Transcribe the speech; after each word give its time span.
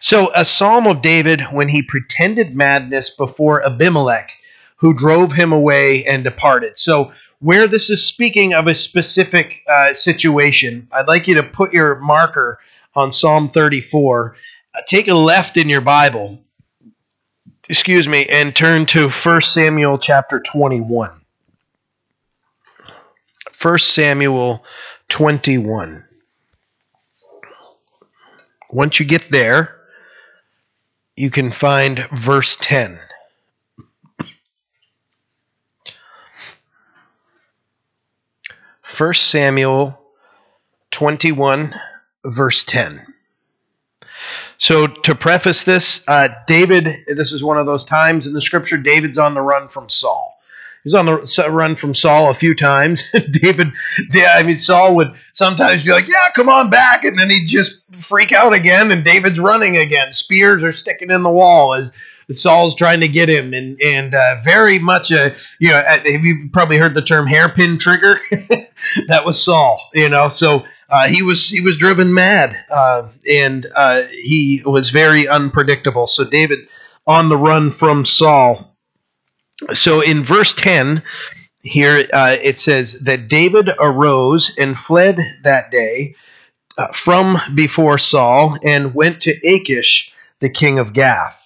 So, 0.00 0.30
a 0.34 0.44
psalm 0.44 0.86
of 0.86 1.00
David 1.00 1.40
when 1.52 1.68
he 1.68 1.82
pretended 1.82 2.54
madness 2.54 3.10
before 3.10 3.64
Abimelech, 3.64 4.30
who 4.76 4.94
drove 4.94 5.32
him 5.32 5.52
away 5.52 6.04
and 6.04 6.22
departed. 6.22 6.78
So, 6.78 7.12
where 7.40 7.66
this 7.66 7.90
is 7.90 8.04
speaking 8.04 8.54
of 8.54 8.66
a 8.66 8.74
specific 8.74 9.62
uh, 9.68 9.94
situation, 9.94 10.88
I'd 10.92 11.08
like 11.08 11.28
you 11.28 11.34
to 11.36 11.42
put 11.42 11.72
your 11.72 11.96
marker 11.96 12.58
on 12.94 13.12
Psalm 13.12 13.48
34. 13.48 14.36
Uh, 14.74 14.80
take 14.86 15.08
a 15.08 15.14
left 15.14 15.56
in 15.56 15.68
your 15.68 15.80
Bible, 15.82 16.38
excuse 17.68 18.08
me, 18.08 18.26
and 18.26 18.54
turn 18.54 18.86
to 18.86 19.08
1 19.08 19.40
Samuel 19.42 19.98
chapter 19.98 20.40
21. 20.40 21.10
1 23.60 23.78
Samuel 23.78 24.64
21. 25.08 26.04
Once 28.70 29.00
you 29.00 29.06
get 29.06 29.30
there, 29.30 29.75
you 31.16 31.30
can 31.30 31.50
find 31.50 32.06
verse 32.12 32.56
10. 32.60 33.00
First 38.82 39.28
Samuel 39.28 39.98
21, 40.90 41.74
verse 42.24 42.64
10. 42.64 43.14
So, 44.58 44.86
to 44.86 45.14
preface 45.14 45.64
this, 45.64 46.00
uh, 46.08 46.28
David, 46.46 47.04
this 47.08 47.32
is 47.32 47.42
one 47.42 47.58
of 47.58 47.66
those 47.66 47.84
times 47.84 48.26
in 48.26 48.32
the 48.32 48.40
scripture, 48.40 48.78
David's 48.78 49.18
on 49.18 49.34
the 49.34 49.42
run 49.42 49.68
from 49.68 49.88
Saul. 49.88 50.35
He 50.86 50.88
was 50.88 50.94
on 50.94 51.06
the 51.06 51.50
run 51.50 51.74
from 51.74 51.96
Saul 51.96 52.30
a 52.30 52.34
few 52.34 52.54
times. 52.54 53.02
David, 53.32 53.72
yeah, 54.12 54.34
I 54.36 54.44
mean, 54.44 54.56
Saul 54.56 54.94
would 54.94 55.14
sometimes 55.32 55.82
be 55.82 55.90
like, 55.90 56.06
"Yeah, 56.06 56.30
come 56.32 56.48
on 56.48 56.70
back," 56.70 57.02
and 57.02 57.18
then 57.18 57.28
he'd 57.28 57.48
just 57.48 57.82
freak 58.04 58.30
out 58.30 58.52
again, 58.52 58.92
and 58.92 59.04
David's 59.04 59.40
running 59.40 59.76
again. 59.76 60.12
Spears 60.12 60.62
are 60.62 60.70
sticking 60.70 61.10
in 61.10 61.24
the 61.24 61.28
wall 61.28 61.74
as 61.74 61.90
Saul's 62.30 62.76
trying 62.76 63.00
to 63.00 63.08
get 63.08 63.28
him, 63.28 63.52
and 63.52 63.82
and 63.82 64.14
uh, 64.14 64.36
very 64.44 64.78
much 64.78 65.10
a 65.10 65.34
you 65.58 65.70
know, 65.70 65.82
have 65.84 66.06
you 66.06 66.50
probably 66.52 66.78
heard 66.78 66.94
the 66.94 67.02
term 67.02 67.26
hairpin 67.26 67.78
trigger? 67.78 68.20
that 69.08 69.24
was 69.24 69.42
Saul, 69.42 69.90
you 69.92 70.08
know. 70.08 70.28
So 70.28 70.64
uh, 70.88 71.08
he 71.08 71.20
was 71.22 71.48
he 71.48 71.62
was 71.62 71.78
driven 71.78 72.14
mad, 72.14 72.56
uh, 72.70 73.08
and 73.28 73.66
uh, 73.74 74.02
he 74.12 74.62
was 74.64 74.90
very 74.90 75.26
unpredictable. 75.26 76.06
So 76.06 76.22
David 76.22 76.68
on 77.08 77.28
the 77.28 77.36
run 77.36 77.72
from 77.72 78.04
Saul 78.04 78.75
so 79.72 80.00
in 80.00 80.24
verse 80.24 80.54
10 80.54 81.02
here 81.62 82.06
uh, 82.12 82.36
it 82.42 82.58
says 82.58 83.00
that 83.00 83.28
David 83.28 83.70
arose 83.78 84.56
and 84.56 84.78
fled 84.78 85.18
that 85.42 85.70
day 85.70 86.14
uh, 86.78 86.88
from 86.92 87.38
before 87.54 87.98
Saul 87.98 88.58
and 88.62 88.94
went 88.94 89.22
to 89.22 89.32
Achish, 89.46 90.12
the 90.40 90.50
king 90.50 90.78
of 90.78 90.92
Gath. 90.92 91.42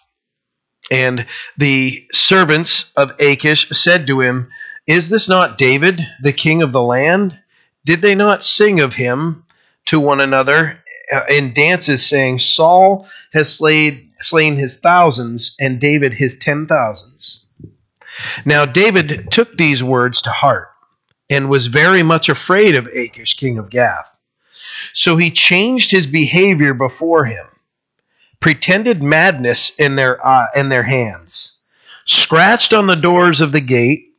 And 0.90 1.26
the 1.56 2.04
servants 2.12 2.92
of 2.96 3.12
Achish 3.20 3.68
said 3.70 4.06
to 4.08 4.20
him, 4.20 4.50
Is 4.86 5.08
this 5.08 5.28
not 5.28 5.56
David, 5.56 6.04
the 6.20 6.32
king 6.32 6.62
of 6.62 6.72
the 6.72 6.82
land? 6.82 7.38
Did 7.84 8.02
they 8.02 8.14
not 8.14 8.42
sing 8.42 8.80
of 8.80 8.94
him 8.94 9.44
to 9.86 10.00
one 10.00 10.20
another 10.20 10.82
uh, 11.12 11.22
in 11.28 11.54
dances, 11.54 12.04
saying, 12.04 12.40
Saul 12.40 13.08
has 13.32 13.54
slayed, 13.54 14.10
slain 14.20 14.56
his 14.56 14.80
thousands, 14.80 15.54
and 15.60 15.80
David 15.80 16.12
his 16.14 16.36
ten 16.36 16.66
thousands? 16.66 17.39
Now 18.44 18.64
David 18.64 19.28
took 19.30 19.56
these 19.56 19.82
words 19.82 20.22
to 20.22 20.30
heart 20.30 20.68
and 21.28 21.48
was 21.48 21.66
very 21.66 22.02
much 22.02 22.28
afraid 22.28 22.74
of 22.74 22.86
Achish, 22.86 23.34
king 23.34 23.58
of 23.58 23.70
Gath. 23.70 24.10
So 24.94 25.16
he 25.16 25.30
changed 25.30 25.90
his 25.90 26.06
behavior 26.06 26.74
before 26.74 27.24
him, 27.24 27.46
pretended 28.40 29.02
madness 29.02 29.70
in 29.78 29.96
their 29.96 30.24
uh, 30.26 30.46
in 30.54 30.68
their 30.68 30.82
hands, 30.82 31.58
scratched 32.04 32.72
on 32.72 32.86
the 32.86 32.96
doors 32.96 33.40
of 33.40 33.52
the 33.52 33.60
gate, 33.60 34.14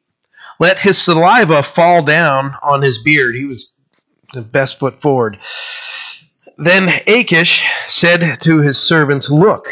let 0.59 0.79
his 0.79 0.97
saliva 0.97 1.63
fall 1.63 2.03
down 2.03 2.56
on 2.62 2.81
his 2.81 3.01
beard. 3.03 3.35
He 3.35 3.45
was 3.45 3.73
the 4.33 4.41
best 4.41 4.79
foot 4.79 5.01
forward. 5.01 5.39
Then 6.57 7.01
Achish 7.07 7.66
said 7.88 8.39
to 8.41 8.59
his 8.59 8.78
servants, 8.78 9.29
Look, 9.29 9.68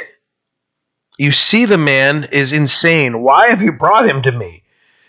you 1.19 1.33
see, 1.33 1.65
the 1.65 1.77
man 1.77 2.29
is 2.31 2.53
insane. 2.53 3.21
Why 3.21 3.47
have 3.47 3.61
you 3.61 3.73
brought 3.73 4.07
him 4.07 4.21
to 4.21 4.31
me? 4.31 4.63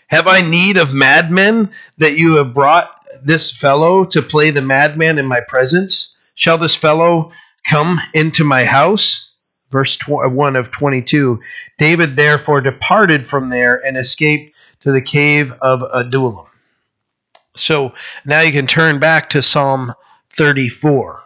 Have 0.07 0.27
I 0.27 0.41
need 0.41 0.75
of 0.75 0.93
madmen 0.93 1.71
that 1.99 2.17
you 2.17 2.35
have 2.35 2.53
brought 2.53 2.93
this 3.23 3.49
fellow 3.49 4.03
to 4.03 4.21
play 4.21 4.51
the 4.51 4.61
madman 4.61 5.17
in 5.19 5.25
my 5.25 5.39
presence? 5.39 6.17
Shall 6.35 6.57
this 6.57 6.75
fellow 6.75 7.31
come 7.65 7.97
into 8.13 8.43
my 8.43 8.65
house? 8.65 9.31
Verse 9.71 9.97
uh, 10.09 10.27
1 10.27 10.57
of 10.57 10.69
22 10.69 11.39
David 11.77 12.17
therefore 12.17 12.59
departed 12.59 13.25
from 13.25 13.49
there 13.49 13.77
and 13.77 13.95
escaped 13.95 14.53
to 14.81 14.91
the 14.91 15.01
cave 15.01 15.53
of 15.61 15.81
Adullam. 15.93 16.47
So 17.55 17.93
now 18.25 18.41
you 18.41 18.51
can 18.51 18.67
turn 18.67 18.99
back 18.99 19.29
to 19.29 19.41
Psalm 19.41 19.93
34. 20.35 21.23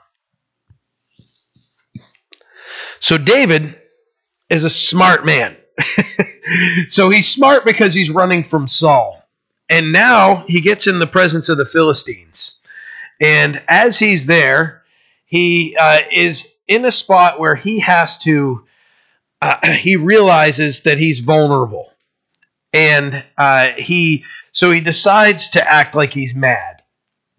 So 3.00 3.18
David 3.18 3.80
is 4.50 4.64
a 4.64 4.70
smart 4.70 5.26
man. 5.26 5.56
so 6.88 7.10
he's 7.10 7.28
smart 7.28 7.66
because 7.66 7.94
he's 7.94 8.10
running 8.10 8.44
from 8.44 8.68
Saul. 8.68 9.22
And 9.70 9.92
now 9.92 10.46
he 10.48 10.62
gets 10.62 10.88
in 10.88 11.00
the 11.00 11.08
presence 11.08 11.50
of 11.50 11.58
the 11.58 11.66
Philistines. 11.66 12.62
And 13.20 13.62
as 13.68 13.98
he's 13.98 14.26
there, 14.26 14.84
he 15.26 15.76
uh, 15.80 16.02
is 16.12 16.48
in 16.68 16.86
a 16.86 16.92
spot 16.92 17.40
where 17.40 17.56
he 17.56 17.80
has 17.80 18.18
to, 18.20 18.66
uh, 19.42 19.66
he 19.74 19.96
realizes 19.96 20.82
that 20.82 20.98
he's 20.98 21.20
vulnerable. 21.20 21.92
And 22.74 23.24
uh, 23.38 23.70
he, 23.70 24.26
so 24.52 24.72
he 24.72 24.82
decides 24.82 25.50
to 25.50 25.72
act 25.72 25.96
like 25.96 26.12
he's 26.12 26.36
mad, 26.36 26.84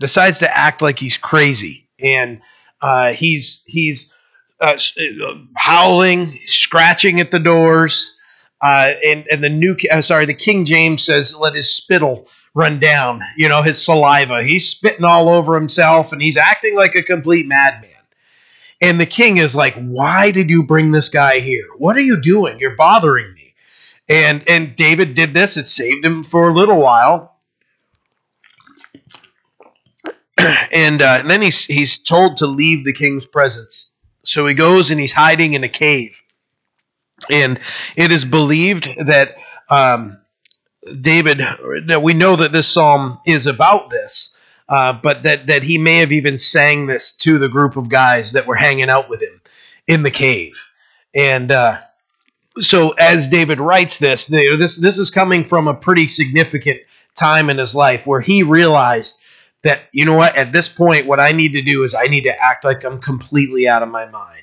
decides 0.00 0.38
to 0.38 0.56
act 0.56 0.82
like 0.82 0.98
he's 0.98 1.18
crazy. 1.18 1.88
And 2.00 2.40
uh, 2.80 3.12
he's, 3.12 3.62
he's, 3.66 4.12
uh, 4.60 4.78
uh, 4.98 5.34
howling, 5.54 6.38
scratching 6.46 7.20
at 7.20 7.30
the 7.30 7.38
doors. 7.38 8.18
Uh, 8.62 8.94
and 9.04 9.26
and 9.30 9.44
the 9.44 9.50
new 9.50 9.76
uh, 9.92 10.00
sorry 10.00 10.24
the 10.24 10.32
King 10.32 10.64
James 10.64 11.04
says 11.04 11.36
let 11.36 11.54
his 11.54 11.70
spittle 11.70 12.26
run 12.54 12.80
down 12.80 13.20
you 13.36 13.48
know 13.50 13.60
his 13.60 13.84
saliva. 13.84 14.42
He's 14.42 14.68
spitting 14.68 15.04
all 15.04 15.28
over 15.28 15.54
himself 15.54 16.12
and 16.12 16.22
he's 16.22 16.38
acting 16.38 16.74
like 16.74 16.94
a 16.94 17.02
complete 17.02 17.46
madman. 17.46 17.90
And 18.80 18.98
the 18.98 19.06
king 19.06 19.36
is 19.36 19.54
like 19.54 19.74
why 19.74 20.30
did 20.30 20.48
you 20.48 20.62
bring 20.62 20.90
this 20.90 21.10
guy 21.10 21.40
here? 21.40 21.66
What 21.76 21.98
are 21.98 22.02
you 22.02 22.18
doing? 22.18 22.58
You're 22.58 22.76
bothering 22.76 23.34
me. 23.34 23.52
And 24.08 24.42
and 24.48 24.74
David 24.74 25.12
did 25.12 25.34
this. 25.34 25.58
It 25.58 25.66
saved 25.66 26.04
him 26.04 26.24
for 26.24 26.48
a 26.48 26.54
little 26.54 26.78
while. 26.78 27.34
And, 30.70 31.00
uh, 31.00 31.16
and 31.20 31.30
then 31.30 31.40
he's 31.40 31.64
he's 31.64 31.98
told 31.98 32.36
to 32.38 32.46
leave 32.46 32.84
the 32.84 32.92
king's 32.92 33.24
presence 33.24 33.95
so 34.26 34.46
he 34.46 34.54
goes 34.54 34.90
and 34.90 35.00
he's 35.00 35.12
hiding 35.12 35.54
in 35.54 35.64
a 35.64 35.68
cave. 35.68 36.20
And 37.30 37.60
it 37.96 38.12
is 38.12 38.24
believed 38.24 38.88
that 39.06 39.36
um, 39.70 40.18
David, 41.00 41.38
that 41.86 42.02
we 42.02 42.12
know 42.12 42.36
that 42.36 42.52
this 42.52 42.68
psalm 42.68 43.20
is 43.24 43.46
about 43.46 43.88
this, 43.90 44.38
uh, 44.68 44.92
but 44.92 45.22
that, 45.22 45.46
that 45.46 45.62
he 45.62 45.78
may 45.78 45.98
have 45.98 46.12
even 46.12 46.38
sang 46.38 46.86
this 46.86 47.12
to 47.18 47.38
the 47.38 47.48
group 47.48 47.76
of 47.76 47.88
guys 47.88 48.32
that 48.32 48.46
were 48.46 48.56
hanging 48.56 48.90
out 48.90 49.08
with 49.08 49.22
him 49.22 49.40
in 49.86 50.02
the 50.02 50.10
cave. 50.10 50.60
And 51.14 51.50
uh, 51.50 51.80
so 52.58 52.90
as 52.90 53.28
David 53.28 53.60
writes 53.60 53.98
this, 53.98 54.26
this, 54.26 54.76
this 54.76 54.98
is 54.98 55.10
coming 55.10 55.44
from 55.44 55.68
a 55.68 55.74
pretty 55.74 56.08
significant 56.08 56.80
time 57.14 57.48
in 57.48 57.58
his 57.58 57.74
life 57.74 58.06
where 58.06 58.20
he 58.20 58.42
realized 58.42 59.22
that 59.66 59.88
you 59.92 60.04
know 60.04 60.16
what 60.16 60.36
at 60.36 60.52
this 60.52 60.68
point 60.68 61.06
what 61.06 61.20
i 61.20 61.32
need 61.32 61.52
to 61.52 61.62
do 61.62 61.82
is 61.82 61.94
i 61.94 62.06
need 62.06 62.22
to 62.22 62.42
act 62.42 62.64
like 62.64 62.84
i'm 62.84 63.00
completely 63.00 63.68
out 63.68 63.82
of 63.82 63.88
my 63.88 64.06
mind. 64.06 64.42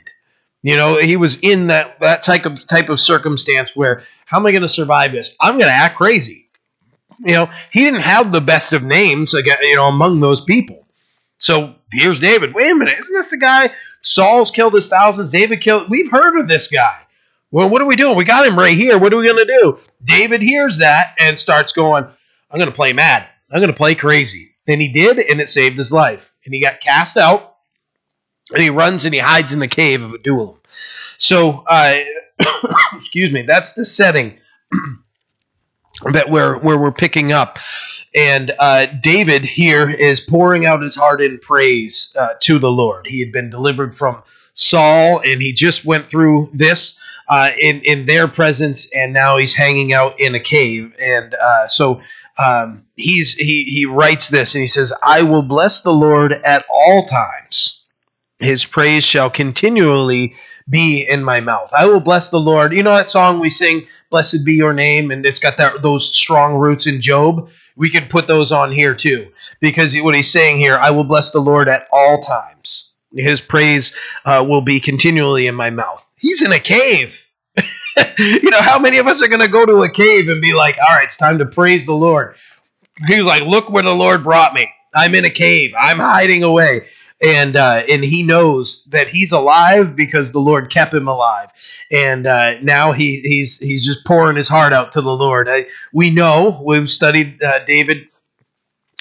You 0.61 0.77
know 0.77 0.97
he 0.97 1.17
was 1.17 1.37
in 1.41 1.67
that 1.67 1.99
that 1.99 2.23
type 2.23 2.45
of 2.45 2.65
type 2.67 2.89
of 2.89 2.99
circumstance 2.99 3.75
where 3.75 4.03
how 4.25 4.39
am 4.39 4.45
i 4.45 4.51
going 4.51 4.61
to 4.61 4.69
survive 4.69 5.11
this? 5.11 5.35
I'm 5.41 5.57
going 5.57 5.69
to 5.69 5.75
act 5.75 5.97
crazy. 5.97 6.49
You 7.19 7.33
know 7.33 7.49
he 7.71 7.81
didn't 7.81 8.01
have 8.01 8.31
the 8.31 8.41
best 8.41 8.73
of 8.73 8.83
names 8.83 9.33
you 9.33 9.75
know 9.75 9.87
among 9.87 10.19
those 10.19 10.41
people. 10.41 10.85
So 11.37 11.75
here's 11.91 12.19
david. 12.19 12.53
Wait 12.53 12.71
a 12.71 12.75
minute 12.75 12.97
isn't 12.99 13.13
this 13.13 13.29
the 13.29 13.37
guy 13.37 13.71
saul's 14.01 14.51
killed 14.51 14.73
his 14.73 14.87
thousands 14.87 15.31
david 15.31 15.61
killed 15.61 15.89
we've 15.89 16.11
heard 16.11 16.39
of 16.39 16.47
this 16.47 16.69
guy. 16.69 16.99
Well 17.51 17.69
what 17.69 17.81
are 17.81 17.87
we 17.87 17.97
doing? 17.97 18.15
We 18.15 18.23
got 18.23 18.47
him 18.47 18.57
right 18.57 18.77
here. 18.77 18.97
What 18.97 19.13
are 19.13 19.17
we 19.17 19.25
going 19.25 19.45
to 19.45 19.59
do? 19.59 19.79
David 20.03 20.41
hears 20.41 20.79
that 20.79 21.15
and 21.19 21.37
starts 21.37 21.73
going 21.73 22.05
i'm 22.05 22.59
going 22.59 22.71
to 22.71 22.75
play 22.75 22.93
mad. 22.93 23.27
I'm 23.51 23.59
going 23.59 23.71
to 23.71 23.77
play 23.77 23.95
crazy 23.95 24.52
and 24.67 24.81
he 24.81 24.87
did, 24.87 25.19
and 25.19 25.41
it 25.41 25.49
saved 25.49 25.77
his 25.77 25.91
life. 25.91 26.31
And 26.45 26.53
he 26.53 26.61
got 26.61 26.79
cast 26.79 27.17
out, 27.17 27.55
and 28.51 28.61
he 28.61 28.69
runs 28.69 29.05
and 29.05 29.13
he 29.13 29.19
hides 29.19 29.51
in 29.51 29.59
the 29.59 29.67
cave 29.67 30.01
of 30.01 30.13
Adullam. 30.13 30.59
So, 31.17 31.63
uh, 31.67 31.99
excuse 32.97 33.31
me, 33.31 33.43
that's 33.43 33.73
the 33.73 33.85
setting 33.85 34.39
that 36.11 36.29
we're 36.29 36.59
where 36.59 36.77
we're 36.77 36.91
picking 36.91 37.31
up. 37.31 37.59
And 38.15 38.53
uh, 38.59 38.87
David 39.01 39.43
here 39.43 39.89
is 39.89 40.19
pouring 40.19 40.65
out 40.65 40.81
his 40.81 40.95
heart 40.95 41.21
in 41.21 41.39
praise 41.39 42.15
uh, 42.19 42.35
to 42.41 42.59
the 42.59 42.69
Lord. 42.69 43.07
He 43.07 43.19
had 43.19 43.31
been 43.31 43.49
delivered 43.49 43.97
from 43.97 44.21
Saul, 44.53 45.19
and 45.25 45.41
he 45.41 45.51
just 45.51 45.83
went 45.83 46.05
through 46.05 46.51
this 46.53 46.99
uh, 47.27 47.51
in 47.59 47.81
in 47.81 48.05
their 48.05 48.27
presence, 48.27 48.89
and 48.93 49.13
now 49.13 49.37
he's 49.37 49.55
hanging 49.55 49.93
out 49.93 50.19
in 50.19 50.35
a 50.35 50.39
cave. 50.39 50.93
And 50.99 51.33
uh, 51.33 51.67
so 51.67 52.01
um, 52.37 52.85
he's 52.95 53.33
he 53.33 53.63
he 53.65 53.85
writes 53.85 54.29
this, 54.29 54.55
and 54.55 54.61
he 54.61 54.67
says, 54.67 54.93
"I 55.03 55.23
will 55.23 55.43
bless 55.43 55.81
the 55.81 55.93
Lord 55.93 56.33
at 56.33 56.65
all 56.69 57.05
times; 57.05 57.85
His 58.39 58.65
praise 58.65 59.03
shall 59.03 59.29
continually." 59.29 60.35
be 60.69 61.01
in 61.01 61.23
my 61.23 61.39
mouth. 61.39 61.69
I 61.73 61.85
will 61.87 61.99
bless 61.99 62.29
the 62.29 62.39
Lord. 62.39 62.73
You 62.73 62.83
know 62.83 62.95
that 62.95 63.09
song 63.09 63.39
we 63.39 63.49
sing, 63.49 63.85
"Blessed 64.09 64.45
be 64.45 64.53
Your 64.53 64.73
Name," 64.73 65.11
and 65.11 65.25
it's 65.25 65.39
got 65.39 65.57
that 65.57 65.81
those 65.81 66.15
strong 66.15 66.55
roots 66.55 66.87
in 66.87 67.01
Job. 67.01 67.49
We 67.75 67.89
could 67.89 68.09
put 68.09 68.27
those 68.27 68.51
on 68.51 68.71
here 68.71 68.93
too, 68.93 69.27
because 69.59 69.95
what 69.99 70.15
he's 70.15 70.31
saying 70.31 70.59
here, 70.59 70.77
"I 70.77 70.91
will 70.91 71.03
bless 71.03 71.31
the 71.31 71.41
Lord 71.41 71.67
at 71.67 71.87
all 71.91 72.21
times." 72.21 72.91
His 73.15 73.41
praise 73.41 73.93
uh, 74.25 74.43
will 74.47 74.61
be 74.61 74.79
continually 74.79 75.45
in 75.47 75.53
my 75.55 75.69
mouth. 75.69 76.03
He's 76.19 76.41
in 76.41 76.51
a 76.51 76.59
cave. 76.59 77.22
you 78.17 78.49
know, 78.49 78.61
how 78.61 78.79
many 78.79 78.97
of 78.97 79.07
us 79.07 79.23
are 79.23 79.27
going 79.27 79.41
to 79.41 79.47
go 79.47 79.65
to 79.65 79.83
a 79.83 79.91
cave 79.91 80.29
and 80.29 80.41
be 80.41 80.53
like, 80.53 80.77
all 80.77 80.95
right, 80.95 81.05
it's 81.05 81.17
time 81.17 81.39
to 81.39 81.45
praise 81.45 81.85
the 81.85 81.93
Lord? 81.93 82.35
He 83.07 83.17
was 83.17 83.27
like, 83.27 83.43
look 83.43 83.69
where 83.69 83.83
the 83.83 83.93
Lord 83.95 84.23
brought 84.23 84.53
me. 84.53 84.69
I'm 84.93 85.15
in 85.15 85.25
a 85.25 85.29
cave. 85.29 85.73
I'm 85.77 85.97
hiding 85.97 86.43
away. 86.43 86.87
And 87.21 87.55
uh, 87.55 87.83
and 87.89 88.03
he 88.03 88.23
knows 88.23 88.85
that 88.85 89.07
he's 89.07 89.31
alive 89.31 89.95
because 89.95 90.31
the 90.31 90.41
Lord 90.41 90.69
kept 90.69 90.93
him 90.93 91.07
alive, 91.07 91.51
and 91.89 92.27
uh, 92.27 92.59
now 92.59 92.91
he 92.91 93.21
he's 93.23 93.57
he's 93.59 93.85
just 93.85 94.05
pouring 94.05 94.35
his 94.35 94.49
heart 94.49 94.73
out 94.73 94.91
to 94.93 95.01
the 95.01 95.15
Lord. 95.15 95.47
I, 95.47 95.67
we 95.93 96.09
know 96.09 96.61
we've 96.65 96.91
studied 96.91 97.41
uh, 97.41 97.63
David. 97.63 98.09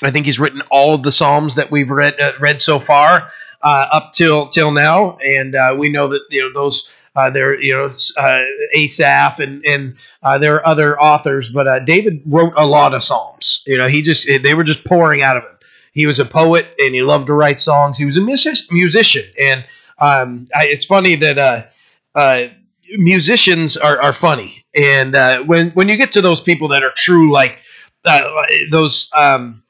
I 0.05 0.13
think 0.13 0.27
he's 0.27 0.39
written 0.39 0.63
all 0.71 0.95
of 0.95 1.03
the 1.03 1.11
Psalms 1.11 1.57
that 1.57 1.73
we've 1.73 1.91
read 1.91 2.21
uh, 2.21 2.33
read 2.39 2.61
so 2.61 2.79
far 2.79 3.29
uh, 3.63 3.87
up 3.91 4.13
till 4.13 4.47
till 4.47 4.71
now, 4.71 5.17
and 5.19 5.57
uh, 5.57 5.75
we 5.77 5.89
know 5.89 6.09
that 6.09 6.21
you 6.31 6.43
know 6.43 6.53
those 6.53 6.89
uh, 7.15 7.31
there, 7.31 7.61
you 7.61 7.73
know, 7.75 7.89
uh, 8.17 8.45
Asaph 8.75 9.39
and 9.41 9.65
and 9.67 9.97
uh, 10.23 10.39
there 10.39 10.57
are 10.57 10.67
other 10.67 10.99
authors, 11.01 11.51
but 11.51 11.67
uh, 11.67 11.79
David 11.81 12.23
wrote 12.27 12.55
a 12.57 12.67
lot 12.67 12.95
of 12.95 13.03
psalms. 13.03 13.63
You 13.67 13.79
know, 13.79 13.89
he 13.89 14.03
just 14.03 14.27
they 14.43 14.55
were 14.55 14.65
just 14.65 14.85
pouring 14.85 15.23
out 15.23 15.37
of 15.37 15.43
him. 15.43 15.59
He 15.93 16.07
was 16.07 16.21
a 16.21 16.25
poet 16.25 16.67
and 16.79 16.95
he 16.95 17.03
loved 17.03 17.27
to 17.27 17.35
write 17.35 17.61
songs. 17.61 17.99
He 17.99 18.07
was 18.07 18.17
a 18.17 18.23
musician, 18.23 19.25
and 19.39 19.65
um, 19.99 20.47
I, 20.55 20.67
it's 20.67 20.87
funny 20.87 21.17
that 21.17 21.37
uh, 21.39 21.65
uh, 22.15 22.47
musicians 22.97 23.77
are, 23.77 24.01
are 24.01 24.15
funny, 24.15 24.65
and 24.75 25.47
when 25.47 25.71
when 25.73 25.89
you 25.91 25.97
get 25.97 26.13
to 26.13 26.23
those 26.23 26.41
people 26.41 26.69
that 26.69 26.83
are 26.83 26.93
true, 26.97 27.31
like 27.31 27.59
those. 28.71 29.11
Um, 29.15 29.63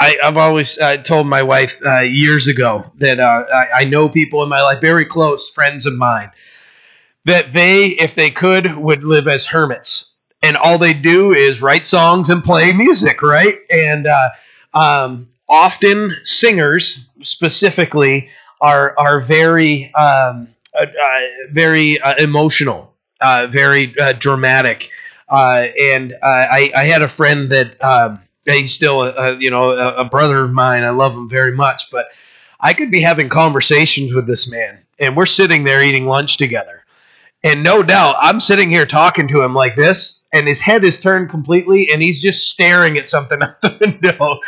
I, 0.00 0.16
have 0.22 0.38
always 0.38 0.78
told 1.04 1.26
my 1.26 1.42
wife 1.42 1.78
uh, 1.84 2.00
years 2.00 2.48
ago 2.48 2.90
that 2.96 3.20
uh, 3.20 3.44
I, 3.52 3.82
I, 3.82 3.84
know 3.84 4.08
people 4.08 4.42
in 4.42 4.48
my 4.48 4.62
life, 4.62 4.80
very 4.80 5.04
close 5.04 5.50
friends 5.50 5.84
of 5.84 5.94
mine, 5.94 6.30
that 7.26 7.52
they, 7.52 7.88
if 7.88 8.14
they 8.14 8.30
could, 8.30 8.76
would 8.76 9.04
live 9.04 9.28
as 9.28 9.44
hermits. 9.44 10.14
And 10.42 10.56
all 10.56 10.78
they 10.78 10.94
do 10.94 11.32
is 11.32 11.60
write 11.60 11.84
songs 11.84 12.30
and 12.30 12.42
play 12.42 12.72
music, 12.72 13.20
right? 13.20 13.58
And 13.70 14.06
uh, 14.06 14.30
um, 14.72 15.28
often 15.46 16.16
singers, 16.22 17.06
specifically, 17.20 18.30
are 18.62 18.94
are 18.98 19.20
very 19.20 19.92
um, 19.94 20.48
uh, 20.74 20.86
uh, 20.86 21.20
very 21.50 21.98
emotional, 22.18 22.94
very 23.20 23.94
dramatic. 24.18 24.90
and 25.30 26.14
I, 26.22 26.72
I, 26.74 26.84
had 26.84 27.02
a 27.02 27.08
friend 27.08 27.50
that. 27.50 27.84
Um, 27.84 28.20
he's 28.58 28.72
still 28.72 29.02
a, 29.02 29.12
a 29.12 29.36
you 29.38 29.50
know 29.50 29.72
a, 29.72 29.94
a, 29.96 30.04
brother 30.04 30.44
of 30.44 30.52
mine. 30.52 30.82
I 30.82 30.90
love 30.90 31.14
him 31.14 31.28
very 31.28 31.52
much, 31.52 31.90
but 31.90 32.06
I 32.60 32.74
could 32.74 32.90
be 32.90 33.00
having 33.00 33.28
conversations 33.28 34.14
with 34.14 34.26
this 34.26 34.50
man, 34.50 34.78
and 34.98 35.16
we're 35.16 35.26
sitting 35.26 35.64
there 35.64 35.82
eating 35.82 36.06
lunch 36.06 36.36
together, 36.36 36.84
and 37.42 37.62
no 37.62 37.82
doubt 37.82 38.16
I'm 38.20 38.40
sitting 38.40 38.70
here 38.70 38.86
talking 38.86 39.28
to 39.28 39.42
him 39.42 39.54
like 39.54 39.76
this, 39.76 40.24
and 40.32 40.46
his 40.46 40.60
head 40.60 40.84
is 40.84 41.00
turned 41.00 41.30
completely, 41.30 41.90
and 41.92 42.02
he's 42.02 42.22
just 42.22 42.50
staring 42.50 42.98
at 42.98 43.08
something 43.08 43.42
out 43.42 43.60
the 43.60 43.76
window, 43.80 44.40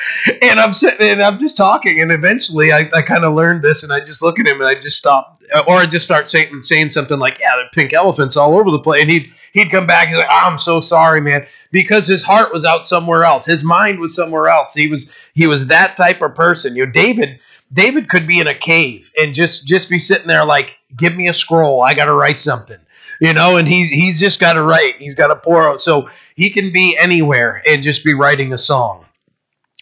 and 0.42 0.60
I'm 0.60 0.74
sitting 0.74 1.08
and 1.08 1.22
I'm 1.22 1.38
just 1.38 1.56
talking, 1.56 2.00
and 2.00 2.12
eventually 2.12 2.72
I, 2.72 2.90
I 2.94 3.02
kind 3.02 3.24
of 3.24 3.34
learned 3.34 3.62
this, 3.62 3.82
and 3.82 3.92
I 3.92 4.00
just 4.00 4.22
look 4.22 4.38
at 4.38 4.46
him 4.46 4.60
and 4.60 4.68
I 4.68 4.74
just 4.74 4.96
stop, 4.96 5.40
or 5.66 5.76
I 5.76 5.86
just 5.86 6.04
start 6.04 6.28
saying 6.28 6.62
saying 6.62 6.90
something 6.90 7.18
like, 7.18 7.38
"Yeah, 7.40 7.56
there 7.56 7.66
are 7.66 7.70
pink 7.72 7.92
elephants 7.92 8.36
all 8.36 8.56
over 8.56 8.70
the 8.70 8.78
place," 8.78 9.02
and 9.02 9.10
he 9.10 9.32
he'd 9.52 9.70
come 9.70 9.86
back. 9.86 10.08
He's 10.08 10.16
like, 10.16 10.28
oh, 10.30 10.42
"I'm 10.50 10.58
so 10.58 10.80
sorry, 10.80 11.20
man," 11.20 11.46
because 11.70 12.06
his 12.06 12.22
heart 12.22 12.52
was 12.52 12.64
out 12.64 12.86
somewhere 12.86 13.24
else. 13.24 13.44
His 13.44 13.64
mind 13.64 13.98
was 13.98 14.14
somewhere 14.14 14.48
else. 14.48 14.74
He 14.74 14.88
was 14.88 15.12
he 15.34 15.46
was 15.46 15.68
that 15.68 15.96
type 15.96 16.20
of 16.22 16.34
person. 16.34 16.76
You 16.76 16.86
know, 16.86 16.92
David 16.92 17.38
David 17.72 18.08
could 18.08 18.26
be 18.26 18.40
in 18.40 18.46
a 18.46 18.54
cave 18.54 19.10
and 19.20 19.34
just 19.34 19.66
just 19.66 19.88
be 19.88 19.98
sitting 19.98 20.26
there 20.26 20.44
like, 20.44 20.74
"Give 20.96 21.16
me 21.16 21.28
a 21.28 21.32
scroll. 21.32 21.82
I 21.82 21.94
got 21.94 22.06
to 22.06 22.14
write 22.14 22.38
something." 22.40 22.78
You 23.20 23.32
know, 23.32 23.56
and 23.56 23.68
he's 23.68 23.88
he's 23.88 24.18
just 24.18 24.40
got 24.40 24.54
to 24.54 24.62
write. 24.62 24.96
He's 24.96 25.14
got 25.14 25.28
to 25.28 25.36
pour 25.36 25.62
out. 25.62 25.80
So 25.80 26.10
he 26.34 26.50
can 26.50 26.72
be 26.72 26.96
anywhere 26.98 27.62
and 27.68 27.82
just 27.82 28.04
be 28.04 28.14
writing 28.14 28.52
a 28.52 28.58
song. 28.58 29.04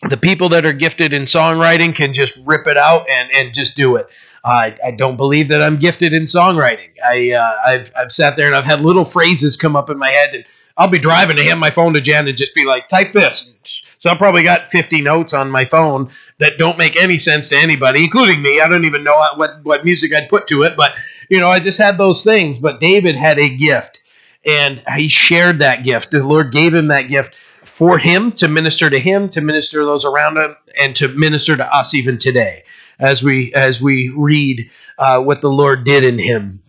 The 0.08 0.16
people 0.16 0.50
that 0.50 0.66
are 0.66 0.72
gifted 0.72 1.12
in 1.12 1.22
songwriting 1.22 1.94
can 1.94 2.12
just 2.12 2.38
rip 2.44 2.66
it 2.66 2.76
out 2.76 3.08
and 3.08 3.30
and 3.32 3.54
just 3.54 3.76
do 3.76 3.96
it. 3.96 4.08
I, 4.44 4.76
I 4.84 4.90
don't 4.92 5.16
believe 5.16 5.48
that 5.48 5.62
I'm 5.62 5.76
gifted 5.76 6.12
in 6.12 6.24
songwriting. 6.24 6.90
I 7.04 7.32
uh, 7.32 7.56
I've 7.66 7.92
I've 7.96 8.12
sat 8.12 8.36
there 8.36 8.46
and 8.46 8.54
I've 8.54 8.64
had 8.64 8.80
little 8.80 9.04
phrases 9.04 9.56
come 9.56 9.76
up 9.76 9.90
in 9.90 9.98
my 9.98 10.10
head, 10.10 10.34
and 10.34 10.44
I'll 10.76 10.88
be 10.88 10.98
driving 10.98 11.36
to 11.36 11.44
hand 11.44 11.60
my 11.60 11.70
phone 11.70 11.92
to 11.94 12.00
Jen 12.00 12.26
and 12.26 12.36
just 12.36 12.54
be 12.54 12.64
like, 12.64 12.88
type 12.88 13.12
this. 13.12 13.54
So 13.98 14.08
I've 14.08 14.18
probably 14.18 14.42
got 14.42 14.70
50 14.70 15.02
notes 15.02 15.34
on 15.34 15.50
my 15.50 15.66
phone 15.66 16.10
that 16.38 16.56
don't 16.56 16.78
make 16.78 16.96
any 16.96 17.18
sense 17.18 17.50
to 17.50 17.56
anybody, 17.56 18.04
including 18.04 18.40
me. 18.40 18.60
I 18.60 18.68
don't 18.68 18.86
even 18.86 19.04
know 19.04 19.22
what 19.36 19.62
what 19.62 19.84
music 19.84 20.14
I'd 20.14 20.30
put 20.30 20.48
to 20.48 20.62
it, 20.62 20.76
but 20.76 20.94
you 21.28 21.38
know, 21.38 21.48
I 21.48 21.60
just 21.60 21.78
had 21.78 21.98
those 21.98 22.24
things. 22.24 22.58
But 22.58 22.80
David 22.80 23.16
had 23.16 23.38
a 23.38 23.54
gift, 23.54 24.00
and 24.46 24.82
he 24.96 25.08
shared 25.08 25.58
that 25.58 25.84
gift. 25.84 26.12
The 26.12 26.24
Lord 26.24 26.50
gave 26.50 26.72
him 26.72 26.88
that 26.88 27.08
gift 27.08 27.36
for 27.64 27.98
him 27.98 28.32
to 28.32 28.48
minister 28.48 28.88
to 28.88 28.98
him, 28.98 29.28
to 29.30 29.42
minister 29.42 29.80
to 29.80 29.84
those 29.84 30.06
around 30.06 30.38
him, 30.38 30.56
and 30.80 30.96
to 30.96 31.08
minister 31.08 31.58
to 31.58 31.76
us 31.76 31.92
even 31.92 32.16
today 32.16 32.64
as 33.00 33.22
we 33.22 33.52
as 33.54 33.80
we 33.80 34.12
read 34.14 34.70
uh, 34.98 35.20
what 35.22 35.40
the 35.40 35.50
Lord 35.50 35.84
did 35.84 36.04
in 36.04 36.18
him. 36.18 36.62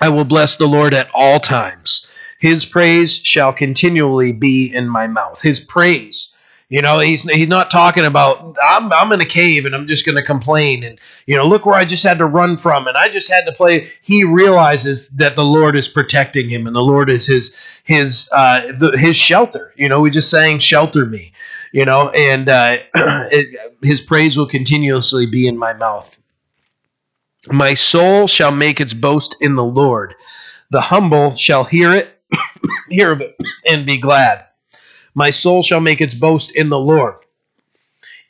I 0.00 0.10
will 0.10 0.24
bless 0.24 0.56
the 0.56 0.66
Lord 0.66 0.94
at 0.94 1.10
all 1.14 1.40
times. 1.40 2.10
His 2.38 2.64
praise 2.64 3.18
shall 3.18 3.52
continually 3.52 4.32
be 4.32 4.72
in 4.72 4.88
my 4.88 5.06
mouth. 5.06 5.40
His 5.40 5.58
praise. 5.58 6.34
You 6.68 6.82
know, 6.82 6.98
he's 6.98 7.22
he's 7.22 7.48
not 7.48 7.70
talking 7.70 8.04
about 8.04 8.58
I'm 8.62 8.92
I'm 8.92 9.10
in 9.12 9.22
a 9.22 9.26
cave 9.26 9.64
and 9.64 9.74
I'm 9.74 9.86
just 9.86 10.04
going 10.04 10.16
to 10.16 10.22
complain 10.22 10.84
and 10.84 11.00
you 11.24 11.34
know, 11.34 11.46
look 11.46 11.64
where 11.64 11.74
I 11.74 11.86
just 11.86 12.02
had 12.02 12.18
to 12.18 12.26
run 12.26 12.58
from 12.58 12.86
and 12.86 12.96
I 12.96 13.08
just 13.08 13.32
had 13.32 13.46
to 13.46 13.52
play. 13.52 13.88
He 14.02 14.22
realizes 14.24 15.08
that 15.16 15.34
the 15.34 15.44
Lord 15.44 15.76
is 15.76 15.88
protecting 15.88 16.50
him 16.50 16.66
and 16.66 16.76
the 16.76 16.82
Lord 16.82 17.08
is 17.08 17.26
his 17.26 17.56
his 17.84 18.28
uh 18.32 18.72
the, 18.78 18.98
his 18.98 19.16
shelter. 19.16 19.72
You 19.76 19.88
know, 19.88 20.00
we 20.00 20.10
just 20.10 20.28
saying 20.28 20.58
shelter 20.58 21.06
me 21.06 21.32
you 21.72 21.84
know, 21.84 22.10
and 22.10 22.48
uh, 22.48 22.78
it, 22.94 23.76
his 23.82 24.00
praise 24.00 24.36
will 24.36 24.46
continuously 24.46 25.26
be 25.26 25.46
in 25.46 25.58
my 25.58 25.72
mouth. 25.72 26.22
My 27.50 27.74
soul 27.74 28.26
shall 28.26 28.52
make 28.52 28.80
its 28.80 28.94
boast 28.94 29.36
in 29.40 29.54
the 29.54 29.64
Lord. 29.64 30.14
The 30.70 30.80
humble 30.80 31.36
shall 31.36 31.64
hear 31.64 31.94
it, 31.94 32.20
hear 32.90 33.12
of 33.12 33.20
it, 33.20 33.36
and 33.66 33.86
be 33.86 33.98
glad. 33.98 34.44
My 35.14 35.30
soul 35.30 35.62
shall 35.62 35.80
make 35.80 36.00
its 36.00 36.14
boast 36.14 36.52
in 36.54 36.68
the 36.68 36.78
Lord. 36.78 37.14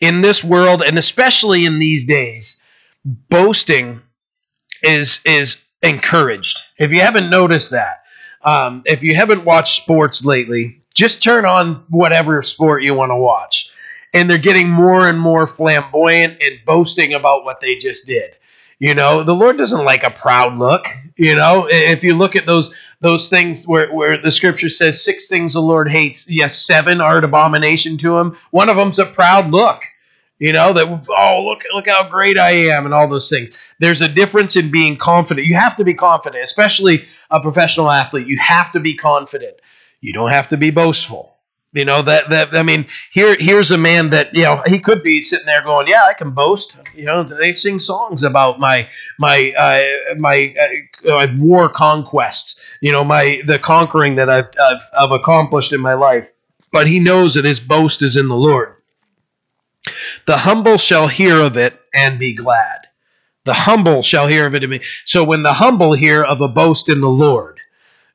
In 0.00 0.20
this 0.20 0.44
world, 0.44 0.82
and 0.82 0.96
especially 0.96 1.66
in 1.66 1.78
these 1.78 2.06
days, 2.06 2.62
boasting 3.04 4.00
is 4.82 5.20
is 5.24 5.64
encouraged. 5.82 6.56
If 6.78 6.92
you 6.92 7.00
haven't 7.00 7.30
noticed 7.30 7.70
that, 7.72 8.04
um, 8.42 8.82
if 8.86 9.02
you 9.02 9.16
haven't 9.16 9.44
watched 9.44 9.76
sports 9.76 10.24
lately, 10.24 10.77
just 10.94 11.22
turn 11.22 11.44
on 11.44 11.84
whatever 11.88 12.42
sport 12.42 12.82
you 12.82 12.94
want 12.94 13.10
to 13.10 13.16
watch. 13.16 13.70
And 14.14 14.28
they're 14.28 14.38
getting 14.38 14.70
more 14.70 15.06
and 15.06 15.20
more 15.20 15.46
flamboyant 15.46 16.38
and 16.40 16.58
boasting 16.64 17.12
about 17.12 17.44
what 17.44 17.60
they 17.60 17.76
just 17.76 18.06
did. 18.06 18.34
You 18.78 18.94
know, 18.94 19.24
the 19.24 19.34
Lord 19.34 19.58
doesn't 19.58 19.84
like 19.84 20.04
a 20.04 20.10
proud 20.10 20.56
look. 20.56 20.86
You 21.16 21.34
know, 21.34 21.66
if 21.68 22.04
you 22.04 22.14
look 22.14 22.36
at 22.36 22.46
those 22.46 22.74
those 23.00 23.28
things 23.28 23.66
where, 23.66 23.92
where 23.92 24.20
the 24.20 24.30
scripture 24.30 24.68
says 24.68 25.04
six 25.04 25.28
things 25.28 25.52
the 25.52 25.60
Lord 25.60 25.88
hates, 25.90 26.30
yes, 26.30 26.64
seven 26.64 27.00
are 27.00 27.18
an 27.18 27.24
abomination 27.24 27.96
to 27.98 28.18
him. 28.18 28.36
One 28.50 28.68
of 28.68 28.76
them's 28.76 29.00
a 29.00 29.06
proud 29.06 29.50
look. 29.50 29.82
You 30.38 30.52
know, 30.52 30.72
that 30.72 30.86
oh 30.86 31.44
look 31.44 31.64
look 31.74 31.88
how 31.88 32.08
great 32.08 32.38
I 32.38 32.50
am 32.50 32.84
and 32.84 32.94
all 32.94 33.08
those 33.08 33.28
things. 33.28 33.50
There's 33.80 34.00
a 34.00 34.08
difference 34.08 34.54
in 34.54 34.70
being 34.70 34.96
confident. 34.96 35.48
You 35.48 35.56
have 35.56 35.76
to 35.78 35.84
be 35.84 35.94
confident, 35.94 36.44
especially 36.44 37.04
a 37.30 37.40
professional 37.40 37.90
athlete. 37.90 38.28
You 38.28 38.38
have 38.38 38.70
to 38.72 38.80
be 38.80 38.94
confident. 38.94 39.57
You 40.00 40.12
don't 40.12 40.30
have 40.30 40.48
to 40.50 40.56
be 40.56 40.70
boastful. 40.70 41.34
You 41.72 41.84
know 41.84 42.02
that 42.02 42.30
that 42.30 42.54
I 42.54 42.62
mean 42.62 42.86
here 43.12 43.36
here's 43.38 43.70
a 43.72 43.78
man 43.78 44.10
that 44.10 44.34
you 44.34 44.44
know 44.44 44.62
he 44.66 44.80
could 44.80 45.02
be 45.02 45.22
sitting 45.22 45.46
there 45.46 45.62
going 45.62 45.86
yeah 45.86 46.04
I 46.08 46.14
can 46.14 46.32
boast 46.32 46.76
you 46.94 47.04
know 47.04 47.22
they 47.24 47.52
sing 47.52 47.78
songs 47.78 48.22
about 48.24 48.58
my 48.58 48.88
my 49.18 49.52
uh, 49.56 50.14
my 50.16 50.54
uh, 51.08 51.26
war 51.38 51.68
conquests 51.68 52.60
you 52.80 52.92
know 52.92 53.04
my 53.04 53.42
the 53.46 53.58
conquering 53.58 54.16
that 54.16 54.30
I've, 54.30 54.48
I've 54.60 54.82
I've 54.98 55.12
accomplished 55.12 55.72
in 55.74 55.80
my 55.80 55.94
life 55.94 56.28
but 56.72 56.86
he 56.86 57.00
knows 57.00 57.34
that 57.34 57.44
his 57.44 57.60
boast 57.60 58.02
is 58.02 58.16
in 58.16 58.28
the 58.28 58.36
Lord 58.36 58.76
the 60.26 60.38
humble 60.38 60.78
shall 60.78 61.08
hear 61.08 61.40
of 61.40 61.56
it 61.56 61.78
and 61.94 62.18
be 62.18 62.34
glad 62.34 62.80
The 63.44 63.54
humble 63.54 64.02
shall 64.04 64.28
hear 64.28 64.46
of 64.46 64.54
it 64.54 64.64
in 64.64 64.70
me. 64.70 64.82
So 65.04 65.24
when 65.24 65.42
the 65.42 65.54
humble 65.54 65.94
hear 65.94 66.22
of 66.24 66.40
a 66.42 66.48
boast 66.48 66.88
in 66.88 67.00
the 67.00 67.08
Lord, 67.10 67.57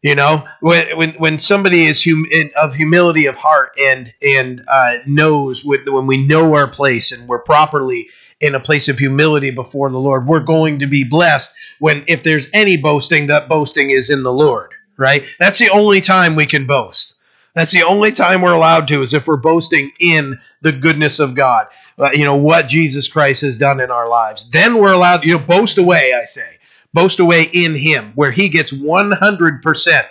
you 0.03 0.15
know, 0.15 0.45
when 0.59 0.97
when, 0.97 1.11
when 1.13 1.39
somebody 1.39 1.85
is 1.85 2.03
hum, 2.03 2.25
of 2.61 2.75
humility 2.75 3.25
of 3.25 3.35
heart 3.35 3.71
and 3.79 4.13
and 4.21 4.63
uh, 4.67 4.97
knows 5.07 5.63
when, 5.63 5.91
when 5.91 6.05
we 6.05 6.27
know 6.27 6.53
our 6.53 6.67
place 6.67 7.11
and 7.13 7.27
we're 7.27 7.39
properly 7.39 8.09
in 8.41 8.53
a 8.53 8.59
place 8.59 8.89
of 8.89 8.99
humility 8.99 9.49
before 9.49 9.89
the 9.89 9.97
Lord, 9.97 10.27
we're 10.27 10.41
going 10.41 10.79
to 10.79 10.87
be 10.87 11.05
blessed. 11.05 11.53
When 11.79 12.03
if 12.07 12.21
there's 12.21 12.47
any 12.53 12.75
boasting, 12.75 13.27
that 13.27 13.47
boasting 13.47 13.91
is 13.91 14.09
in 14.09 14.23
the 14.23 14.33
Lord, 14.33 14.73
right? 14.97 15.23
That's 15.39 15.57
the 15.57 15.69
only 15.69 16.01
time 16.01 16.35
we 16.35 16.45
can 16.45 16.67
boast. 16.67 17.23
That's 17.55 17.71
the 17.71 17.83
only 17.83 18.11
time 18.11 18.41
we're 18.41 18.51
allowed 18.53 18.89
to 18.89 19.03
is 19.03 19.13
if 19.13 19.25
we're 19.25 19.37
boasting 19.37 19.91
in 19.99 20.37
the 20.61 20.73
goodness 20.73 21.19
of 21.19 21.33
God. 21.33 21.67
You 22.11 22.25
know 22.25 22.35
what 22.35 22.67
Jesus 22.67 23.07
Christ 23.07 23.43
has 23.43 23.57
done 23.57 23.79
in 23.79 23.91
our 23.91 24.09
lives. 24.09 24.49
Then 24.49 24.79
we're 24.79 24.93
allowed, 24.93 25.23
you 25.23 25.37
know, 25.37 25.45
boast 25.45 25.77
away. 25.77 26.13
I 26.13 26.25
say, 26.25 26.57
boast 26.93 27.19
away 27.19 27.43
in 27.51 27.75
Him, 27.75 28.11
where 28.15 28.31
He 28.31 28.49
gets 28.49 28.71
100% 28.71 30.05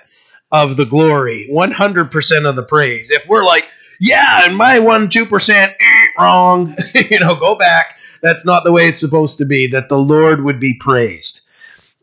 of 0.50 0.76
the 0.76 0.84
glory, 0.84 1.48
100% 1.50 2.48
of 2.48 2.56
the 2.56 2.62
praise. 2.62 3.10
If 3.10 3.26
we're 3.26 3.44
like, 3.44 3.68
yeah, 4.00 4.46
and 4.46 4.56
my 4.56 4.80
one 4.80 5.08
two 5.08 5.26
percent 5.26 5.72
eh, 5.78 6.06
wrong, 6.18 6.76
you 7.10 7.20
know, 7.20 7.36
go 7.36 7.54
back. 7.54 7.98
That's 8.20 8.44
not 8.44 8.64
the 8.64 8.72
way 8.72 8.88
it's 8.88 8.98
supposed 8.98 9.38
to 9.38 9.44
be. 9.44 9.68
That 9.68 9.88
the 9.88 9.98
Lord 9.98 10.42
would 10.42 10.58
be 10.58 10.74
praised. 10.74 11.42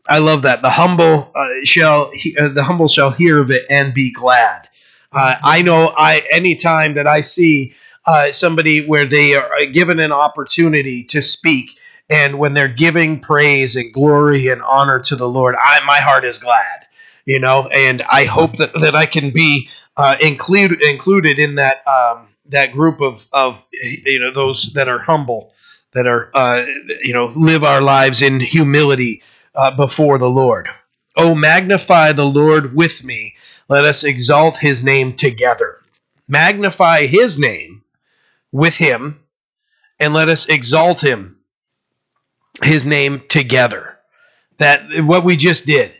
I 0.08 0.18
love 0.18 0.42
that. 0.42 0.62
The 0.62 0.70
humble 0.70 1.30
uh, 1.34 1.48
shall 1.64 2.10
uh, 2.38 2.48
the 2.48 2.64
humble 2.64 2.88
shall 2.88 3.10
hear 3.10 3.38
of 3.38 3.50
it 3.50 3.66
and 3.68 3.92
be 3.92 4.12
glad. 4.12 4.68
Uh, 5.12 5.36
I 5.42 5.62
know 5.62 5.92
I 5.94 6.22
anytime 6.32 6.94
that 6.94 7.06
I 7.06 7.20
see 7.20 7.74
uh, 8.06 8.32
somebody 8.32 8.86
where 8.86 9.04
they 9.04 9.34
are 9.34 9.66
given 9.66 10.00
an 10.00 10.12
opportunity 10.12 11.04
to 11.04 11.20
speak, 11.20 11.76
and 12.10 12.38
when 12.38 12.54
they're 12.54 12.68
giving 12.68 13.20
praise 13.20 13.76
and 13.76 13.92
glory 13.92 14.48
and 14.48 14.62
honor 14.62 15.00
to 15.00 15.16
the 15.16 15.28
Lord, 15.28 15.54
I 15.58 15.80
my 15.86 15.98
heart 15.98 16.24
is 16.24 16.38
glad, 16.38 16.86
you 17.24 17.38
know, 17.38 17.68
and 17.68 18.02
I 18.02 18.24
hope 18.24 18.56
that 18.58 18.72
that 18.74 18.94
I 18.94 19.06
can 19.06 19.30
be 19.30 19.68
uh, 19.96 20.16
include, 20.20 20.82
included 20.82 21.38
in 21.38 21.54
that 21.56 21.86
um, 21.86 22.28
that 22.46 22.72
group 22.72 23.00
of 23.00 23.26
of 23.32 23.66
you 23.72 24.18
know 24.18 24.32
those 24.32 24.72
that 24.74 24.88
are 24.88 24.98
humble, 24.98 25.54
that 25.92 26.06
are 26.06 26.30
uh, 26.34 26.66
you 27.02 27.14
know 27.14 27.26
live 27.36 27.64
our 27.64 27.80
lives 27.80 28.22
in 28.22 28.40
humility 28.40 29.22
uh, 29.54 29.74
before 29.74 30.18
the 30.18 30.30
Lord. 30.30 30.68
Oh, 31.16 31.34
magnify 31.34 32.12
the 32.12 32.26
Lord 32.26 32.74
with 32.74 33.02
me 33.04 33.36
let 33.70 33.84
us 33.84 34.02
exalt 34.02 34.56
his 34.56 34.82
name 34.82 35.14
together. 35.14 35.78
Magnify 36.26 37.06
his 37.06 37.38
name 37.38 37.84
with 38.50 38.74
him, 38.74 39.20
and 40.00 40.12
let 40.12 40.28
us 40.28 40.48
exalt 40.48 41.00
him, 41.00 41.38
his 42.62 42.86
name 42.86 43.22
together. 43.28 43.98
That 44.58 44.82
what 45.04 45.24
we 45.24 45.36
just 45.36 45.66
did. 45.66 45.92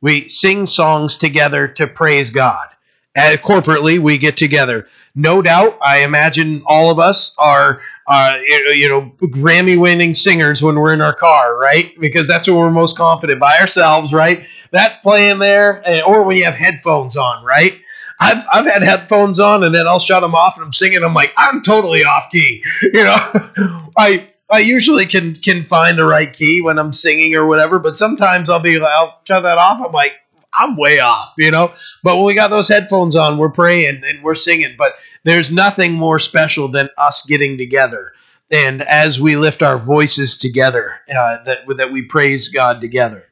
We 0.00 0.28
sing 0.28 0.66
songs 0.66 1.16
together 1.16 1.66
to 1.68 1.86
praise 1.86 2.30
God. 2.30 2.68
And 3.16 3.38
corporately, 3.40 3.98
we 3.98 4.18
get 4.18 4.36
together. 4.36 4.88
No 5.14 5.40
doubt, 5.40 5.78
I 5.80 6.02
imagine 6.02 6.62
all 6.66 6.90
of 6.90 6.98
us 6.98 7.34
are, 7.38 7.80
uh, 8.08 8.38
you 8.74 8.88
know, 8.88 9.12
Grammy-winning 9.28 10.14
singers 10.14 10.62
when 10.62 10.74
we're 10.74 10.92
in 10.92 11.00
our 11.00 11.14
car, 11.14 11.56
right? 11.56 11.98
Because 12.00 12.26
that's 12.26 12.48
when 12.48 12.56
we're 12.56 12.70
most 12.70 12.96
confident 12.96 13.40
by 13.40 13.56
ourselves, 13.60 14.12
right? 14.12 14.46
that's 14.74 14.96
playing 14.96 15.38
there, 15.38 15.82
or 16.06 16.24
when 16.24 16.36
you 16.36 16.44
have 16.44 16.54
headphones 16.54 17.16
on, 17.16 17.44
right? 17.44 17.80
I've, 18.20 18.44
I've 18.52 18.66
had 18.66 18.82
headphones 18.82 19.38
on 19.40 19.64
and 19.64 19.74
then 19.74 19.86
I'll 19.86 20.00
shut 20.00 20.20
them 20.20 20.34
off 20.34 20.56
and 20.56 20.64
I'm 20.64 20.72
singing. 20.72 21.02
I'm 21.02 21.14
like, 21.14 21.32
I'm 21.36 21.62
totally 21.62 22.04
off 22.04 22.30
key. 22.30 22.62
You 22.82 23.04
know, 23.04 23.16
I 23.96 24.28
I 24.50 24.58
usually 24.60 25.06
can 25.06 25.36
can 25.36 25.64
find 25.64 25.98
the 25.98 26.04
right 26.06 26.32
key 26.32 26.60
when 26.60 26.78
I'm 26.78 26.92
singing 26.92 27.34
or 27.34 27.46
whatever, 27.46 27.78
but 27.78 27.96
sometimes 27.96 28.50
I'll 28.50 28.60
be 28.60 28.80
I'll 28.80 29.20
shut 29.24 29.42
that 29.42 29.58
off. 29.58 29.84
I'm 29.84 29.92
like, 29.92 30.12
I'm 30.52 30.76
way 30.76 31.00
off, 31.00 31.34
you 31.38 31.50
know. 31.50 31.72
But 32.02 32.16
when 32.16 32.26
we 32.26 32.34
got 32.34 32.48
those 32.50 32.68
headphones 32.68 33.16
on, 33.16 33.38
we're 33.38 33.50
praying 33.50 34.02
and 34.04 34.22
we're 34.22 34.34
singing. 34.34 34.74
But 34.76 34.94
there's 35.24 35.50
nothing 35.50 35.92
more 35.94 36.18
special 36.18 36.68
than 36.68 36.88
us 36.98 37.24
getting 37.26 37.58
together. 37.58 38.12
And 38.50 38.82
as 38.82 39.20
we 39.20 39.36
lift 39.36 39.62
our 39.62 39.78
voices 39.78 40.36
together, 40.36 41.00
uh, 41.08 41.42
that 41.44 41.60
that 41.76 41.92
we 41.92 42.02
praise 42.02 42.48
God 42.48 42.80
together 42.80 43.24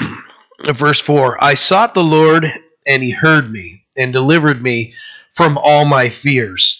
verse 0.74 1.00
4 1.00 1.42
I 1.42 1.54
sought 1.54 1.94
the 1.94 2.02
Lord, 2.04 2.52
and 2.86 3.02
he 3.02 3.10
heard 3.10 3.50
me 3.50 3.84
and 3.96 4.12
delivered 4.12 4.62
me 4.62 4.94
from 5.32 5.58
all 5.58 5.84
my 5.84 6.08
fears. 6.08 6.79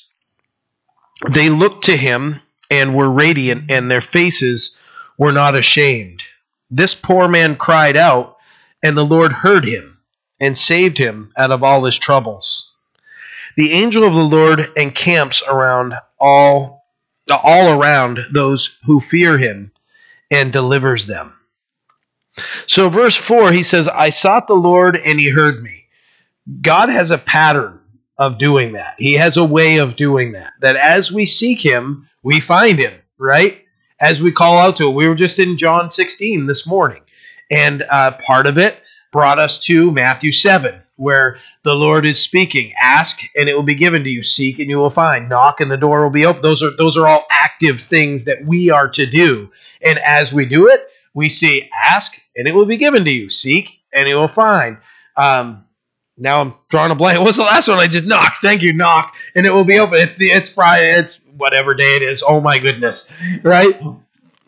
They 1.29 1.49
looked 1.49 1.85
to 1.85 1.97
him 1.97 2.41
and 2.71 2.95
were 2.95 3.11
radiant, 3.11 3.71
and 3.71 3.91
their 3.91 4.01
faces 4.01 4.77
were 5.19 5.33
not 5.33 5.55
ashamed. 5.55 6.23
This 6.71 6.95
poor 6.95 7.29
man 7.29 7.57
cried 7.57 7.97
out, 7.97 8.37
and 8.83 8.97
the 8.97 9.05
Lord 9.05 9.33
heard 9.33 9.65
him 9.65 9.99
and 10.39 10.57
saved 10.57 10.97
him 10.97 11.33
out 11.37 11.51
of 11.51 11.63
all 11.63 11.85
his 11.85 11.99
troubles. 11.99 12.73
The 13.57 13.73
angel 13.73 14.05
of 14.05 14.15
the 14.15 14.21
Lord 14.21 14.73
encamps 14.77 15.43
around 15.47 15.95
all 16.19 16.81
all 17.31 17.79
around 17.79 18.21
those 18.33 18.77
who 18.85 19.01
fear 19.01 19.39
him 19.39 19.71
and 20.31 20.53
delivers 20.53 21.07
them. 21.07 21.33
So, 22.67 22.89
verse 22.89 23.15
4, 23.15 23.53
he 23.53 23.63
says, 23.63 23.89
I 23.89 24.11
sought 24.11 24.47
the 24.47 24.55
Lord 24.55 24.97
and 24.97 25.21
he 25.21 25.29
heard 25.29 25.63
me. 25.63 25.85
God 26.61 26.89
has 26.89 27.11
a 27.11 27.19
pattern 27.19 27.80
of 28.21 28.37
doing 28.37 28.73
that. 28.73 28.95
He 28.99 29.15
has 29.15 29.39
a 29.39 29.45
way 29.45 29.79
of 29.79 29.97
doing 29.97 30.33
that. 30.33 30.53
That 30.61 30.77
as 30.77 31.11
we 31.11 31.25
seek 31.25 31.65
him, 31.65 32.07
we 32.23 32.39
find 32.39 32.79
him, 32.79 32.93
right? 33.19 33.65
As 33.99 34.21
we 34.21 34.31
call 34.31 34.59
out 34.59 34.77
to 34.77 34.89
him. 34.89 34.95
We 34.95 35.09
were 35.09 35.15
just 35.15 35.39
in 35.39 35.57
John 35.57 35.91
16 35.91 36.47
this 36.47 36.67
morning. 36.67 37.01
And 37.51 37.83
uh, 37.89 38.13
part 38.19 38.47
of 38.47 38.59
it 38.59 38.77
brought 39.11 39.39
us 39.39 39.59
to 39.61 39.91
Matthew 39.91 40.33
7, 40.33 40.81
where 40.97 41.39
the 41.63 41.75
Lord 41.75 42.05
is 42.05 42.23
speaking. 42.23 42.75
Ask 42.81 43.23
and 43.35 43.49
it 43.49 43.55
will 43.57 43.63
be 43.63 43.75
given 43.75 44.05
to 44.05 44.11
you. 44.11 44.23
Seek 44.23 44.59
and 44.59 44.69
you 44.69 44.77
will 44.77 44.91
find. 44.91 45.31
Knock 45.31 45.63
and 45.63 45.71
the 45.71 45.79
door 45.79 46.03
will 46.03 46.11
be 46.11 46.27
open. 46.27 46.43
Those 46.43 46.63
are 46.63 46.77
those 46.77 46.99
are 46.99 47.09
all 47.09 47.27
active 47.31 47.81
things 47.81 48.27
that 48.27 48.45
we 48.45 48.69
are 48.69 48.89
to 48.91 49.07
do. 49.07 49.51
And 49.83 49.99
as 49.99 50.31
we 50.31 50.45
do 50.45 50.69
it, 50.69 50.87
we 51.15 51.31
see 51.31 51.71
ask 51.87 52.21
and 52.37 52.47
it 52.47 52.55
will 52.55 52.67
be 52.67 52.77
given 52.77 53.07
to 53.07 53.11
you. 53.11 53.31
Seek 53.31 53.81
and 53.95 54.07
you 54.07 54.17
will 54.17 54.29
find. 54.29 54.77
Um, 55.17 55.65
now 56.21 56.43
I'm 56.43 56.55
drawing 56.69 56.91
a 56.91 56.95
blank. 56.95 57.19
What's 57.21 57.39
the 57.39 57.45
last 57.45 57.67
one? 57.67 57.79
I 57.79 57.87
just 57.87 58.07
knock. 58.07 58.35
Thank 58.43 58.63
you, 58.63 58.73
knock, 58.73 59.15
and 59.35 59.47
it 59.47 59.51
will 59.51 59.65
be 59.65 59.79
open. 59.79 59.99
It's 59.99 60.17
the 60.17 60.27
it's 60.27 60.51
Friday. 60.51 60.93
It's 60.93 61.25
whatever 61.37 61.75
day 61.75 61.97
it 61.97 62.03
is. 62.03 62.23
Oh 62.27 62.41
my 62.41 62.59
goodness, 62.59 63.11
right? 63.43 63.81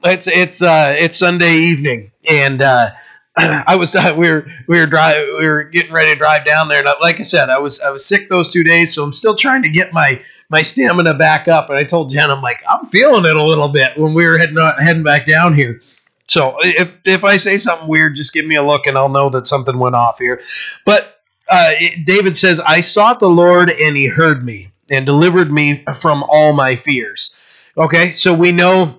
It's 0.04 0.26
it's 0.26 0.62
uh 0.62 0.94
it's 0.98 1.16
Sunday 1.16 1.54
evening, 1.54 2.12
and 2.28 2.60
uh, 2.60 2.90
I 3.36 3.76
was 3.76 3.96
we 4.16 4.30
were 4.30 4.46
we 4.68 4.78
were 4.78 4.86
drive 4.86 5.26
we 5.38 5.48
were 5.48 5.64
getting 5.64 5.92
ready 5.92 6.12
to 6.12 6.18
drive 6.18 6.44
down 6.44 6.68
there, 6.68 6.86
and 6.86 6.88
like 7.00 7.20
I 7.20 7.22
said, 7.22 7.48
I 7.48 7.58
was 7.58 7.80
I 7.80 7.90
was 7.90 8.04
sick 8.04 8.28
those 8.28 8.50
two 8.50 8.64
days, 8.64 8.94
so 8.94 9.02
I'm 9.02 9.12
still 9.12 9.34
trying 9.34 9.62
to 9.62 9.70
get 9.70 9.92
my 9.94 10.20
my 10.50 10.60
stamina 10.60 11.14
back 11.14 11.48
up. 11.48 11.70
And 11.70 11.78
I 11.78 11.84
told 11.84 12.12
Jen, 12.12 12.30
I'm 12.30 12.42
like 12.42 12.62
I'm 12.68 12.86
feeling 12.88 13.24
it 13.24 13.36
a 13.36 13.42
little 13.42 13.68
bit 13.68 13.96
when 13.96 14.12
we 14.12 14.26
were 14.26 14.36
heading 14.36 14.58
heading 14.78 15.02
back 15.02 15.26
down 15.26 15.54
here. 15.54 15.80
So 16.28 16.56
if 16.60 16.94
if 17.06 17.24
I 17.24 17.38
say 17.38 17.56
something 17.56 17.88
weird, 17.88 18.14
just 18.14 18.34
give 18.34 18.44
me 18.44 18.56
a 18.56 18.62
look 18.62 18.86
and 18.86 18.98
I'll 18.98 19.08
know 19.08 19.30
that 19.30 19.46
something 19.46 19.78
went 19.78 19.94
off 19.94 20.18
here. 20.18 20.42
But 20.84 21.11
uh, 21.52 21.72
David 22.04 22.36
says, 22.36 22.60
"I 22.60 22.80
sought 22.80 23.20
the 23.20 23.28
Lord 23.28 23.70
and 23.70 23.96
He 23.96 24.06
heard 24.06 24.44
me 24.44 24.70
and 24.90 25.06
delivered 25.06 25.52
me 25.52 25.84
from 26.00 26.24
all 26.26 26.52
my 26.54 26.76
fears." 26.76 27.36
Okay, 27.76 28.12
so 28.12 28.34
we 28.34 28.52
know 28.52 28.98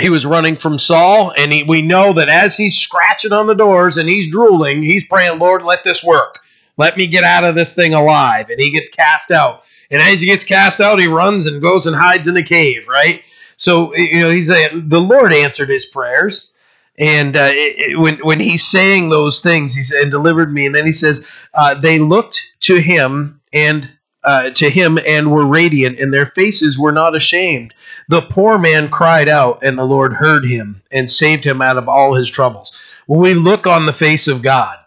he 0.00 0.10
was 0.10 0.26
running 0.26 0.56
from 0.56 0.78
Saul, 0.78 1.32
and 1.36 1.52
he, 1.52 1.62
we 1.62 1.82
know 1.82 2.12
that 2.14 2.28
as 2.28 2.56
he's 2.56 2.76
scratching 2.76 3.32
on 3.32 3.46
the 3.46 3.54
doors 3.54 3.96
and 3.96 4.08
he's 4.08 4.30
drooling, 4.30 4.82
he's 4.82 5.06
praying, 5.08 5.38
"Lord, 5.38 5.62
let 5.62 5.84
this 5.84 6.04
work. 6.04 6.40
Let 6.76 6.96
me 6.96 7.06
get 7.06 7.24
out 7.24 7.44
of 7.44 7.54
this 7.54 7.74
thing 7.74 7.94
alive." 7.94 8.50
And 8.50 8.60
he 8.60 8.70
gets 8.70 8.90
cast 8.90 9.30
out. 9.30 9.64
And 9.90 10.02
as 10.02 10.20
he 10.20 10.26
gets 10.26 10.44
cast 10.44 10.80
out, 10.80 10.98
he 10.98 11.06
runs 11.06 11.46
and 11.46 11.62
goes 11.62 11.86
and 11.86 11.96
hides 11.96 12.26
in 12.26 12.36
a 12.36 12.42
cave, 12.42 12.88
right? 12.88 13.22
So 13.56 13.94
you 13.96 14.20
know, 14.20 14.30
he's 14.30 14.50
a, 14.50 14.68
the 14.74 15.00
Lord 15.00 15.32
answered 15.32 15.68
his 15.68 15.86
prayers, 15.86 16.53
and 16.98 17.36
uh, 17.36 17.50
it, 17.50 17.98
when 17.98 18.16
when 18.18 18.40
he's 18.40 18.64
saying 18.64 19.08
those 19.08 19.40
things, 19.40 19.74
he 19.74 19.82
said, 19.82 20.02
"And 20.02 20.10
delivered 20.10 20.52
me," 20.52 20.66
and 20.66 20.74
then 20.74 20.86
he 20.86 20.92
says, 20.92 21.26
uh, 21.52 21.74
"They 21.74 21.98
looked 21.98 22.54
to 22.60 22.80
him 22.80 23.40
and." 23.52 23.88
Uh, 24.26 24.48
to 24.48 24.70
him 24.70 24.98
and 25.06 25.30
were 25.30 25.44
radiant, 25.44 26.00
and 26.00 26.10
their 26.10 26.24
faces 26.24 26.78
were 26.78 26.92
not 26.92 27.14
ashamed. 27.14 27.74
The 28.08 28.22
poor 28.22 28.56
man 28.56 28.88
cried 28.88 29.28
out, 29.28 29.58
and 29.62 29.76
the 29.76 29.84
Lord 29.84 30.14
heard 30.14 30.46
him 30.46 30.80
and 30.90 31.10
saved 31.10 31.44
him 31.44 31.60
out 31.60 31.76
of 31.76 31.90
all 31.90 32.14
his 32.14 32.30
troubles. 32.30 32.74
When 33.04 33.20
we 33.20 33.34
look 33.34 33.66
on 33.66 33.84
the 33.84 33.92
face 33.92 34.26
of 34.26 34.40
God, 34.40 34.78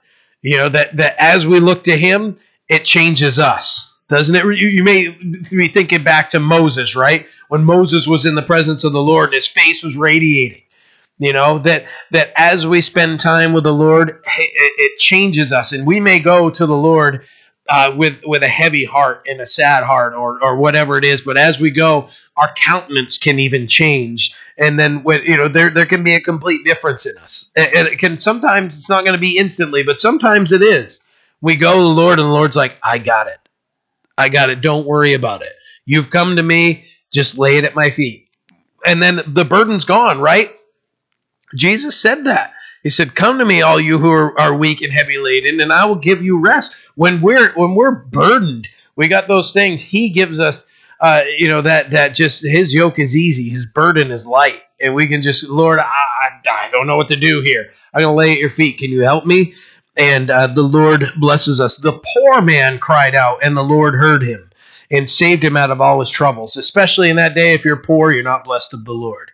you 0.42 0.58
know 0.58 0.70
that 0.70 0.98
that 0.98 1.18
as 1.20 1.46
we 1.46 1.60
look 1.60 1.84
to 1.84 1.96
Him, 1.96 2.40
it 2.68 2.84
changes 2.84 3.38
us 3.38 3.94
doesn't 4.10 4.36
it? 4.36 4.46
You, 4.46 4.68
you 4.68 4.84
may 4.84 5.10
be 5.52 5.68
thinking 5.68 6.04
back 6.04 6.30
to 6.30 6.40
Moses, 6.40 6.96
right? 6.96 7.28
When 7.50 7.64
Moses 7.64 8.08
was 8.08 8.26
in 8.26 8.36
the 8.36 8.42
presence 8.42 8.84
of 8.84 8.94
the 8.94 9.02
Lord 9.02 9.26
and 9.26 9.36
his 9.36 9.48
face 9.48 9.84
was 9.84 9.98
radiating. 9.98 10.62
You 11.20 11.34
know 11.34 11.58
that 11.60 11.86
that 12.12 12.32
as 12.36 12.68
we 12.68 12.82
spend 12.82 13.20
time 13.20 13.54
with 13.54 13.64
the 13.64 13.74
Lord, 13.74 14.10
it, 14.10 14.22
it 14.78 15.00
changes 15.00 15.52
us, 15.52 15.72
and 15.74 15.88
we 15.88 16.00
may 16.00 16.20
go 16.20 16.50
to 16.52 16.66
the 16.66 16.78
Lord 16.78 17.26
uh, 17.70 17.94
with 17.98 18.22
with 18.26 18.44
a 18.44 18.48
heavy 18.48 18.86
heart 18.86 19.26
and 19.28 19.42
a 19.42 19.46
sad 19.48 19.84
heart 19.84 20.14
or 20.14 20.44
or 20.44 20.58
whatever 20.58 20.96
it 20.98 21.04
is. 21.04 21.22
But 21.22 21.38
as 21.38 21.60
we 21.60 21.72
go, 21.72 22.10
our 22.36 22.50
countenance 22.56 23.18
can 23.18 23.40
even 23.40 23.68
change, 23.68 24.36
and 24.60 24.80
then 24.80 25.02
when 25.02 25.24
you 25.24 25.38
know 25.38 25.48
there 25.48 25.72
there 25.72 25.88
can 25.88 26.04
be 26.04 26.14
a 26.14 26.22
complete 26.22 26.64
difference 26.66 27.08
in 27.08 27.18
us. 27.18 27.52
And 27.56 27.88
it 27.88 27.98
can 27.98 28.20
sometimes 28.20 28.78
it's 28.78 28.90
not 28.90 29.04
going 29.04 29.16
to 29.16 29.20
be 29.20 29.40
instantly, 29.40 29.82
but 29.82 30.00
sometimes 30.00 30.52
it 30.52 30.62
is. 30.62 31.02
We 31.42 31.56
go 31.56 31.74
to 31.74 31.80
the 31.82 31.86
Lord, 31.88 32.20
and 32.20 32.28
the 32.28 32.34
Lord's 32.34 32.56
like, 32.56 32.78
"I 32.84 33.00
got 33.00 33.26
it, 33.28 33.40
I 34.18 34.30
got 34.30 34.52
it. 34.52 34.62
Don't 34.62 34.88
worry 34.88 35.14
about 35.14 35.42
it. 35.42 35.54
You've 35.86 36.12
come 36.12 36.36
to 36.36 36.44
me. 36.44 36.86
Just 37.12 37.40
lay 37.40 37.58
it 37.58 37.64
at 37.64 37.76
my 37.76 37.90
feet." 37.90 38.28
And 38.86 39.02
then 39.04 39.22
the 39.28 39.46
burden's 39.46 39.86
gone, 39.86 40.20
right? 40.20 40.57
Jesus 41.56 42.00
said 42.00 42.26
that. 42.26 42.54
He 42.84 42.90
said, 42.90 43.16
"Come 43.16 43.40
to 43.40 43.46
me, 43.46 43.62
all 43.62 43.80
you 43.80 43.98
who 43.98 44.10
are, 44.10 44.40
are 44.40 44.56
weak 44.56 44.82
and 44.82 44.94
heavy 44.94 45.18
laden, 45.18 45.60
and 45.60 45.74
I 45.74 45.86
will 45.86 45.96
give 45.96 46.22
you 46.22 46.40
rest." 46.40 46.76
When 46.96 47.22
we're 47.22 47.52
when 47.54 47.76
we're 47.76 47.92
burdened, 47.92 48.68
we 48.96 49.08
got 49.08 49.28
those 49.28 49.54
things. 49.54 49.82
He 49.82 50.10
gives 50.10 50.40
us, 50.40 50.68
uh, 51.00 51.24
you 51.38 51.48
know, 51.48 51.62
that 51.62 51.92
that 51.92 52.16
just 52.16 52.46
His 52.46 52.74
yoke 52.74 53.00
is 53.00 53.16
easy, 53.18 53.50
His 53.50 53.66
burden 53.66 54.12
is 54.12 54.28
light, 54.28 54.62
and 54.80 54.94
we 54.94 55.08
can 55.08 55.22
just, 55.22 55.50
Lord, 55.50 55.80
I, 55.80 55.84
I, 55.84 56.50
I 56.50 56.70
don't 56.72 56.88
know 56.88 56.98
what 56.98 57.08
to 57.10 57.16
do 57.16 57.42
here. 57.42 57.72
I'm 57.94 58.02
gonna 58.02 58.16
lay 58.16 58.34
at 58.34 58.40
your 58.40 58.50
feet. 58.50 58.78
Can 58.78 58.92
you 58.92 59.02
help 59.02 59.26
me? 59.26 59.54
And 59.96 60.30
uh, 60.30 60.48
the 60.48 60.64
Lord 60.64 61.12
blesses 61.20 61.60
us. 61.60 61.78
The 61.78 62.00
poor 62.14 62.42
man 62.42 62.78
cried 62.78 63.16
out, 63.16 63.40
and 63.42 63.58
the 63.58 63.64
Lord 63.64 63.96
heard 63.96 64.22
him 64.22 64.50
and 64.92 65.10
saved 65.10 65.44
him 65.44 65.58
out 65.58 65.72
of 65.72 65.82
all 65.82 66.00
his 66.00 66.10
troubles. 66.10 66.56
Especially 66.56 67.10
in 67.10 67.16
that 67.16 67.36
day, 67.36 67.54
if 67.54 67.66
you're 67.66 67.76
poor, 67.76 68.12
you're 68.12 68.24
not 68.24 68.44
blessed 68.44 68.74
of 68.74 68.86
the 68.86 68.94
Lord. 68.94 69.32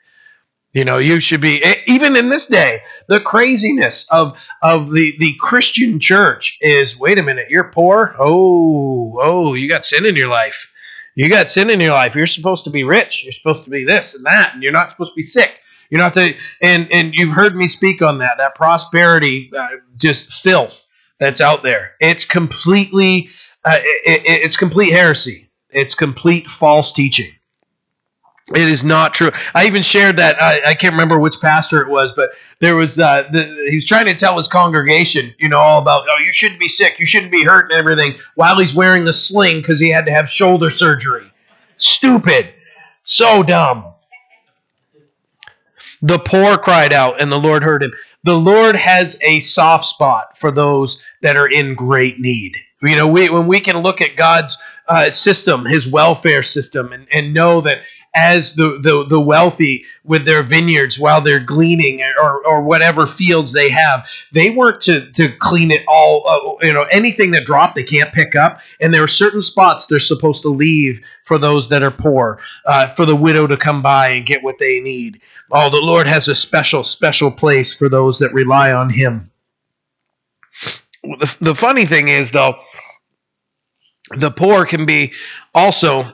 You 0.74 0.86
know, 0.86 0.98
you 0.98 1.20
should 1.20 1.42
be 1.42 1.64
even 1.86 2.16
in 2.16 2.30
this 2.30 2.48
day. 2.48 2.82
The 3.08 3.20
craziness 3.20 4.08
of 4.10 4.38
of 4.64 4.92
the 4.92 5.16
the 5.20 5.36
Christian 5.40 6.00
church 6.00 6.58
is. 6.62 6.98
Wait 6.98 7.20
a 7.20 7.24
minute, 7.24 7.50
you're 7.50 7.70
poor. 7.70 8.16
Oh, 8.18 9.20
oh, 9.22 9.54
you 9.54 9.70
got 9.70 9.86
sin 9.86 10.06
in 10.06 10.16
your 10.16 10.30
life. 10.30 10.72
You 11.16 11.30
got 11.30 11.52
sin 11.52 11.70
in 11.70 11.80
your 11.80 11.92
life. 11.92 12.16
You're 12.16 12.26
supposed 12.26 12.64
to 12.64 12.72
be 12.72 12.84
rich. 12.84 13.24
You're 13.24 13.34
supposed 13.34 13.66
to 13.66 13.70
be 13.70 13.84
this 13.84 14.16
and 14.16 14.26
that, 14.26 14.52
and 14.56 14.64
you're 14.64 14.72
not 14.72 14.90
supposed 14.90 15.12
to 15.12 15.16
be 15.16 15.22
sick. 15.22 15.60
You're 15.92 16.02
not 16.02 16.16
to. 16.16 16.34
And 16.60 16.92
and 16.92 17.14
you've 17.14 17.36
heard 17.36 17.56
me 17.56 17.68
speak 17.68 18.02
on 18.02 18.18
that. 18.18 18.40
That 18.40 18.56
prosperity, 18.56 19.52
uh, 19.56 19.78
just 19.98 20.34
filth 20.34 20.88
that's 21.20 21.40
out 21.40 21.62
there. 21.62 21.92
It's 22.00 22.26
completely. 22.26 23.30
Uh, 23.64 23.78
it, 23.80 24.22
it, 24.26 24.44
it's 24.44 24.58
complete 24.58 24.92
heresy. 24.92 25.52
It's 25.70 25.94
complete 25.94 26.48
false 26.48 26.92
teaching. 26.92 27.32
It 28.54 28.70
is 28.70 28.84
not 28.84 29.14
true. 29.14 29.32
I 29.56 29.66
even 29.66 29.82
shared 29.82 30.18
that. 30.18 30.40
I, 30.40 30.72
I, 30.72 30.74
can't 30.76 30.94
remember 30.94 31.18
which 31.18 31.40
pastor 31.42 31.82
it 31.82 31.90
was, 31.90 32.12
but 32.12 32.32
there 32.60 32.76
was 32.76 33.00
uh, 33.00 33.28
the, 33.32 33.44
he 33.70 33.76
was 33.76 33.86
trying 33.86 34.06
to 34.06 34.14
tell 34.14 34.38
his 34.38 34.48
congregation, 34.48 35.34
you 35.40 35.50
know, 35.50 35.58
all 35.58 35.82
about 35.82 36.06
oh, 36.08 36.20
you 36.20 36.32
shouldn't 36.32 36.60
be 36.60 36.70
sick, 36.70 37.00
you 37.00 37.06
shouldn't 37.06 37.32
be 37.32 37.44
hurt, 37.44 37.72
and 37.72 37.80
everything, 37.80 38.14
while 38.36 38.58
he's 38.60 38.76
wearing 38.76 39.06
the 39.06 39.14
sling 39.14 39.58
because 39.58 39.80
he 39.80 39.90
had 39.90 40.06
to 40.06 40.12
have 40.12 40.30
shoulder 40.30 40.70
surgery. 40.70 41.26
Stupid, 41.78 42.54
so 43.04 43.42
dumb. 43.42 43.86
The 46.04 46.20
poor 46.20 46.58
cried 46.58 46.94
out, 46.94 47.20
and 47.20 47.32
the 47.32 47.40
Lord 47.40 47.64
heard 47.64 47.82
him. 47.82 47.94
The 48.24 48.38
Lord 48.38 48.76
has 48.76 49.18
a 49.22 49.40
soft 49.40 49.86
spot 49.86 50.38
for 50.38 50.52
those 50.52 51.04
that 51.22 51.38
are 51.38 51.48
in 51.48 51.76
great 51.76 52.20
need. 52.20 52.58
You 52.84 52.98
know, 52.98 53.08
we, 53.08 53.30
when 53.30 53.48
we 53.48 53.62
can 53.62 53.78
look 53.78 54.02
at 54.02 54.18
God's 54.18 54.58
uh, 54.90 55.10
system, 55.10 55.66
His 55.66 55.88
welfare 55.88 56.44
system, 56.44 56.92
and, 56.92 57.08
and 57.12 57.34
know 57.34 57.62
that 57.62 57.82
as 58.16 58.54
the, 58.54 58.80
the, 58.82 59.06
the 59.08 59.20
wealthy 59.20 59.86
with 60.04 60.26
their 60.26 60.44
vineyards 60.44 61.00
while 61.00 61.20
they're 61.20 61.40
gleaning 61.40 62.02
or, 62.22 62.46
or 62.46 62.62
whatever 62.62 63.08
fields 63.08 63.54
they 63.54 63.70
have. 63.70 64.08
They 64.32 64.52
weren't 64.52 64.82
to, 64.82 65.12
to 65.14 65.32
clean 65.40 65.72
it 65.72 65.84
all, 65.88 66.28
uh, 66.28 66.66
you 66.66 66.74
know, 66.74 66.84
anything 66.84 67.32
that 67.32 67.46
dropped 67.46 67.76
they 67.76 67.84
can't 67.84 68.14
pick 68.14 68.36
up. 68.36 68.60
And 68.80 68.94
there 68.94 69.04
are 69.04 69.08
certain 69.08 69.42
spots 69.42 69.88
they're 69.88 70.00
supposed 70.00 70.44
to 70.44 70.50
leave 70.50 71.02
for 71.24 71.38
those 71.38 71.70
that 71.70 71.84
are 71.84 71.92
poor, 71.92 72.40
uh, 72.66 72.88
for 72.88 73.06
the 73.06 73.16
widow 73.16 73.48
to 73.48 73.58
come 73.58 73.82
by 73.82 74.10
and 74.10 74.26
get 74.26 74.44
what 74.44 74.60
they 74.60 74.80
need. 74.80 75.20
Oh, 75.52 75.70
the 75.70 75.82
Lord 75.82 76.06
has 76.06 76.28
a 76.28 76.36
special, 76.36 76.84
special 76.84 77.32
place 77.32 77.74
for 77.74 77.90
those 77.90 78.20
that 78.20 78.34
rely 78.34 78.72
on 78.72 78.90
Him. 78.90 79.32
The, 81.04 81.38
the 81.42 81.56
funny 81.56 81.86
thing 81.86 82.08
is, 82.08 82.32
though, 82.32 82.56
the 84.12 84.32
poor 84.32 84.66
can 84.66 84.86
be 84.86 85.14
also 85.54 86.06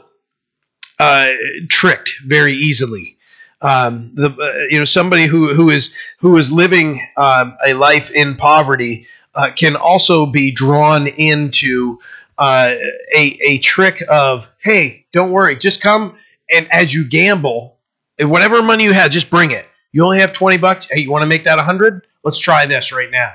uh, 0.99 1.31
tricked 1.69 2.15
very 2.25 2.53
easily. 2.53 3.17
Um, 3.61 4.11
the 4.15 4.29
uh, 4.29 4.67
you 4.69 4.79
know 4.79 4.85
somebody 4.85 5.25
who 5.25 5.53
who 5.53 5.69
is 5.69 5.93
who 6.19 6.37
is 6.37 6.51
living 6.51 7.05
um, 7.17 7.57
a 7.65 7.73
life 7.73 8.11
in 8.11 8.35
poverty 8.35 9.07
uh, 9.35 9.51
can 9.55 9.75
also 9.75 10.25
be 10.25 10.51
drawn 10.51 11.07
into 11.07 11.99
uh, 12.37 12.75
a 13.15 13.39
a 13.45 13.57
trick 13.57 14.01
of 14.09 14.47
hey 14.59 15.05
don't 15.11 15.31
worry 15.31 15.57
just 15.57 15.81
come 15.81 16.17
and 16.49 16.71
as 16.71 16.93
you 16.93 17.09
gamble 17.09 17.77
whatever 18.21 18.61
money 18.61 18.85
you 18.85 18.93
have 18.93 19.11
just 19.11 19.29
bring 19.29 19.51
it. 19.51 19.67
You 19.91 20.05
only 20.05 20.19
have 20.19 20.31
20 20.31 20.57
bucks? 20.57 20.87
Hey 20.89 21.01
you 21.01 21.11
want 21.11 21.23
to 21.23 21.27
make 21.27 21.43
that 21.43 21.57
100 21.57 22.05
let's 22.23 22.39
try 22.39 22.65
this 22.65 22.93
right 22.93 23.11
now. 23.11 23.31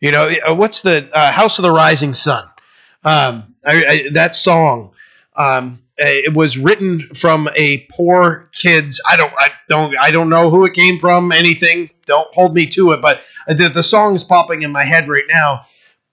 You 0.00 0.12
know 0.12 0.30
uh, 0.46 0.54
what's 0.54 0.82
the 0.82 1.08
uh, 1.14 1.32
house 1.32 1.58
of 1.58 1.62
the 1.62 1.70
rising 1.70 2.12
sun? 2.12 2.44
Um, 3.04 3.54
I, 3.64 3.84
I, 3.86 4.08
that 4.12 4.34
song 4.34 4.92
um, 5.36 5.80
it 5.96 6.34
was 6.34 6.58
written 6.58 7.00
from 7.14 7.48
a 7.54 7.86
poor 7.92 8.50
kid's. 8.52 9.00
I 9.08 9.16
don't, 9.16 9.32
I 9.38 9.48
don't, 9.68 9.96
I 9.98 10.10
don't 10.10 10.28
know 10.28 10.50
who 10.50 10.64
it 10.64 10.74
came 10.74 10.98
from. 10.98 11.32
Anything? 11.32 11.90
Don't 12.06 12.32
hold 12.34 12.54
me 12.54 12.66
to 12.66 12.92
it. 12.92 13.00
But 13.00 13.22
the, 13.46 13.68
the 13.68 13.82
song 13.82 14.14
is 14.14 14.24
popping 14.24 14.62
in 14.62 14.72
my 14.72 14.84
head 14.84 15.08
right 15.08 15.24
now. 15.28 15.66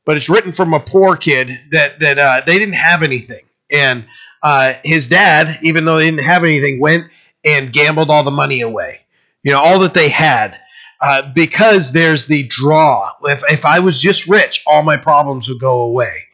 But 0.05 0.17
it's 0.17 0.29
written 0.29 0.51
from 0.51 0.73
a 0.73 0.79
poor 0.79 1.15
kid 1.15 1.59
that 1.71 1.99
that 1.99 2.17
uh, 2.17 2.41
they 2.45 2.57
didn't 2.57 2.73
have 2.73 3.03
anything, 3.03 3.43
and 3.71 4.05
uh, 4.41 4.73
his 4.83 5.07
dad, 5.07 5.59
even 5.61 5.85
though 5.85 5.97
they 5.97 6.05
didn't 6.05 6.25
have 6.25 6.43
anything, 6.43 6.79
went 6.79 7.05
and 7.45 7.71
gambled 7.71 8.09
all 8.09 8.23
the 8.23 8.31
money 8.31 8.61
away. 8.61 9.01
You 9.43 9.51
know, 9.51 9.59
all 9.59 9.79
that 9.79 9.93
they 9.93 10.09
had. 10.09 10.57
Uh, 11.03 11.31
because 11.33 11.91
there's 11.91 12.27
the 12.27 12.43
draw. 12.43 13.11
If, 13.23 13.41
if 13.49 13.65
I 13.65 13.79
was 13.79 13.99
just 13.99 14.27
rich, 14.27 14.63
all 14.67 14.83
my 14.83 14.97
problems 14.97 15.49
would 15.49 15.59
go 15.59 15.81
away. 15.81 16.25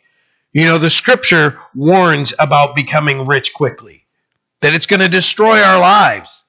You 0.58 0.66
know, 0.66 0.80
the 0.80 0.90
scripture 0.90 1.60
warns 1.76 2.34
about 2.40 2.76
becoming 2.76 3.28
rich 3.28 3.54
quickly, 3.54 4.08
that 4.62 4.74
it's 4.74 4.88
going 4.88 5.02
to 5.02 5.08
destroy 5.08 5.62
our 5.62 5.80
lives. 5.80 6.46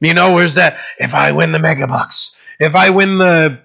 You 0.00 0.14
know, 0.14 0.34
where's 0.34 0.54
that? 0.54 0.78
If 1.00 1.12
I 1.12 1.32
win 1.32 1.50
the 1.50 1.58
megabucks, 1.58 2.38
if 2.60 2.76
I 2.76 2.90
win 2.90 3.18
the 3.18 3.58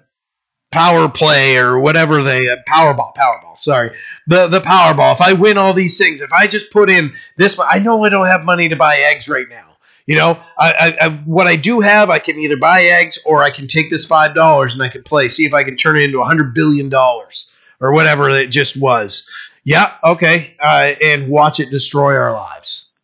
power 0.72 1.08
play 1.08 1.58
or 1.58 1.78
whatever 1.78 2.24
they 2.24 2.48
uh, 2.48 2.56
powerball 2.68 3.14
powerball 3.14 3.58
sorry 3.58 3.96
the 4.26 4.48
the 4.48 4.60
powerball 4.60 5.14
if 5.14 5.20
i 5.22 5.32
win 5.32 5.56
all 5.56 5.72
these 5.72 5.96
things 5.96 6.20
if 6.20 6.30
i 6.30 6.46
just 6.46 6.70
put 6.70 6.90
in 6.90 7.10
this 7.38 7.58
i 7.70 7.78
know 7.78 8.04
i 8.04 8.10
don't 8.10 8.26
have 8.26 8.42
money 8.42 8.68
to 8.68 8.76
buy 8.76 8.98
eggs 8.98 9.30
right 9.30 9.48
now 9.48 9.78
you 10.04 10.14
know 10.14 10.38
I, 10.58 10.96
I, 11.00 11.06
I 11.06 11.08
what 11.24 11.46
i 11.46 11.56
do 11.56 11.80
have 11.80 12.10
i 12.10 12.18
can 12.18 12.38
either 12.38 12.58
buy 12.58 12.82
eggs 12.82 13.18
or 13.24 13.42
i 13.42 13.48
can 13.48 13.66
take 13.66 13.88
this 13.88 14.04
five 14.04 14.34
dollars 14.34 14.74
and 14.74 14.82
i 14.82 14.90
can 14.90 15.02
play 15.02 15.28
see 15.28 15.46
if 15.46 15.54
i 15.54 15.64
can 15.64 15.74
turn 15.74 15.96
it 15.96 16.02
into 16.02 16.20
a 16.20 16.26
hundred 16.26 16.52
billion 16.52 16.90
dollars 16.90 17.50
or 17.80 17.92
whatever 17.92 18.28
it 18.28 18.50
just 18.50 18.76
was 18.76 19.26
yeah, 19.68 19.92
okay, 20.02 20.54
uh, 20.58 20.94
and 21.04 21.28
watch 21.28 21.60
it 21.60 21.68
destroy 21.68 22.16
our 22.16 22.32
lives. 22.32 22.94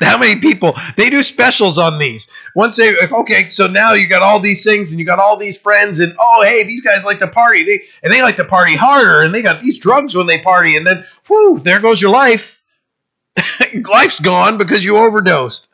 How 0.00 0.16
many 0.16 0.40
people 0.40 0.74
they 0.96 1.10
do 1.10 1.22
specials 1.22 1.76
on 1.76 1.98
these? 1.98 2.26
Once 2.56 2.78
they 2.78 2.96
okay, 2.96 3.44
so 3.44 3.66
now 3.66 3.92
you 3.92 4.08
got 4.08 4.22
all 4.22 4.40
these 4.40 4.64
things 4.64 4.92
and 4.92 4.98
you 4.98 5.04
got 5.04 5.18
all 5.18 5.36
these 5.36 5.58
friends 5.58 6.00
and 6.00 6.14
oh 6.18 6.42
hey, 6.42 6.64
these 6.64 6.80
guys 6.80 7.04
like 7.04 7.18
to 7.18 7.28
party. 7.28 7.64
They 7.64 7.82
and 8.02 8.10
they 8.10 8.22
like 8.22 8.36
to 8.36 8.46
party 8.46 8.76
harder 8.76 9.20
and 9.20 9.34
they 9.34 9.42
got 9.42 9.60
these 9.60 9.78
drugs 9.78 10.14
when 10.14 10.26
they 10.26 10.38
party 10.38 10.74
and 10.74 10.86
then 10.86 11.04
whoo, 11.28 11.58
there 11.58 11.80
goes 11.80 12.00
your 12.00 12.12
life. 12.12 12.62
Life's 13.86 14.20
gone 14.20 14.56
because 14.56 14.82
you 14.82 14.96
overdosed. 14.96 15.68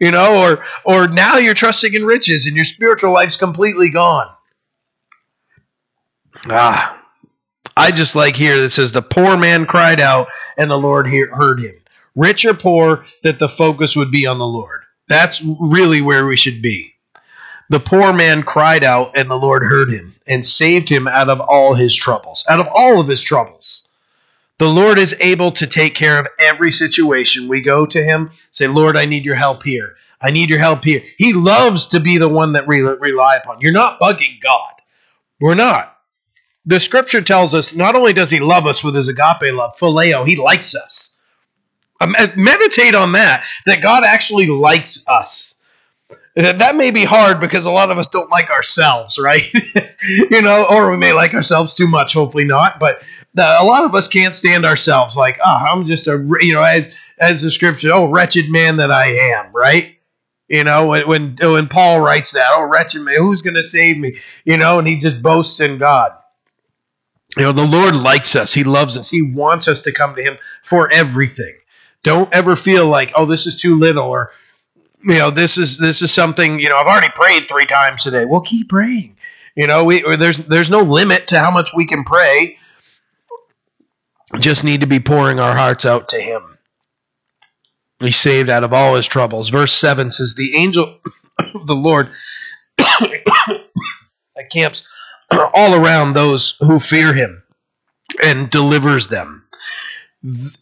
You 0.00 0.12
know, 0.12 0.34
or 0.42 0.64
or 0.86 1.08
now 1.08 1.36
you're 1.36 1.52
trusting 1.52 1.92
in 1.92 2.06
riches 2.06 2.46
and 2.46 2.56
your 2.56 2.64
spiritual 2.64 3.12
life's 3.12 3.36
completely 3.36 3.90
gone. 3.90 4.34
Ah, 6.48 7.01
I 7.76 7.90
just 7.90 8.14
like 8.14 8.36
here 8.36 8.60
that 8.60 8.70
says 8.70 8.92
the 8.92 9.02
poor 9.02 9.36
man 9.36 9.66
cried 9.66 10.00
out 10.00 10.28
and 10.56 10.70
the 10.70 10.78
Lord 10.78 11.06
heard 11.06 11.60
him. 11.60 11.74
Rich 12.14 12.44
or 12.44 12.54
poor, 12.54 13.06
that 13.22 13.38
the 13.38 13.48
focus 13.48 13.96
would 13.96 14.10
be 14.10 14.26
on 14.26 14.38
the 14.38 14.46
Lord. 14.46 14.82
That's 15.08 15.42
really 15.42 16.02
where 16.02 16.26
we 16.26 16.36
should 16.36 16.60
be. 16.60 16.94
The 17.70 17.80
poor 17.80 18.12
man 18.12 18.42
cried 18.42 18.84
out 18.84 19.16
and 19.16 19.30
the 19.30 19.38
Lord 19.38 19.62
heard 19.62 19.90
him 19.90 20.14
and 20.26 20.44
saved 20.44 20.90
him 20.90 21.08
out 21.08 21.30
of 21.30 21.40
all 21.40 21.74
his 21.74 21.94
troubles. 21.96 22.44
Out 22.48 22.60
of 22.60 22.68
all 22.74 23.00
of 23.00 23.08
his 23.08 23.22
troubles. 23.22 23.88
The 24.58 24.68
Lord 24.68 24.98
is 24.98 25.16
able 25.18 25.50
to 25.52 25.66
take 25.66 25.94
care 25.94 26.18
of 26.18 26.28
every 26.38 26.70
situation. 26.70 27.48
We 27.48 27.62
go 27.62 27.86
to 27.86 28.02
him, 28.02 28.30
say, 28.52 28.68
Lord, 28.68 28.96
I 28.96 29.06
need 29.06 29.24
your 29.24 29.34
help 29.34 29.62
here. 29.62 29.96
I 30.20 30.30
need 30.30 30.50
your 30.50 30.58
help 30.58 30.84
here. 30.84 31.02
He 31.16 31.32
loves 31.32 31.88
to 31.88 32.00
be 32.00 32.18
the 32.18 32.28
one 32.28 32.52
that 32.52 32.66
we 32.66 32.82
rely 32.82 33.36
upon. 33.36 33.60
You're 33.60 33.72
not 33.72 33.98
bugging 33.98 34.40
God. 34.40 34.74
We're 35.40 35.54
not 35.54 35.91
the 36.66 36.80
scripture 36.80 37.22
tells 37.22 37.54
us 37.54 37.74
not 37.74 37.94
only 37.94 38.12
does 38.12 38.30
he 38.30 38.40
love 38.40 38.66
us 38.66 38.84
with 38.84 38.94
his 38.94 39.08
agape 39.08 39.52
love, 39.52 39.76
phileo, 39.76 40.26
he 40.26 40.36
likes 40.36 40.74
us. 40.74 41.18
Um, 42.00 42.14
uh, 42.18 42.28
meditate 42.36 42.94
on 42.94 43.12
that, 43.12 43.44
that 43.66 43.82
God 43.82 44.04
actually 44.04 44.46
likes 44.46 45.04
us. 45.06 45.62
Uh, 46.36 46.52
that 46.52 46.76
may 46.76 46.90
be 46.90 47.04
hard 47.04 47.40
because 47.40 47.64
a 47.64 47.70
lot 47.70 47.90
of 47.90 47.98
us 47.98 48.06
don't 48.08 48.30
like 48.30 48.50
ourselves, 48.50 49.18
right? 49.18 49.42
you 50.02 50.42
know, 50.42 50.66
or 50.68 50.90
we 50.90 50.96
may 50.96 51.12
like 51.12 51.34
ourselves 51.34 51.74
too 51.74 51.86
much, 51.86 52.14
hopefully 52.14 52.44
not. 52.44 52.80
But 52.80 53.02
the, 53.34 53.42
a 53.42 53.64
lot 53.64 53.84
of 53.84 53.94
us 53.94 54.08
can't 54.08 54.34
stand 54.34 54.64
ourselves. 54.64 55.16
Like, 55.16 55.38
oh, 55.44 55.50
I'm 55.50 55.86
just 55.86 56.06
a 56.06 56.24
you 56.40 56.54
know 56.54 56.62
as 56.62 56.92
as 57.18 57.42
the 57.42 57.50
scripture, 57.50 57.90
oh 57.92 58.06
wretched 58.06 58.50
man 58.50 58.78
that 58.78 58.90
I 58.90 59.34
am, 59.34 59.52
right? 59.52 59.96
You 60.48 60.64
know, 60.64 60.88
when 60.88 61.06
when, 61.06 61.36
when 61.40 61.68
Paul 61.68 62.00
writes 62.00 62.32
that, 62.32 62.48
oh 62.52 62.64
wretched 62.64 63.02
man, 63.02 63.18
who's 63.18 63.42
going 63.42 63.54
to 63.54 63.62
save 63.62 63.98
me? 63.98 64.16
You 64.44 64.56
know, 64.56 64.78
and 64.78 64.88
he 64.88 64.96
just 64.96 65.22
boasts 65.22 65.60
in 65.60 65.78
God. 65.78 66.12
You 67.36 67.44
know, 67.44 67.52
the 67.52 67.66
Lord 67.66 67.96
likes 67.96 68.36
us. 68.36 68.52
He 68.52 68.64
loves 68.64 68.96
us. 68.96 69.08
He 69.08 69.22
wants 69.22 69.68
us 69.68 69.82
to 69.82 69.92
come 69.92 70.14
to 70.14 70.22
Him 70.22 70.36
for 70.64 70.92
everything. 70.92 71.54
Don't 72.02 72.32
ever 72.34 72.56
feel 72.56 72.86
like, 72.86 73.12
oh, 73.16 73.26
this 73.26 73.46
is 73.46 73.56
too 73.56 73.78
little, 73.78 74.04
or 74.04 74.32
you 75.04 75.14
know, 75.18 75.30
this 75.30 75.56
is 75.56 75.78
this 75.78 76.02
is 76.02 76.12
something. 76.12 76.58
You 76.58 76.68
know, 76.68 76.76
I've 76.76 76.86
already 76.86 77.08
prayed 77.08 77.48
three 77.48 77.66
times 77.66 78.04
today. 78.04 78.24
Well, 78.24 78.42
keep 78.42 78.68
praying. 78.68 79.16
You 79.54 79.66
know, 79.66 79.84
we 79.84 80.02
there's 80.16 80.38
there's 80.38 80.70
no 80.70 80.80
limit 80.80 81.28
to 81.28 81.38
how 81.38 81.50
much 81.50 81.70
we 81.74 81.86
can 81.86 82.04
pray. 82.04 82.58
Just 84.38 84.64
need 84.64 84.80
to 84.80 84.86
be 84.86 85.00
pouring 85.00 85.40
our 85.40 85.54
hearts 85.54 85.86
out 85.86 86.10
to 86.10 86.20
Him. 86.20 86.52
He's 88.02 88.16
saved 88.16 88.50
out 88.50 88.64
of 88.64 88.72
all 88.72 88.96
his 88.96 89.06
troubles. 89.06 89.48
Verse 89.48 89.72
7 89.72 90.10
says, 90.10 90.34
The 90.34 90.56
angel 90.56 90.98
of 91.54 91.66
the 91.66 91.76
Lord 91.76 92.10
camps 94.50 94.82
all 95.54 95.74
around 95.74 96.12
those 96.12 96.56
who 96.60 96.78
fear 96.78 97.12
him 97.12 97.42
and 98.22 98.50
delivers 98.50 99.08
them. 99.08 99.44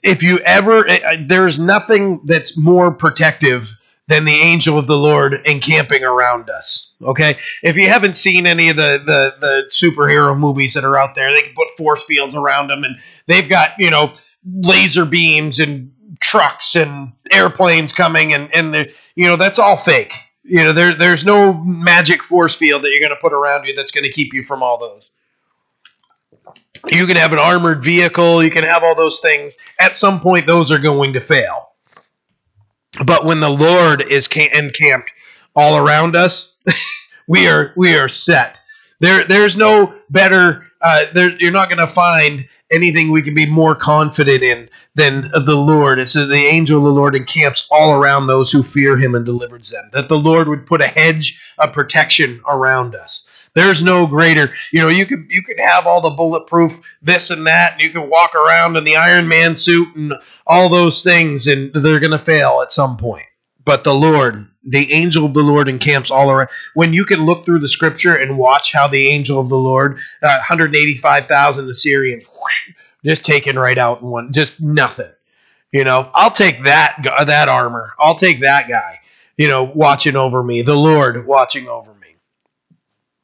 If 0.02 0.22
you 0.22 0.38
ever, 0.38 0.84
there's 1.26 1.58
nothing 1.58 2.22
that's 2.24 2.56
more 2.56 2.94
protective 2.94 3.68
than 4.10 4.24
the 4.24 4.32
angel 4.32 4.76
of 4.76 4.86
the 4.88 4.98
Lord 4.98 5.34
encamping 5.44 6.02
around 6.02 6.50
us. 6.50 6.94
Okay, 7.00 7.36
if 7.62 7.76
you 7.76 7.88
haven't 7.88 8.16
seen 8.16 8.46
any 8.46 8.68
of 8.68 8.76
the, 8.76 9.00
the 9.04 9.34
the 9.40 9.64
superhero 9.70 10.36
movies 10.36 10.74
that 10.74 10.84
are 10.84 10.98
out 10.98 11.14
there, 11.14 11.30
they 11.32 11.42
can 11.42 11.54
put 11.54 11.68
force 11.76 12.02
fields 12.02 12.34
around 12.34 12.68
them, 12.68 12.82
and 12.84 12.96
they've 13.26 13.48
got 13.48 13.70
you 13.78 13.90
know 13.90 14.12
laser 14.44 15.04
beams 15.04 15.60
and 15.60 15.92
trucks 16.20 16.74
and 16.74 17.12
airplanes 17.30 17.92
coming, 17.92 18.34
and 18.34 18.52
and 18.52 18.90
you 19.14 19.28
know 19.28 19.36
that's 19.36 19.60
all 19.60 19.76
fake. 19.76 20.12
You 20.50 20.64
know, 20.64 20.72
there 20.72 20.94
there's 20.94 21.24
no 21.24 21.54
magic 21.54 22.24
force 22.24 22.56
field 22.56 22.82
that 22.82 22.90
you're 22.90 22.98
going 22.98 23.14
to 23.14 23.20
put 23.20 23.32
around 23.32 23.66
you 23.66 23.74
that's 23.74 23.92
going 23.92 24.02
to 24.02 24.10
keep 24.10 24.34
you 24.34 24.42
from 24.42 24.64
all 24.64 24.78
those. 24.78 25.12
You 26.88 27.06
can 27.06 27.16
have 27.16 27.32
an 27.32 27.38
armored 27.38 27.84
vehicle, 27.84 28.42
you 28.42 28.50
can 28.50 28.64
have 28.64 28.82
all 28.82 28.96
those 28.96 29.20
things. 29.20 29.58
At 29.78 29.96
some 29.96 30.20
point, 30.20 30.48
those 30.48 30.72
are 30.72 30.78
going 30.80 31.12
to 31.12 31.20
fail. 31.20 31.68
But 33.04 33.24
when 33.24 33.38
the 33.38 33.48
Lord 33.48 34.02
is 34.02 34.26
encamped 34.26 35.12
all 35.54 35.76
around 35.76 36.16
us, 36.16 36.56
we 37.28 37.46
are 37.46 37.72
we 37.76 37.96
are 37.96 38.08
set. 38.08 38.58
There 38.98 39.22
there's 39.22 39.56
no 39.56 39.94
better. 40.10 40.66
Uh, 40.82 41.04
there, 41.14 41.30
you're 41.38 41.52
not 41.52 41.68
going 41.68 41.78
to 41.78 41.86
find 41.86 42.48
anything 42.70 43.10
we 43.10 43.22
can 43.22 43.34
be 43.34 43.46
more 43.46 43.74
confident 43.74 44.42
in 44.42 44.68
than 44.94 45.30
the 45.32 45.56
Lord. 45.56 45.98
It's 45.98 46.14
the 46.14 46.34
angel 46.34 46.78
of 46.78 46.84
the 46.84 46.92
Lord 46.92 47.14
encamps 47.16 47.66
all 47.70 47.92
around 47.94 48.26
those 48.26 48.50
who 48.50 48.62
fear 48.62 48.96
him 48.96 49.14
and 49.14 49.24
delivers 49.24 49.70
them. 49.70 49.90
That 49.92 50.08
the 50.08 50.18
Lord 50.18 50.48
would 50.48 50.66
put 50.66 50.80
a 50.80 50.86
hedge 50.86 51.40
of 51.58 51.72
protection 51.72 52.40
around 52.48 52.94
us. 52.94 53.28
There's 53.54 53.82
no 53.82 54.06
greater, 54.06 54.48
you 54.70 54.80
know, 54.80 54.88
you 54.88 55.06
could 55.06 55.26
you 55.28 55.42
could 55.42 55.58
have 55.58 55.86
all 55.86 56.00
the 56.00 56.10
bulletproof 56.10 56.80
this 57.02 57.30
and 57.30 57.46
that, 57.48 57.72
and 57.72 57.80
you 57.80 57.90
can 57.90 58.08
walk 58.08 58.34
around 58.34 58.76
in 58.76 58.84
the 58.84 58.96
Iron 58.96 59.26
Man 59.26 59.56
suit 59.56 59.94
and 59.96 60.14
all 60.46 60.68
those 60.68 61.02
things, 61.02 61.48
and 61.48 61.72
they're 61.74 61.98
gonna 61.98 62.18
fail 62.18 62.60
at 62.62 62.72
some 62.72 62.96
point. 62.96 63.26
But 63.64 63.82
the 63.82 63.94
Lord, 63.94 64.46
the 64.64 64.92
angel 64.92 65.24
of 65.26 65.34
the 65.34 65.42
Lord 65.42 65.68
encamps 65.68 66.10
all 66.10 66.30
around. 66.30 66.48
When 66.74 66.92
you 66.92 67.04
can 67.04 67.24
look 67.24 67.44
through 67.44 67.60
the 67.60 67.68
scripture 67.68 68.14
and 68.16 68.38
watch 68.38 68.72
how 68.72 68.88
the 68.88 69.08
angel 69.08 69.40
of 69.40 69.48
the 69.48 69.56
Lord, 69.56 69.98
uh, 70.22 70.38
185,000 70.48 71.68
Assyrians, 71.68 72.24
whoosh, 72.24 72.72
just 73.04 73.24
taken 73.24 73.58
right 73.58 73.78
out 73.78 74.02
in 74.02 74.08
one, 74.08 74.32
just 74.32 74.60
nothing. 74.60 75.10
You 75.72 75.84
know, 75.84 76.10
I'll 76.14 76.32
take 76.32 76.64
that 76.64 76.96
that 77.26 77.48
armor. 77.48 77.94
I'll 77.98 78.16
take 78.16 78.40
that 78.40 78.68
guy. 78.68 79.00
You 79.36 79.48
know, 79.48 79.64
watching 79.64 80.16
over 80.16 80.42
me, 80.42 80.62
the 80.62 80.76
Lord 80.76 81.26
watching 81.26 81.68
over 81.68 81.94
me. 81.94 82.16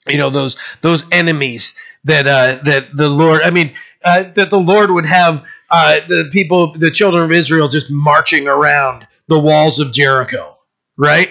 You 0.07 0.19
know 0.19 0.31
those 0.31 0.57
those 0.81 1.05
enemies 1.11 1.75
that 2.05 2.27
uh, 2.27 2.63
that 2.65 2.97
the 2.97 3.09
Lord. 3.09 3.43
I 3.43 3.51
mean, 3.51 3.75
uh, 4.05 4.25
that 4.35 4.51
the 4.51 4.61
Lord 4.61 4.93
would 4.93 5.07
have 5.07 5.45
uh, 5.69 6.01
the 6.07 6.29
people, 6.33 6.73
the 6.73 6.93
children 6.93 7.25
of 7.25 7.33
Israel, 7.33 7.69
just 7.69 7.91
marching 7.91 8.47
around 8.47 9.07
the 9.27 9.39
walls 9.39 9.81
of 9.81 9.93
Jericho, 9.93 10.56
right? 10.97 11.31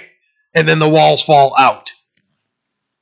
And 0.53 0.67
then 0.67 0.79
the 0.79 0.89
walls 0.89 1.23
fall 1.23 1.55
out. 1.57 1.91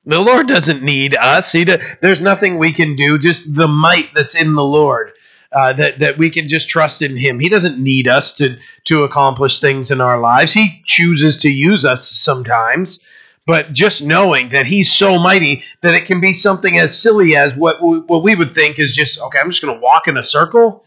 The 0.06 0.19
Lord 0.19 0.47
doesn't 0.47 0.84
need 0.84 1.15
us. 1.15 1.52
He 1.52 1.63
do, 1.65 1.78
there's 2.02 2.21
nothing 2.21 2.58
we 2.58 2.73
can 2.73 2.95
do. 2.95 3.17
Just 3.17 3.56
the 3.56 3.67
might 3.67 4.10
that's 4.13 4.36
in 4.36 4.54
the 4.54 4.63
Lord 4.63 5.13
uh, 5.54 5.73
that 5.73 5.99
that 5.99 6.17
we 6.17 6.30
can 6.30 6.47
just 6.47 6.67
trust 6.67 7.02
in 7.02 7.15
Him. 7.15 7.39
He 7.39 7.49
doesn't 7.49 7.82
need 7.82 8.08
us 8.08 8.34
to 8.34 8.58
to 8.86 9.04
accomplish 9.04 9.60
things 9.60 9.91
in 9.91 10.02
our 10.02 10.19
lives. 10.19 10.52
He 10.52 10.82
chooses 10.86 11.38
to 11.38 11.49
use 11.49 11.86
us 11.86 12.10
sometimes, 12.10 13.08
but 13.45 13.71
just 13.71 14.04
knowing 14.04 14.49
that 14.49 14.65
He's 14.65 14.91
so 14.91 15.19
mighty 15.19 15.63
that 15.82 15.93
it 15.93 16.06
can 16.06 16.19
be 16.19 16.34
something 16.34 16.78
as 16.78 16.99
silly 16.99 17.36
as 17.36 17.56
what 17.56 17.82
what 17.82 18.23
we 18.23 18.36
would 18.36 18.56
think 18.56 18.80
is 18.80 18.95
just 18.95 19.19
okay. 19.19 19.39
I'm 19.39 19.52
just 19.52 19.62
going 19.62 19.76
to 19.76 19.82
walk 19.82 20.08
in 20.08 20.17
a 20.17 20.23
circle, 20.23 20.84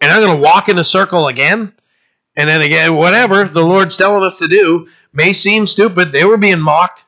and 0.00 0.10
I'm 0.10 0.22
going 0.22 0.36
to 0.36 0.42
walk 0.42 0.68
in 0.68 0.78
a 0.78 0.84
circle 0.84 1.28
again, 1.28 1.72
and 2.36 2.48
then 2.48 2.62
again, 2.62 2.96
whatever 2.96 3.44
the 3.44 3.64
Lord's 3.64 3.98
telling 3.98 4.24
us 4.24 4.38
to 4.38 4.48
do 4.48 4.88
may 5.12 5.32
seem 5.32 5.66
stupid. 5.66 6.12
They 6.12 6.24
were 6.24 6.36
being 6.36 6.60
mocked. 6.60 7.04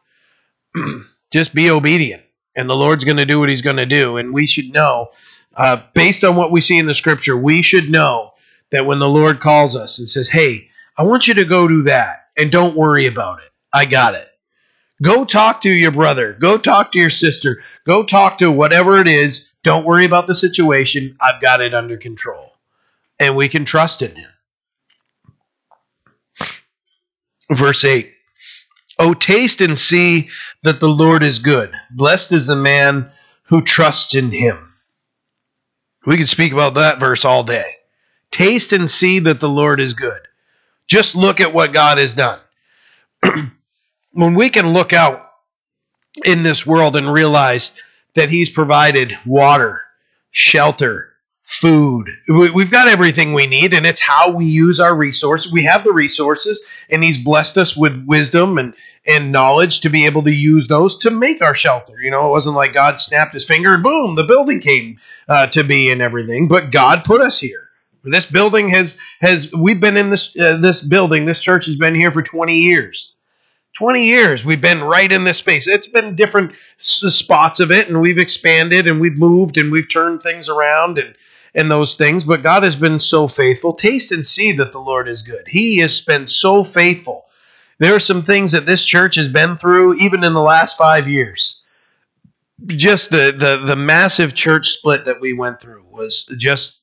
just 1.31 1.55
be 1.55 1.71
obedient, 1.71 2.23
and 2.55 2.69
the 2.69 2.77
Lord's 2.77 3.05
going 3.05 3.17
to 3.19 3.27
do 3.27 3.41
what 3.41 3.49
He's 3.49 3.63
going 3.63 3.77
to 3.77 3.87
do, 3.87 4.17
and 4.17 4.33
we 4.33 4.47
should 4.47 4.73
know 4.73 5.11
uh, 5.57 5.83
based 5.95 6.25
on 6.25 6.37
what 6.37 6.51
we 6.51 6.61
see 6.61 6.79
in 6.79 6.87
the 6.87 6.95
scripture, 6.95 7.37
we 7.37 7.63
should 7.63 7.91
know 7.91 8.33
that 8.71 8.87
when 8.87 8.99
the 8.99 9.09
Lord 9.09 9.41
calls 9.41 9.77
us 9.77 9.99
and 9.99 10.09
says, 10.09 10.29
Hey, 10.29 10.71
I 10.97 11.05
want 11.05 11.29
you 11.29 11.35
to 11.35 11.45
go 11.45 11.69
do 11.69 11.83
that, 11.85 12.29
and 12.37 12.51
don't 12.51 12.77
worry 12.77 13.07
about 13.07 13.41
it. 13.41 13.51
I 13.73 13.85
got 13.85 14.15
it. 14.15 14.29
Go 15.03 15.25
talk 15.25 15.63
to 15.63 15.71
your 15.71 15.91
brother. 15.91 16.33
Go 16.35 16.57
talk 16.57 16.93
to 16.93 16.99
your 16.99 17.11
sister. 17.11 17.63
Go 17.87 18.05
talk 18.05 18.39
to 18.39 18.51
whatever 18.51 19.01
it 19.01 19.09
is. 19.09 19.51
Don't 19.65 19.85
worry 19.85 20.05
about 20.05 20.27
the 20.27 20.35
situation. 20.35 21.17
I've 21.21 21.41
got 21.41 21.61
it 21.61 21.75
under 21.75 21.97
control. 21.97 22.53
And 23.19 23.37
we 23.37 23.49
can 23.49 23.65
trust 23.65 24.03
in 24.03 24.15
Him. 24.15 24.31
Verse 27.55 27.85
8 27.85 28.13
Oh, 28.99 29.15
taste 29.15 29.61
and 29.61 29.79
see 29.79 30.29
that 30.63 30.81
the 30.81 30.89
Lord 30.89 31.23
is 31.23 31.39
good. 31.39 31.73
Blessed 31.91 32.33
is 32.33 32.47
the 32.47 32.57
man 32.57 33.11
who 33.45 33.63
trusts 33.63 34.15
in 34.15 34.31
Him. 34.31 34.75
We 36.07 36.17
could 36.17 36.29
speak 36.29 36.53
about 36.53 36.75
that 36.75 37.01
verse 37.01 37.25
all 37.25 37.45
day. 37.45 37.65
Taste 38.31 38.73
and 38.73 38.91
see 38.91 39.21
that 39.21 39.41
the 39.41 39.49
Lord 39.49 39.81
is 39.81 39.95
good. 39.95 40.21
Just 40.87 41.15
look 41.15 41.41
at 41.41 41.55
what 41.55 41.73
God 41.73 41.99
has 41.99 42.15
done. 42.15 42.41
when 44.13 44.35
we 44.35 44.51
can 44.51 44.73
look 44.73 44.93
out 44.93 45.31
in 46.25 46.43
this 46.43 46.67
world 46.67 46.97
and 46.97 47.13
realize 47.13 47.73
that 48.15 48.29
He's 48.29 48.51
provided 48.51 49.17
water, 49.25 49.83
shelter, 50.31 51.12
food. 51.53 52.09
We've 52.29 52.71
got 52.71 52.89
everything 52.89 53.33
we 53.35 53.47
need, 53.47 53.75
and 53.75 53.85
it's 53.85 54.01
how 54.01 54.33
we 54.33 54.47
use 54.47 54.81
our 54.81 54.95
resources. 54.95 55.53
We 55.53 55.65
have 55.65 55.85
the 55.85 55.93
resources, 55.93 56.65
and 56.89 57.05
He's 57.05 57.23
blessed 57.23 57.59
us 57.59 57.77
with 57.77 58.05
wisdom 58.07 58.59
and, 58.59 58.75
and 59.07 59.33
knowledge 59.33 59.81
to 59.81 59.91
be 59.91 60.07
able 60.07 60.23
to 60.23 60.33
use 60.33 60.67
those 60.67 60.99
to 61.01 61.11
make 61.11 61.43
our 61.43 61.55
shelter. 61.55 61.95
You 62.01 62.11
know, 62.11 62.27
it 62.27 62.31
wasn't 62.31 62.57
like 62.57 62.73
God 62.73 62.99
snapped 62.99 63.35
His 63.35 63.45
finger 63.45 63.75
and 63.75 63.83
boom, 63.83 64.15
the 64.15 64.25
building 64.25 64.61
came 64.61 64.99
uh, 65.29 65.47
to 65.49 65.63
be 65.63 65.91
and 65.91 66.01
everything, 66.01 66.49
but 66.49 66.71
God 66.71 67.05
put 67.05 67.21
us 67.21 67.39
here. 67.39 67.69
This 68.05 68.27
building 68.27 68.71
has 68.71 68.97
has 69.21 69.53
we've 69.53 69.79
been 69.79 69.97
in 69.97 70.11
this 70.11 70.37
uh, 70.37 70.57
this 70.57 70.81
building. 70.81 71.25
This 71.25 71.41
church 71.41 71.67
has 71.67 71.77
been 71.77 71.95
here 71.95 72.11
for 72.11 72.23
20 72.23 72.61
years. 72.61 73.15
20 73.75 74.05
years 74.05 74.45
we've 74.45 74.61
been 74.61 74.83
right 74.83 75.11
in 75.11 75.25
this 75.25 75.39
space. 75.39 75.67
It's 75.69 75.89
been 75.89 76.17
different 76.17 76.53
spots 76.79 77.61
of 77.61 77.71
it, 77.71 77.89
and 77.89 78.01
we've 78.01 78.19
expanded 78.19 78.89
and 78.89 79.01
we've 79.01 79.17
moved 79.17 79.57
and 79.57 79.71
we've 79.71 79.89
turned 79.89 80.23
things 80.23 80.49
around 80.49 80.99
and 80.99 81.15
and 81.55 81.71
those 81.71 81.97
things, 81.97 82.25
but 82.25 82.43
God 82.43 82.63
has 82.63 82.77
been 82.77 82.99
so 82.99 83.29
faithful. 83.29 83.75
Taste 83.75 84.13
and 84.13 84.27
see 84.27 84.53
that 84.53 84.73
the 84.73 84.81
Lord 84.81 85.09
is 85.09 85.23
good. 85.23 85.47
He 85.49 85.79
has 85.79 86.01
been 86.01 86.27
so 86.27 86.65
faithful. 86.65 87.27
There 87.79 87.95
are 87.95 88.01
some 88.01 88.23
things 88.23 88.53
that 88.53 88.67
this 88.67 88.85
church 88.85 89.17
has 89.17 89.29
been 89.29 89.57
through, 89.57 89.95
even 89.95 90.25
in 90.25 90.35
the 90.35 90.41
last 90.41 90.79
five 90.79 91.09
years. 91.09 91.65
Just 92.67 93.11
the, 93.11 93.35
the, 93.37 93.67
the 93.67 93.77
massive 93.77 94.35
church 94.35 94.69
split 94.69 95.07
that 95.07 95.21
we 95.21 95.33
went 95.33 95.61
through 95.61 95.85
was 95.91 96.25
just 96.37 96.79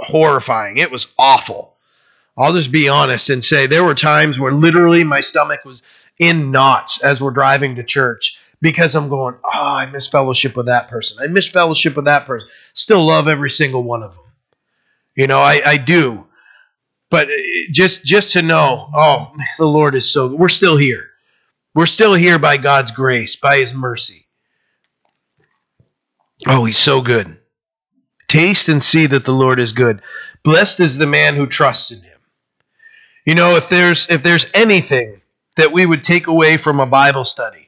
horrifying. 0.00 0.78
It 0.78 0.90
was 0.90 1.06
awful. 1.18 1.76
I'll 2.36 2.52
just 2.52 2.72
be 2.72 2.88
honest 2.88 3.30
and 3.30 3.44
say 3.44 3.66
there 3.66 3.84
were 3.84 3.94
times 3.94 4.38
where 4.38 4.52
literally 4.52 5.04
my 5.04 5.20
stomach 5.20 5.64
was 5.64 5.82
in 6.18 6.50
knots 6.50 7.02
as 7.02 7.20
we're 7.20 7.30
driving 7.30 7.76
to 7.76 7.84
church 7.84 8.38
because 8.64 8.94
I'm 8.94 9.10
going, 9.10 9.34
oh, 9.44 9.50
I 9.52 9.84
miss 9.84 10.06
fellowship 10.06 10.56
with 10.56 10.66
that 10.66 10.88
person. 10.88 11.22
I 11.22 11.26
miss 11.26 11.46
fellowship 11.46 11.96
with 11.96 12.06
that 12.06 12.24
person. 12.24 12.48
Still 12.72 13.04
love 13.04 13.28
every 13.28 13.50
single 13.50 13.82
one 13.82 14.02
of 14.02 14.12
them. 14.12 14.24
You 15.14 15.26
know, 15.26 15.38
I, 15.38 15.60
I 15.62 15.76
do. 15.76 16.26
But 17.10 17.28
uh, 17.28 17.34
just 17.70 18.02
just 18.04 18.32
to 18.32 18.42
know, 18.42 18.88
oh, 18.94 19.32
the 19.58 19.66
Lord 19.66 19.94
is 19.94 20.10
so 20.10 20.34
we're 20.34 20.48
still 20.48 20.78
here. 20.78 21.10
We're 21.74 21.84
still 21.84 22.14
here 22.14 22.38
by 22.38 22.56
God's 22.56 22.90
grace, 22.90 23.36
by 23.36 23.58
his 23.58 23.74
mercy. 23.74 24.26
Oh, 26.48 26.64
he's 26.64 26.78
so 26.78 27.02
good. 27.02 27.36
Taste 28.28 28.70
and 28.70 28.82
see 28.82 29.04
that 29.04 29.26
the 29.26 29.32
Lord 29.32 29.60
is 29.60 29.72
good. 29.72 30.00
Blessed 30.42 30.80
is 30.80 30.96
the 30.96 31.06
man 31.06 31.34
who 31.34 31.46
trusts 31.46 31.90
in 31.90 32.00
him. 32.00 32.18
You 33.26 33.34
know, 33.34 33.56
if 33.56 33.68
there's 33.68 34.08
if 34.08 34.22
there's 34.22 34.46
anything 34.54 35.20
that 35.56 35.70
we 35.70 35.84
would 35.84 36.02
take 36.02 36.28
away 36.28 36.56
from 36.56 36.80
a 36.80 36.86
Bible 36.86 37.26
study, 37.26 37.63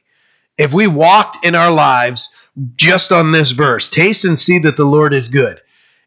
if 0.57 0.73
we 0.73 0.87
walked 0.87 1.45
in 1.45 1.55
our 1.55 1.71
lives 1.71 2.29
just 2.75 3.11
on 3.11 3.31
this 3.31 3.51
verse, 3.51 3.89
taste 3.89 4.25
and 4.25 4.37
see 4.37 4.59
that 4.59 4.77
the 4.77 4.85
Lord 4.85 5.13
is 5.13 5.27
good, 5.27 5.61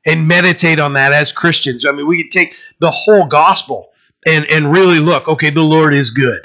and 0.04 0.26
meditate 0.26 0.80
on 0.80 0.94
that 0.94 1.12
as 1.12 1.32
Christians. 1.32 1.84
I 1.84 1.92
mean, 1.92 2.06
we 2.06 2.22
could 2.22 2.32
take 2.32 2.54
the 2.80 2.90
whole 2.90 3.26
gospel 3.26 3.90
and 4.26 4.44
and 4.46 4.72
really 4.72 4.98
look, 4.98 5.28
okay, 5.28 5.50
the 5.50 5.62
Lord 5.62 5.94
is 5.94 6.10
good. 6.10 6.42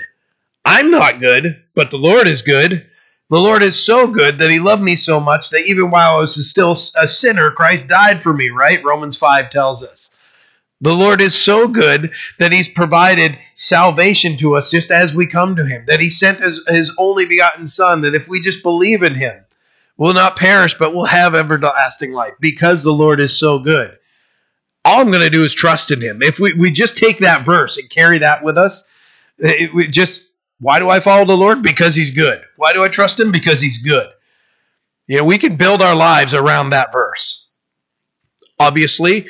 I'm 0.64 0.92
not 0.92 1.20
good, 1.20 1.62
but 1.76 1.92
the 1.92 1.98
Lord 1.98 2.28
is 2.28 2.42
good. 2.42 2.86
The 3.30 3.40
Lord 3.40 3.64
is 3.64 3.84
so 3.84 4.08
good 4.08 4.40
that 4.40 4.52
he 4.52 4.60
loved 4.60 4.84
me 4.84 4.96
so 4.96 5.20
much 5.20 5.50
that 5.50 5.66
even 5.66 5.90
while 5.90 6.18
I 6.18 6.20
was 6.20 6.50
still 6.50 6.72
a 6.72 7.08
sinner, 7.08 7.50
Christ 7.52 7.88
died 7.88 8.22
for 8.22 8.34
me, 8.34 8.50
right? 8.50 8.84
Romans 8.84 9.18
5 9.18 9.50
tells 9.50 9.84
us. 9.84 10.15
The 10.82 10.94
Lord 10.94 11.22
is 11.22 11.34
so 11.34 11.68
good 11.68 12.12
that 12.38 12.52
he's 12.52 12.68
provided 12.68 13.40
salvation 13.56 14.38
to 14.38 14.56
us 14.56 14.70
just 14.70 14.92
as 14.92 15.16
we 15.16 15.26
come 15.26 15.56
to 15.56 15.66
him, 15.66 15.86
that 15.88 16.00
he 16.00 16.10
sent 16.10 16.42
his, 16.42 16.64
his 16.68 16.94
only 16.98 17.26
begotten 17.26 17.68
Son, 17.68 18.02
that 18.02 18.16
if 18.16 18.28
we 18.28 18.42
just 18.42 18.62
believe 18.62 19.02
in 19.02 19.16
him, 19.16 19.44
we'll 19.98 20.14
not 20.14 20.36
perish, 20.36 20.76
but 20.78 20.94
we'll 20.94 21.06
have 21.06 21.34
everlasting 21.34 22.12
life 22.12 22.34
because 22.40 22.84
the 22.84 22.92
Lord 22.92 23.20
is 23.20 23.38
so 23.38 23.60
good. 23.60 23.98
All 24.84 25.02
I'm 25.02 25.12
going 25.12 25.24
to 25.24 25.30
do 25.30 25.44
is 25.44 25.54
trust 25.54 25.92
in 25.92 26.02
him. 26.02 26.22
If 26.22 26.40
we, 26.40 26.54
we 26.54 26.72
just 26.72 26.98
take 26.98 27.20
that 27.20 27.46
verse 27.46 27.78
and 27.78 27.90
carry 27.90 28.20
that 28.20 28.44
with 28.44 28.58
us, 28.58 28.92
it, 29.40 29.74
we 29.74 29.88
just 29.88 30.30
why 30.60 30.80
do 30.80 30.90
I 30.90 31.00
follow 31.00 31.26
the 31.26 31.36
Lord? 31.36 31.62
Because 31.62 31.96
He's 31.96 32.12
good. 32.12 32.42
Why 32.56 32.74
do 32.74 32.84
I 32.84 32.90
trust 32.90 33.20
Him? 33.20 33.32
Because 33.32 33.62
He's 33.62 33.80
good. 33.80 34.08
You 35.08 35.18
know, 35.18 35.26
we 35.26 35.38
can 35.38 35.58
build 35.58 35.82
our 35.82 35.96
lives 35.96 36.34
around 36.34 36.70
that 36.70 36.92
verse. 36.92 37.50
Obviously, 38.58 39.28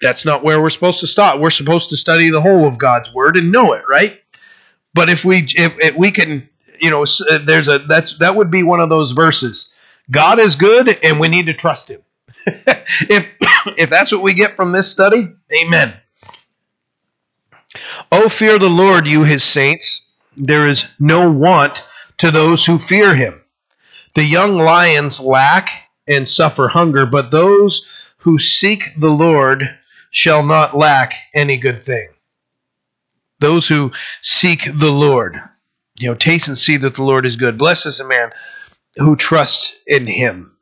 that's 0.00 0.24
not 0.24 0.42
where 0.44 0.60
we're 0.60 0.70
supposed 0.70 1.00
to 1.00 1.06
stop. 1.06 1.40
We're 1.40 1.50
supposed 1.50 1.90
to 1.90 1.96
study 1.96 2.30
the 2.30 2.40
whole 2.40 2.66
of 2.66 2.78
God's 2.78 3.12
Word 3.12 3.36
and 3.36 3.52
know 3.52 3.72
it, 3.72 3.84
right? 3.88 4.20
But 4.94 5.10
if 5.10 5.24
we 5.24 5.46
if, 5.56 5.78
if 5.78 5.94
we 5.96 6.10
can, 6.10 6.48
you 6.80 6.90
know, 6.90 7.02
uh, 7.02 7.38
there's 7.44 7.68
a 7.68 7.80
that's 7.80 8.18
that 8.18 8.36
would 8.36 8.50
be 8.50 8.62
one 8.62 8.80
of 8.80 8.88
those 8.88 9.12
verses. 9.12 9.74
God 10.10 10.38
is 10.38 10.54
good, 10.54 10.88
and 11.02 11.20
we 11.20 11.28
need 11.28 11.46
to 11.46 11.54
trust 11.54 11.90
Him. 11.90 12.00
if 12.46 13.28
if 13.76 13.90
that's 13.90 14.12
what 14.12 14.22
we 14.22 14.34
get 14.34 14.56
from 14.56 14.72
this 14.72 14.90
study, 14.90 15.28
Amen. 15.52 15.94
Oh, 18.10 18.28
fear 18.28 18.58
the 18.58 18.70
Lord, 18.70 19.06
you 19.06 19.24
His 19.24 19.44
saints 19.44 20.08
there 20.38 20.68
is 20.68 20.94
no 20.98 21.30
want 21.30 21.84
to 22.18 22.30
those 22.30 22.64
who 22.64 22.78
fear 22.78 23.14
him. 23.14 23.42
The 24.14 24.24
young 24.24 24.56
lions 24.56 25.20
lack 25.20 25.70
and 26.06 26.28
suffer 26.28 26.68
hunger, 26.68 27.06
but 27.06 27.30
those 27.30 27.88
who 28.18 28.38
seek 28.38 28.82
the 28.96 29.10
Lord 29.10 29.68
shall 30.18 30.42
not 30.42 30.76
lack 30.76 31.14
any 31.32 31.56
good 31.56 31.78
thing. 31.78 32.08
Those 33.38 33.68
who 33.68 33.92
seek 34.20 34.64
the 34.64 34.90
Lord, 34.90 35.40
you 35.96 36.08
know, 36.08 36.16
taste 36.16 36.48
and 36.48 36.58
see 36.58 36.76
that 36.78 36.96
the 36.96 37.04
Lord 37.04 37.24
is 37.24 37.36
good. 37.36 37.56
Blessed 37.56 37.86
is 37.86 37.98
the 37.98 38.04
man 38.04 38.32
who 38.96 39.14
trusts 39.14 39.76
in 39.86 40.08
him. 40.08 40.56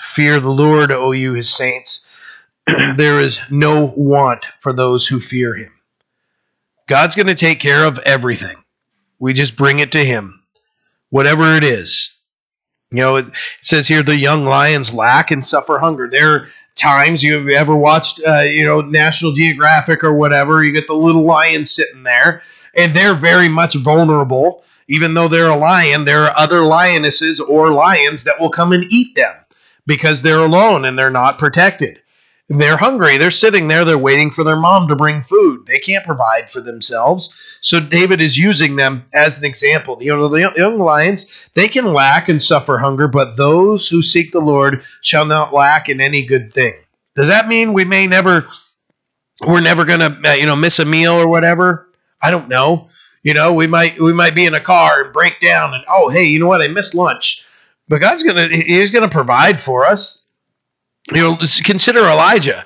Fear 0.00 0.40
the 0.40 0.50
Lord, 0.50 0.90
O 0.92 1.12
you 1.12 1.34
his 1.34 1.54
saints. 1.54 2.06
there 2.66 3.20
is 3.20 3.38
no 3.50 3.92
want 3.94 4.46
for 4.60 4.72
those 4.72 5.06
who 5.06 5.20
fear 5.20 5.54
him. 5.54 5.72
God's 6.88 7.14
going 7.14 7.26
to 7.26 7.34
take 7.34 7.60
care 7.60 7.84
of 7.84 7.98
everything. 7.98 8.56
We 9.18 9.34
just 9.34 9.56
bring 9.56 9.80
it 9.80 9.92
to 9.92 10.02
him, 10.02 10.42
whatever 11.10 11.54
it 11.54 11.64
is. 11.64 12.16
You 12.90 12.96
know, 12.96 13.16
it 13.16 13.26
says 13.60 13.86
here 13.86 14.02
the 14.02 14.16
young 14.16 14.46
lions 14.46 14.92
lack 14.92 15.30
and 15.30 15.46
suffer 15.46 15.78
hunger. 15.78 16.08
There 16.08 16.32
are 16.34 16.48
times 16.74 17.22
you've 17.22 17.48
ever 17.48 17.76
watched, 17.76 18.20
uh, 18.26 18.42
you 18.42 18.64
know, 18.64 18.80
National 18.80 19.32
Geographic 19.32 20.02
or 20.04 20.12
whatever. 20.12 20.62
You 20.62 20.72
get 20.72 20.86
the 20.86 20.94
little 20.94 21.24
lion 21.24 21.66
sitting 21.66 22.02
there, 22.02 22.42
and 22.74 22.94
they're 22.94 23.14
very 23.14 23.48
much 23.48 23.74
vulnerable. 23.74 24.64
Even 24.88 25.14
though 25.14 25.28
they're 25.28 25.46
a 25.46 25.56
lion, 25.56 26.04
there 26.04 26.24
are 26.24 26.36
other 26.36 26.64
lionesses 26.64 27.40
or 27.40 27.70
lions 27.70 28.24
that 28.24 28.40
will 28.40 28.50
come 28.50 28.72
and 28.72 28.84
eat 28.90 29.14
them 29.14 29.32
because 29.86 30.20
they're 30.20 30.38
alone 30.38 30.84
and 30.84 30.98
they're 30.98 31.10
not 31.10 31.38
protected. 31.38 32.01
They're 32.48 32.76
hungry. 32.76 33.16
They're 33.16 33.30
sitting 33.30 33.68
there. 33.68 33.84
They're 33.84 33.96
waiting 33.96 34.30
for 34.30 34.44
their 34.44 34.56
mom 34.56 34.88
to 34.88 34.96
bring 34.96 35.22
food. 35.22 35.66
They 35.66 35.78
can't 35.78 36.04
provide 36.04 36.50
for 36.50 36.60
themselves. 36.60 37.34
So 37.62 37.80
David 37.80 38.20
is 38.20 38.36
using 38.36 38.76
them 38.76 39.06
as 39.14 39.38
an 39.38 39.44
example. 39.44 39.96
You 40.00 40.14
know, 40.16 40.28
the 40.28 40.52
young 40.56 40.78
lions, 40.78 41.30
they 41.54 41.68
can 41.68 41.94
lack 41.94 42.28
and 42.28 42.42
suffer 42.42 42.76
hunger, 42.76 43.08
but 43.08 43.36
those 43.36 43.88
who 43.88 44.02
seek 44.02 44.32
the 44.32 44.40
Lord 44.40 44.82
shall 45.00 45.24
not 45.24 45.54
lack 45.54 45.88
in 45.88 46.00
any 46.00 46.26
good 46.26 46.52
thing. 46.52 46.74
Does 47.14 47.28
that 47.28 47.48
mean 47.48 47.72
we 47.72 47.84
may 47.84 48.06
never, 48.06 48.46
we're 49.46 49.60
never 49.60 49.84
going 49.84 50.00
to, 50.00 50.18
uh, 50.30 50.34
you 50.34 50.46
know, 50.46 50.56
miss 50.56 50.78
a 50.78 50.84
meal 50.84 51.12
or 51.14 51.28
whatever? 51.28 51.88
I 52.20 52.30
don't 52.30 52.48
know. 52.48 52.88
You 53.22 53.34
know, 53.34 53.52
we 53.52 53.68
might 53.68 54.00
we 54.00 54.12
might 54.12 54.34
be 54.34 54.46
in 54.46 54.54
a 54.54 54.60
car 54.60 55.04
and 55.04 55.12
break 55.12 55.38
down 55.40 55.74
and 55.74 55.84
oh 55.88 56.08
hey, 56.08 56.24
you 56.24 56.40
know 56.40 56.48
what? 56.48 56.60
I 56.60 56.68
missed 56.68 56.94
lunch. 56.94 57.46
But 57.88 58.00
God's 58.00 58.24
gonna 58.24 58.48
He's 58.48 58.90
gonna 58.90 59.08
provide 59.08 59.60
for 59.60 59.86
us 59.86 60.21
you 61.16 61.22
know, 61.22 61.38
consider 61.64 62.00
Elijah. 62.00 62.64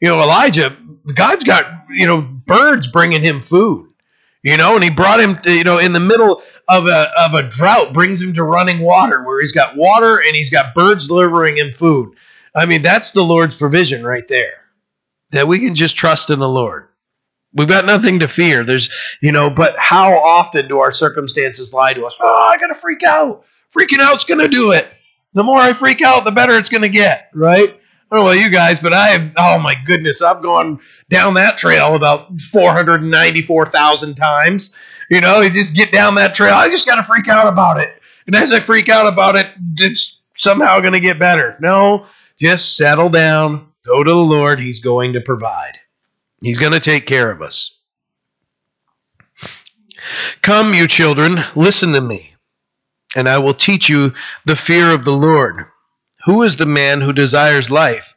You 0.00 0.08
know, 0.08 0.20
Elijah, 0.20 0.76
God's 1.14 1.44
got, 1.44 1.84
you 1.90 2.06
know, 2.06 2.20
birds 2.20 2.86
bringing 2.88 3.22
him 3.22 3.40
food. 3.40 3.88
You 4.42 4.56
know, 4.56 4.74
and 4.74 4.82
he 4.82 4.90
brought 4.90 5.20
him, 5.20 5.38
to, 5.42 5.52
you 5.52 5.62
know, 5.62 5.78
in 5.78 5.92
the 5.92 6.00
middle 6.00 6.42
of 6.68 6.86
a 6.86 7.10
of 7.16 7.34
a 7.34 7.48
drought, 7.48 7.92
brings 7.92 8.20
him 8.20 8.34
to 8.34 8.42
running 8.42 8.80
water, 8.80 9.22
where 9.22 9.40
he's 9.40 9.52
got 9.52 9.76
water 9.76 10.16
and 10.16 10.34
he's 10.34 10.50
got 10.50 10.74
birds 10.74 11.06
delivering 11.06 11.58
him 11.58 11.72
food. 11.72 12.16
I 12.54 12.66
mean, 12.66 12.82
that's 12.82 13.12
the 13.12 13.22
Lord's 13.22 13.56
provision 13.56 14.04
right 14.04 14.26
there. 14.26 14.64
That 15.30 15.46
we 15.46 15.60
can 15.60 15.76
just 15.76 15.96
trust 15.96 16.28
in 16.30 16.40
the 16.40 16.48
Lord. 16.48 16.88
We've 17.54 17.68
got 17.68 17.86
nothing 17.86 18.18
to 18.18 18.28
fear. 18.28 18.64
There's, 18.64 18.90
you 19.20 19.30
know, 19.30 19.48
but 19.48 19.76
how 19.78 20.18
often 20.18 20.66
do 20.66 20.80
our 20.80 20.90
circumstances 20.90 21.72
lie 21.72 21.94
to 21.94 22.04
us? 22.04 22.16
Oh, 22.18 22.50
I 22.52 22.58
gotta 22.58 22.74
freak 22.74 23.04
out. 23.04 23.44
Freaking 23.76 24.00
out's 24.00 24.24
gonna 24.24 24.48
do 24.48 24.72
it 24.72 24.88
the 25.34 25.42
more 25.42 25.58
I 25.58 25.72
freak 25.72 26.02
out, 26.02 26.24
the 26.24 26.30
better 26.30 26.56
it's 26.56 26.68
going 26.68 26.82
to 26.82 26.88
get, 26.88 27.30
right? 27.34 27.78
I 28.12 28.16
don't 28.16 28.26
know 28.26 28.30
about 28.32 28.44
you 28.44 28.50
guys, 28.50 28.78
but 28.78 28.92
I 28.92 29.08
have, 29.08 29.32
oh 29.38 29.58
my 29.58 29.74
goodness, 29.86 30.20
I've 30.20 30.42
gone 30.42 30.80
down 31.08 31.32
that 31.34 31.56
trail 31.56 31.94
about 31.94 32.38
494,000 32.40 34.14
times. 34.16 34.76
You 35.08 35.22
know, 35.22 35.40
you 35.40 35.48
just 35.48 35.74
get 35.74 35.92
down 35.92 36.16
that 36.16 36.34
trail. 36.34 36.52
I 36.52 36.68
just 36.68 36.86
got 36.86 36.96
to 36.96 37.02
freak 37.02 37.28
out 37.28 37.48
about 37.48 37.80
it. 37.80 37.98
And 38.26 38.36
as 38.36 38.52
I 38.52 38.60
freak 38.60 38.90
out 38.90 39.10
about 39.10 39.36
it, 39.36 39.46
it's 39.78 40.20
somehow 40.36 40.80
going 40.80 40.92
to 40.92 41.00
get 41.00 41.18
better. 41.18 41.56
No, 41.58 42.04
just 42.38 42.76
settle 42.76 43.08
down, 43.08 43.68
go 43.86 44.04
to 44.04 44.10
the 44.10 44.16
Lord. 44.16 44.60
He's 44.60 44.80
going 44.80 45.14
to 45.14 45.22
provide, 45.22 45.78
He's 46.42 46.58
going 46.58 46.72
to 46.72 46.80
take 46.80 47.06
care 47.06 47.30
of 47.30 47.40
us. 47.40 47.78
Come, 50.42 50.74
you 50.74 50.86
children, 50.86 51.38
listen 51.56 51.92
to 51.92 52.00
me 52.02 52.34
and 53.16 53.28
I 53.28 53.38
will 53.38 53.54
teach 53.54 53.88
you 53.88 54.12
the 54.44 54.56
fear 54.56 54.92
of 54.92 55.04
the 55.04 55.12
Lord. 55.12 55.66
Who 56.24 56.42
is 56.42 56.56
the 56.56 56.66
man 56.66 57.00
who 57.00 57.12
desires 57.12 57.70
life 57.70 58.14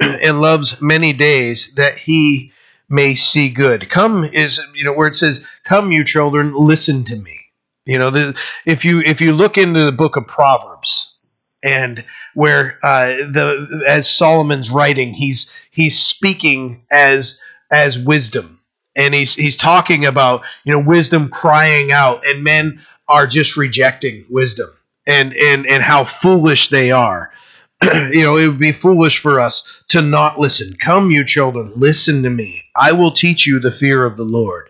and 0.00 0.40
loves 0.40 0.80
many 0.80 1.12
days 1.12 1.72
that 1.76 1.98
he 1.98 2.52
may 2.88 3.14
see 3.14 3.50
good? 3.50 3.88
Come 3.88 4.24
is 4.24 4.60
you 4.74 4.84
know 4.84 4.92
where 4.92 5.08
it 5.08 5.16
says, 5.16 5.46
"Come, 5.64 5.92
you 5.92 6.04
children, 6.04 6.54
listen 6.54 7.04
to 7.04 7.16
me." 7.16 7.38
You 7.84 7.98
know, 7.98 8.10
the, 8.10 8.38
if 8.66 8.84
you 8.84 9.00
if 9.00 9.20
you 9.20 9.32
look 9.32 9.58
into 9.58 9.84
the 9.84 9.92
book 9.92 10.16
of 10.16 10.26
Proverbs 10.26 11.16
and 11.62 12.04
where 12.34 12.78
uh, 12.82 13.08
the 13.08 13.84
as 13.86 14.08
Solomon's 14.08 14.70
writing, 14.70 15.14
he's 15.14 15.52
he's 15.70 15.98
speaking 15.98 16.84
as 16.90 17.40
as 17.70 17.98
wisdom 17.98 18.58
and 18.96 19.14
he's 19.14 19.34
he's 19.34 19.56
talking 19.56 20.04
about 20.04 20.42
you 20.64 20.72
know 20.72 20.82
wisdom 20.86 21.28
crying 21.28 21.92
out 21.92 22.26
and 22.26 22.44
men 22.44 22.82
are 23.06 23.26
just 23.26 23.56
rejecting 23.56 24.24
wisdom 24.28 24.68
and 25.08 25.34
and 25.34 25.66
and 25.66 25.82
how 25.82 26.04
foolish 26.04 26.68
they 26.68 26.92
are. 26.92 27.32
you 27.82 28.22
know, 28.22 28.36
it 28.36 28.46
would 28.46 28.58
be 28.58 28.72
foolish 28.72 29.20
for 29.20 29.40
us 29.40 29.66
to 29.88 30.02
not 30.02 30.38
listen. 30.38 30.76
Come, 30.78 31.10
you 31.10 31.24
children, 31.24 31.72
listen 31.76 32.22
to 32.24 32.30
me. 32.30 32.64
I 32.76 32.92
will 32.92 33.12
teach 33.12 33.46
you 33.46 33.58
the 33.58 33.72
fear 33.72 34.04
of 34.04 34.16
the 34.16 34.24
Lord. 34.24 34.68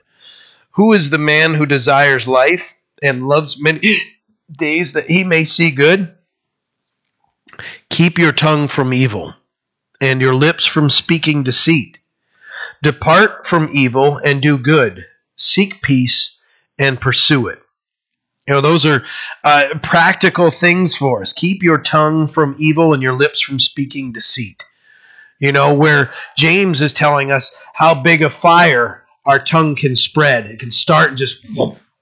Who 0.73 0.93
is 0.93 1.11
the 1.11 1.19
man 1.19 1.55
who 1.55 1.67
desires 1.67 2.29
life 2.29 2.75
and 3.03 3.27
loves 3.27 3.61
many 3.61 3.97
days 4.53 4.93
that 4.93 5.07
he 5.07 5.25
may 5.25 5.45
see 5.45 5.71
good? 5.71 6.15
Keep 7.91 8.19
your 8.19 8.33
tongue 8.33 8.69
from 8.69 8.93
evil 8.93 9.35
and 10.01 10.21
your 10.21 10.35
lips 10.35 10.65
from 10.65 10.91
speaking 10.91 11.43
deceit. 11.43 11.99
Depart 12.83 13.47
from 13.47 13.71
evil 13.73 14.19
and 14.19 14.41
do 14.41 14.57
good. 14.57 15.05
Seek 15.37 15.83
peace 15.83 16.39
and 16.79 17.01
pursue 17.01 17.49
it. 17.49 17.61
You 18.49 18.55
know, 18.55 18.61
those 18.63 18.87
are 18.87 19.05
uh, 19.45 19.79
practical 19.83 20.51
things 20.51 20.97
for 20.97 21.21
us. 21.21 21.35
Keep 21.35 21.63
your 21.63 21.77
tongue 21.77 22.27
from 22.27 22.57
evil 22.59 22.95
and 22.95 23.03
your 23.03 23.13
lips 23.13 23.43
from 23.43 23.61
speaking 23.61 24.11
deceit. 24.11 24.63
You 25.39 25.53
know, 25.53 25.75
where 25.75 26.11
James 26.35 26.81
is 26.81 26.95
telling 26.95 27.31
us 27.31 27.55
how 27.75 28.01
big 28.01 28.23
a 28.23 28.31
fire 28.31 29.05
our 29.27 29.39
tongue 29.39 29.77
can 29.77 29.95
spread. 29.95 30.47
It 30.47 30.61
can 30.61 30.71
start 30.71 31.11
and 31.11 31.19
just 31.19 31.45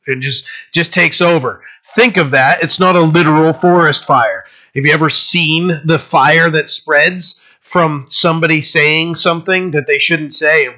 and 0.06 0.22
just 0.22 0.46
just 0.72 0.92
takes 0.92 1.20
over. 1.20 1.64
Think 1.96 2.16
of 2.16 2.30
that. 2.30 2.62
It's 2.62 2.78
not 2.78 2.94
a 2.94 3.00
literal 3.00 3.52
forest 3.52 4.04
fire. 4.04 4.44
Have 4.76 4.86
you 4.86 4.92
ever 4.92 5.10
seen 5.10 5.80
the 5.84 5.98
fire 5.98 6.48
that 6.48 6.70
spreads 6.70 7.42
from 7.60 8.06
somebody 8.08 8.62
saying 8.62 9.16
something 9.16 9.72
that 9.72 9.88
they 9.88 9.98
shouldn't 9.98 10.32
say. 10.32 10.68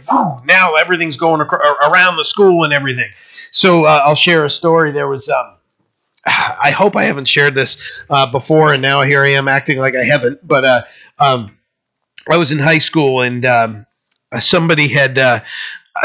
Now 0.46 0.76
everything's 0.76 1.18
going 1.18 1.42
around 1.42 2.16
the 2.16 2.24
school 2.24 2.64
and 2.64 2.72
everything. 2.72 3.10
So 3.50 3.84
uh, 3.84 4.00
I'll 4.06 4.14
share 4.14 4.46
a 4.46 4.50
story. 4.50 4.90
There 4.90 5.06
was, 5.06 5.28
um, 5.28 5.57
I 6.26 6.70
hope 6.70 6.96
I 6.96 7.04
haven't 7.04 7.28
shared 7.28 7.54
this 7.54 7.76
uh, 8.10 8.30
before, 8.30 8.72
and 8.72 8.82
now 8.82 9.02
here 9.02 9.24
I 9.24 9.32
am 9.32 9.48
acting 9.48 9.78
like 9.78 9.94
I 9.94 10.04
haven't. 10.04 10.46
But 10.46 10.64
uh, 10.64 10.82
um, 11.18 11.56
I 12.28 12.36
was 12.36 12.52
in 12.52 12.58
high 12.58 12.78
school, 12.78 13.22
and 13.22 13.44
um, 13.46 13.86
somebody 14.38 14.88
had 14.88 15.18
uh, 15.18 15.40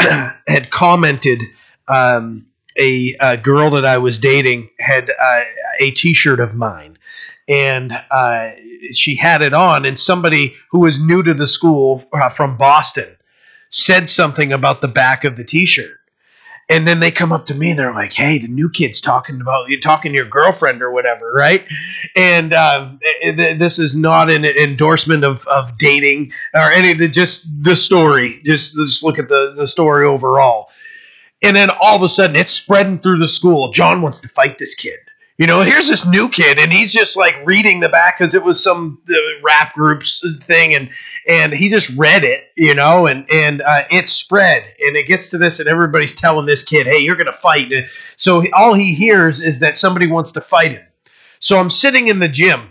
had 0.46 0.70
commented. 0.70 1.40
Um, 1.86 2.46
a, 2.76 3.14
a, 3.20 3.36
girl 3.36 3.70
that 3.70 3.84
I 3.84 3.98
was 3.98 4.18
dating 4.18 4.70
had 4.80 5.08
uh, 5.08 5.42
a 5.78 5.90
T-shirt 5.92 6.40
of 6.40 6.54
mine, 6.56 6.98
and 7.46 7.92
uh, 8.10 8.50
she 8.90 9.14
had 9.14 9.42
it 9.42 9.52
on, 9.52 9.84
and 9.84 9.98
somebody 9.98 10.54
who 10.70 10.80
was 10.80 11.00
new 11.00 11.22
to 11.22 11.34
the 11.34 11.46
school 11.46 12.04
uh, 12.12 12.28
from 12.30 12.56
Boston 12.56 13.16
said 13.68 14.08
something 14.08 14.52
about 14.52 14.80
the 14.80 14.88
back 14.88 15.24
of 15.24 15.36
the 15.36 15.44
T-shirt, 15.44 15.98
and 16.70 16.86
then 16.88 17.00
they 17.00 17.10
come 17.10 17.32
up 17.32 17.46
to 17.46 17.54
me 17.54 17.70
and 17.70 17.78
they're 17.78 17.92
like, 17.92 18.12
"Hey, 18.12 18.38
the 18.38 18.48
new 18.48 18.70
kid's 18.70 19.00
talking 19.00 19.40
about 19.40 19.68
you 19.68 19.80
talking 19.80 20.12
to 20.12 20.16
your 20.16 20.28
girlfriend 20.28 20.82
or 20.82 20.90
whatever, 20.90 21.30
right?" 21.32 21.64
And 22.16 22.54
um, 22.54 22.98
this 23.22 23.78
is 23.78 23.96
not 23.96 24.30
an 24.30 24.44
endorsement 24.44 25.24
of, 25.24 25.46
of 25.46 25.76
dating 25.78 26.32
or 26.54 26.70
any 26.70 26.92
of 26.92 26.98
the 26.98 27.08
just 27.08 27.46
the 27.62 27.76
story. 27.76 28.40
Just 28.44 28.74
just 28.74 29.02
look 29.02 29.18
at 29.18 29.28
the 29.28 29.52
the 29.56 29.68
story 29.68 30.06
overall. 30.06 30.70
And 31.42 31.54
then 31.54 31.68
all 31.80 31.96
of 31.96 32.02
a 32.02 32.08
sudden, 32.08 32.36
it's 32.36 32.52
spreading 32.52 32.98
through 32.98 33.18
the 33.18 33.28
school. 33.28 33.70
John 33.70 34.00
wants 34.00 34.22
to 34.22 34.28
fight 34.28 34.56
this 34.58 34.74
kid. 34.74 34.98
You 35.36 35.48
know, 35.48 35.62
here's 35.62 35.88
this 35.88 36.06
new 36.06 36.28
kid, 36.28 36.58
and 36.60 36.72
he's 36.72 36.92
just 36.92 37.16
like 37.16 37.44
reading 37.44 37.80
the 37.80 37.88
back 37.88 38.18
because 38.18 38.34
it 38.34 38.44
was 38.44 38.62
some 38.62 39.02
uh, 39.10 39.14
rap 39.42 39.74
groups 39.74 40.24
thing, 40.44 40.74
and 40.74 40.90
and 41.26 41.52
he 41.52 41.68
just 41.68 41.90
read 41.96 42.22
it, 42.22 42.52
you 42.56 42.72
know, 42.72 43.06
and 43.06 43.28
and 43.28 43.60
uh, 43.60 43.82
it 43.90 44.08
spread, 44.08 44.62
and 44.80 44.96
it 44.96 45.08
gets 45.08 45.30
to 45.30 45.38
this, 45.38 45.58
and 45.58 45.68
everybody's 45.68 46.14
telling 46.14 46.46
this 46.46 46.62
kid, 46.62 46.86
"Hey, 46.86 46.98
you're 46.98 47.16
gonna 47.16 47.32
fight." 47.32 47.72
And 47.72 47.88
so 48.16 48.44
all 48.52 48.74
he 48.74 48.94
hears 48.94 49.40
is 49.40 49.58
that 49.58 49.76
somebody 49.76 50.06
wants 50.06 50.30
to 50.32 50.40
fight 50.40 50.70
him. 50.70 50.86
So 51.40 51.58
I'm 51.58 51.70
sitting 51.70 52.06
in 52.06 52.20
the 52.20 52.28
gym, 52.28 52.70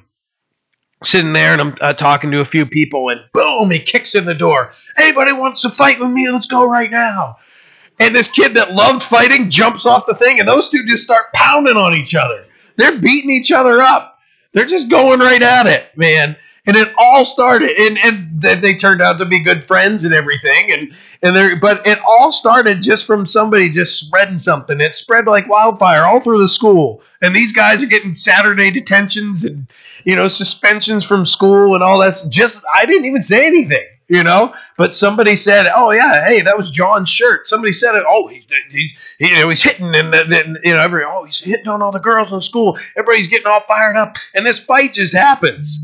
sitting 1.04 1.34
there, 1.34 1.52
and 1.52 1.62
I'm 1.62 1.78
uh, 1.82 1.92
talking 1.92 2.32
to 2.32 2.40
a 2.40 2.46
few 2.46 2.66
people, 2.66 3.10
and 3.10 3.20
boom, 3.34 3.72
he 3.72 3.80
kicks 3.80 4.16
in 4.16 4.24
the 4.24 4.34
door. 4.34 4.72
Anybody 4.98 5.34
wants 5.34 5.64
to 5.64 5.70
fight 5.70 6.00
with 6.00 6.12
me? 6.12 6.32
Let's 6.32 6.48
go 6.48 6.66
right 6.70 6.90
now. 6.90 7.40
And 8.00 8.16
this 8.16 8.30
kid 8.30 8.54
that 8.56 8.72
loved 8.72 9.04
fighting 9.04 9.50
jumps 9.50 9.86
off 9.86 10.06
the 10.08 10.16
thing, 10.16 10.40
and 10.40 10.48
those 10.48 10.70
two 10.70 10.86
just 10.86 11.04
start 11.04 11.34
pounding 11.34 11.76
on 11.76 11.94
each 11.94 12.16
other. 12.16 12.46
They're 12.78 13.00
beating 13.00 13.32
each 13.32 13.52
other 13.52 13.82
up. 13.82 14.20
They're 14.54 14.66
just 14.66 14.90
going 14.90 15.20
right 15.20 15.42
at 15.42 15.66
it, 15.68 15.98
man. 15.98 16.36
And 16.66 16.78
it 16.78 16.94
all 16.98 17.26
started, 17.26 17.72
and 17.78 17.98
and 18.06 18.42
then 18.42 18.62
they 18.62 18.74
turned 18.76 19.02
out 19.02 19.20
to 19.20 19.26
be 19.26 19.44
good 19.44 19.66
friends 19.66 20.06
and 20.06 20.14
everything, 20.14 20.72
and 20.72 20.94
and 21.22 21.36
they 21.36 21.56
but 21.56 21.86
it 21.86 22.00
all 22.08 22.32
started 22.32 22.82
just 22.82 23.06
from 23.06 23.26
somebody 23.26 23.70
just 23.70 24.00
spreading 24.00 24.38
something. 24.38 24.80
It 24.80 24.94
spread 24.94 25.26
like 25.26 25.50
wildfire 25.50 26.06
all 26.06 26.22
through 26.22 26.40
the 26.40 26.48
school, 26.48 27.02
and 27.22 27.36
these 27.36 27.52
guys 27.52 27.84
are 27.84 27.88
getting 27.88 28.14
Saturday 28.14 28.72
detentions 28.72 29.44
and 29.44 29.68
you 30.06 30.16
know 30.16 30.30
suspensions 30.30 31.04
from 31.04 31.26
school 31.26 31.76
and 31.76 31.84
all 31.84 32.00
that. 32.00 32.16
Just 32.30 32.64
I 32.74 32.86
didn't 32.86 33.06
even 33.06 33.24
say 33.24 33.46
anything 33.46 33.86
you 34.14 34.24
know. 34.24 34.54
But 34.78 34.94
somebody 34.94 35.36
said, 35.36 35.66
"Oh 35.74 35.92
yeah, 35.92 36.26
hey, 36.26 36.42
that 36.42 36.58
was 36.58 36.70
John's 36.70 37.10
shirt." 37.10 37.48
Somebody 37.48 37.74
said 37.74 37.96
it. 37.96 38.06
Oh, 38.08 38.28
he's 38.28 38.46
he's 38.70 38.94
he, 39.18 39.30
you 39.30 39.36
know 39.36 39.50
he's 39.50 39.64
hitting 39.64 39.96
and 39.96 40.14
then 40.14 40.58
you 40.64 40.74
know 40.74 40.80
every 40.80 41.04
oh 41.04 41.24
he's 41.24 41.40
hitting 41.40 41.68
on 41.68 41.82
all 41.82 41.92
the 41.92 42.00
girls 42.00 42.32
in 42.32 42.40
school. 42.40 42.78
Everybody's 42.96 43.28
getting 43.28 43.48
all 43.48 43.62
fired 43.62 43.96
up, 43.96 44.18
and 44.36 44.46
this 44.46 44.60
fight 44.60 44.94
just 44.94 45.16
happens. 45.16 45.80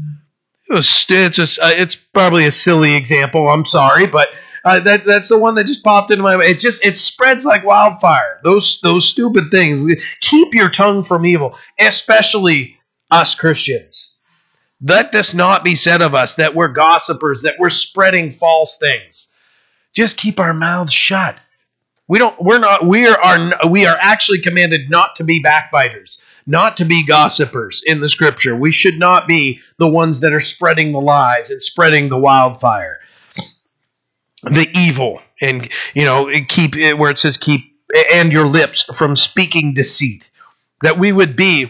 It 0.69 0.73
was 0.73 1.05
it's 1.09 1.35
just 1.35 1.59
uh, 1.59 1.71
it's 1.73 1.95
probably 1.95 2.45
a 2.45 2.51
silly 2.51 2.95
example. 2.95 3.49
I'm 3.49 3.65
sorry, 3.65 4.07
but. 4.07 4.29
Uh, 4.65 4.77
that 4.77 5.05
that's 5.05 5.29
the 5.29 5.39
one 5.39 5.55
that 5.55 5.65
just 5.65 5.85
popped 5.85 6.11
into 6.11 6.21
my 6.21 6.35
mind. 6.35 6.49
It 6.49 6.59
just 6.59 6.85
it 6.85 6.97
spreads 6.97 7.45
like 7.45 7.63
wildfire. 7.63 8.41
Those 8.43 8.81
those 8.81 9.07
stupid 9.07 9.45
things. 9.51 9.87
Keep 10.19 10.53
your 10.53 10.69
tongue 10.69 11.01
from 11.01 11.25
evil, 11.25 11.57
especially 11.79 12.77
us 13.09 13.35
Christians. 13.35 14.08
Let 14.81 15.11
this 15.11 15.33
not 15.33 15.63
be 15.63 15.75
said 15.75 16.01
of 16.01 16.15
us 16.15 16.35
that 16.35 16.55
we're 16.55 16.69
gossipers, 16.69 17.41
that 17.41 17.55
we're 17.59 17.69
spreading 17.69 18.31
false 18.31 18.77
things. 18.77 19.35
Just 19.93 20.17
keep 20.17 20.39
our 20.39 20.53
mouths 20.53 20.93
shut. 20.93 21.37
We 22.07 22.17
don't 22.17 22.41
we're 22.41 22.59
not 22.59 22.83
we 22.83 23.07
are 23.07 23.69
we 23.69 23.85
are 23.85 23.97
actually 24.01 24.39
commanded 24.39 24.89
not 24.89 25.15
to 25.17 25.23
be 25.23 25.39
backbiters, 25.39 26.19
not 26.47 26.77
to 26.77 26.85
be 26.85 27.05
gossipers 27.05 27.83
in 27.85 27.99
the 27.99 28.09
scripture. 28.09 28.55
We 28.55 28.71
should 28.71 28.97
not 28.97 29.27
be 29.27 29.59
the 29.77 29.89
ones 29.89 30.21
that 30.21 30.33
are 30.33 30.41
spreading 30.41 30.91
the 30.91 31.01
lies 31.01 31.51
and 31.51 31.61
spreading 31.61 32.09
the 32.09 32.17
wildfire. 32.17 32.99
The 34.43 34.67
evil 34.73 35.21
and 35.41 35.69
you 35.93 36.05
know, 36.05 36.31
keep 36.47 36.73
where 36.97 37.11
it 37.11 37.19
says 37.19 37.37
keep 37.37 37.75
and 38.13 38.31
your 38.31 38.47
lips 38.47 38.83
from 38.95 39.15
speaking 39.15 39.73
deceit. 39.73 40.23
That 40.81 40.97
we 40.97 41.11
would 41.11 41.35
be 41.35 41.69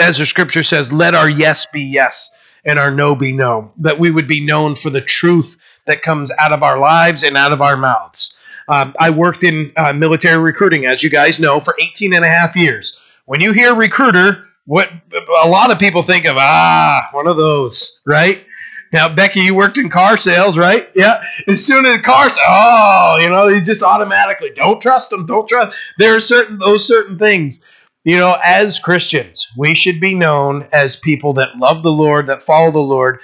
as 0.00 0.18
the 0.18 0.26
scripture 0.26 0.62
says, 0.62 0.92
let 0.92 1.14
our 1.14 1.28
yes 1.28 1.66
be 1.66 1.82
yes 1.82 2.36
and 2.64 2.78
our 2.78 2.90
no 2.90 3.14
be 3.14 3.32
no. 3.32 3.72
That 3.78 3.98
we 3.98 4.10
would 4.10 4.28
be 4.28 4.44
known 4.44 4.76
for 4.76 4.90
the 4.90 5.00
truth 5.00 5.56
that 5.86 6.02
comes 6.02 6.30
out 6.38 6.52
of 6.52 6.62
our 6.62 6.78
lives 6.78 7.22
and 7.22 7.36
out 7.36 7.52
of 7.52 7.60
our 7.60 7.76
mouths. 7.76 8.38
Um, 8.68 8.94
I 8.98 9.10
worked 9.10 9.44
in 9.44 9.72
uh, 9.76 9.92
military 9.92 10.42
recruiting, 10.42 10.86
as 10.86 11.02
you 11.02 11.10
guys 11.10 11.38
know, 11.38 11.60
for 11.60 11.76
18 11.78 12.14
and 12.14 12.24
a 12.24 12.28
half 12.28 12.56
years. 12.56 12.98
When 13.26 13.40
you 13.40 13.52
hear 13.52 13.74
recruiter, 13.74 14.48
what 14.66 14.90
a 15.44 15.48
lot 15.48 15.70
of 15.70 15.78
people 15.78 16.02
think 16.02 16.24
of, 16.24 16.36
ah, 16.38 17.08
one 17.12 17.26
of 17.26 17.36
those, 17.36 18.00
right? 18.06 18.42
Now, 18.92 19.12
Becky, 19.12 19.40
you 19.40 19.54
worked 19.54 19.76
in 19.76 19.90
car 19.90 20.16
sales, 20.16 20.56
right? 20.56 20.88
Yeah. 20.94 21.20
As 21.48 21.64
soon 21.64 21.84
as 21.84 22.00
cars, 22.02 22.32
oh, 22.38 23.18
you 23.20 23.28
know, 23.28 23.48
you 23.48 23.60
just 23.60 23.82
automatically 23.82 24.50
don't 24.54 24.80
trust 24.80 25.10
them. 25.10 25.26
Don't 25.26 25.48
trust. 25.48 25.74
There 25.98 26.14
are 26.14 26.20
certain 26.20 26.58
those 26.58 26.86
certain 26.86 27.18
things 27.18 27.60
you 28.04 28.18
know, 28.18 28.36
as 28.44 28.78
Christians, 28.78 29.48
we 29.56 29.74
should 29.74 29.98
be 29.98 30.14
known 30.14 30.68
as 30.72 30.94
people 30.94 31.32
that 31.34 31.56
love 31.56 31.82
the 31.82 31.92
Lord, 31.92 32.26
that 32.26 32.42
follow 32.42 32.70
the 32.70 32.78
Lord, 32.78 33.20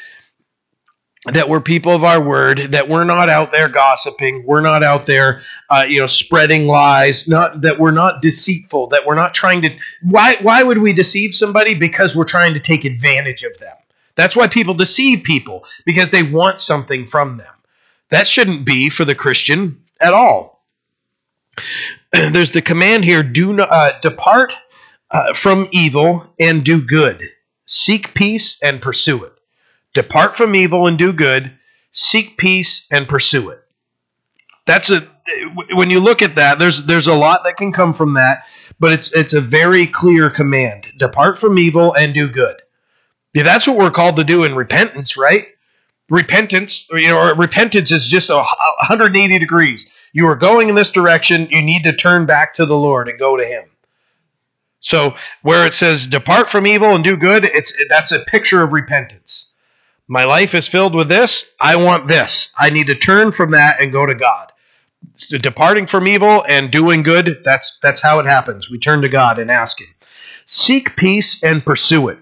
that 1.26 1.50
we're 1.50 1.60
people 1.60 1.92
of 1.92 2.02
our 2.02 2.22
word, 2.22 2.58
that 2.72 2.88
we're 2.88 3.04
not 3.04 3.28
out 3.28 3.52
there 3.52 3.68
gossiping, 3.68 4.42
we're 4.46 4.62
not 4.62 4.82
out 4.82 5.04
there, 5.04 5.42
uh, 5.68 5.84
you 5.86 6.00
know, 6.00 6.06
spreading 6.06 6.66
lies, 6.66 7.28
not 7.28 7.60
that 7.60 7.78
we're 7.78 7.90
not 7.90 8.22
deceitful, 8.22 8.86
that 8.88 9.04
we're 9.06 9.14
not 9.14 9.34
trying 9.34 9.60
to. 9.62 9.76
Why? 10.02 10.36
Why 10.40 10.62
would 10.62 10.78
we 10.78 10.94
deceive 10.94 11.34
somebody? 11.34 11.74
Because 11.74 12.16
we're 12.16 12.24
trying 12.24 12.54
to 12.54 12.60
take 12.60 12.86
advantage 12.86 13.42
of 13.42 13.56
them. 13.58 13.76
That's 14.14 14.34
why 14.34 14.48
people 14.48 14.72
deceive 14.72 15.22
people 15.22 15.66
because 15.84 16.10
they 16.10 16.22
want 16.22 16.58
something 16.58 17.06
from 17.06 17.36
them. 17.36 17.52
That 18.08 18.26
shouldn't 18.26 18.64
be 18.64 18.88
for 18.88 19.04
the 19.04 19.14
Christian 19.14 19.82
at 20.00 20.14
all. 20.14 20.64
There's 22.12 22.52
the 22.52 22.62
command 22.62 23.04
here: 23.04 23.22
do 23.22 23.52
not 23.52 23.68
uh, 23.70 24.00
depart 24.00 24.54
uh, 25.10 25.34
from 25.34 25.68
evil 25.72 26.32
and 26.38 26.64
do 26.64 26.80
good. 26.80 27.28
Seek 27.66 28.14
peace 28.14 28.58
and 28.62 28.80
pursue 28.80 29.24
it. 29.24 29.32
Depart 29.94 30.34
from 30.34 30.54
evil 30.54 30.86
and 30.86 30.98
do 30.98 31.12
good. 31.12 31.52
Seek 31.92 32.36
peace 32.36 32.86
and 32.90 33.08
pursue 33.08 33.50
it. 33.50 33.60
That's 34.66 34.90
a 34.90 35.06
when 35.72 35.90
you 35.90 36.00
look 36.00 36.22
at 36.22 36.36
that, 36.36 36.58
there's 36.58 36.84
there's 36.86 37.06
a 37.06 37.14
lot 37.14 37.44
that 37.44 37.56
can 37.56 37.72
come 37.72 37.92
from 37.92 38.14
that, 38.14 38.44
but 38.78 38.92
it's 38.92 39.12
it's 39.12 39.32
a 39.32 39.40
very 39.40 39.86
clear 39.86 40.30
command. 40.30 40.86
Depart 40.96 41.38
from 41.38 41.58
evil 41.58 41.94
and 41.94 42.14
do 42.14 42.28
good. 42.28 42.56
Yeah, 43.34 43.44
that's 43.44 43.66
what 43.66 43.76
we're 43.76 43.90
called 43.90 44.16
to 44.16 44.24
do 44.24 44.44
in 44.44 44.54
repentance, 44.54 45.16
right? 45.16 45.46
Repentance, 46.08 46.88
you 46.90 47.08
know, 47.08 47.34
repentance 47.36 47.92
is 47.92 48.08
just 48.08 48.30
a 48.30 48.34
180 48.34 49.38
degrees. 49.38 49.92
You 50.12 50.26
are 50.26 50.34
going 50.34 50.68
in 50.68 50.74
this 50.74 50.90
direction. 50.90 51.46
You 51.50 51.62
need 51.62 51.84
to 51.84 51.92
turn 51.92 52.26
back 52.26 52.54
to 52.54 52.66
the 52.66 52.76
Lord 52.76 53.08
and 53.08 53.18
go 53.18 53.36
to 53.36 53.44
Him. 53.44 53.69
So 54.80 55.14
where 55.42 55.66
it 55.66 55.74
says 55.74 56.06
depart 56.06 56.48
from 56.48 56.66
evil 56.66 56.94
and 56.94 57.04
do 57.04 57.16
good, 57.16 57.44
it's 57.44 57.74
that's 57.88 58.12
a 58.12 58.20
picture 58.20 58.62
of 58.62 58.72
repentance. 58.72 59.52
My 60.08 60.24
life 60.24 60.54
is 60.54 60.66
filled 60.66 60.94
with 60.94 61.08
this. 61.08 61.44
I 61.60 61.76
want 61.76 62.08
this. 62.08 62.52
I 62.58 62.70
need 62.70 62.88
to 62.88 62.96
turn 62.96 63.30
from 63.30 63.52
that 63.52 63.80
and 63.80 63.92
go 63.92 64.04
to 64.04 64.14
God. 64.14 64.50
Departing 65.28 65.86
from 65.86 66.08
evil 66.08 66.44
and 66.48 66.70
doing 66.70 67.02
good, 67.02 67.42
that's 67.44 67.78
that's 67.82 68.00
how 68.00 68.18
it 68.18 68.26
happens. 68.26 68.68
We 68.68 68.78
turn 68.78 69.02
to 69.02 69.08
God 69.08 69.38
and 69.38 69.50
ask 69.50 69.80
him. 69.80 69.88
Seek 70.46 70.96
peace 70.96 71.42
and 71.44 71.64
pursue 71.64 72.08
it. 72.08 72.18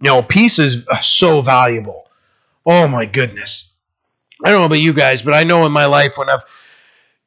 You 0.00 0.10
know, 0.10 0.22
peace 0.22 0.58
is 0.58 0.86
uh, 0.88 1.00
so 1.00 1.40
valuable. 1.40 2.08
Oh 2.66 2.86
my 2.88 3.06
goodness. 3.06 3.70
I 4.44 4.50
don't 4.50 4.60
know 4.60 4.66
about 4.66 4.74
you 4.76 4.92
guys, 4.92 5.22
but 5.22 5.34
I 5.34 5.44
know 5.44 5.64
in 5.64 5.72
my 5.72 5.86
life 5.86 6.18
when 6.18 6.28
I've 6.28 6.44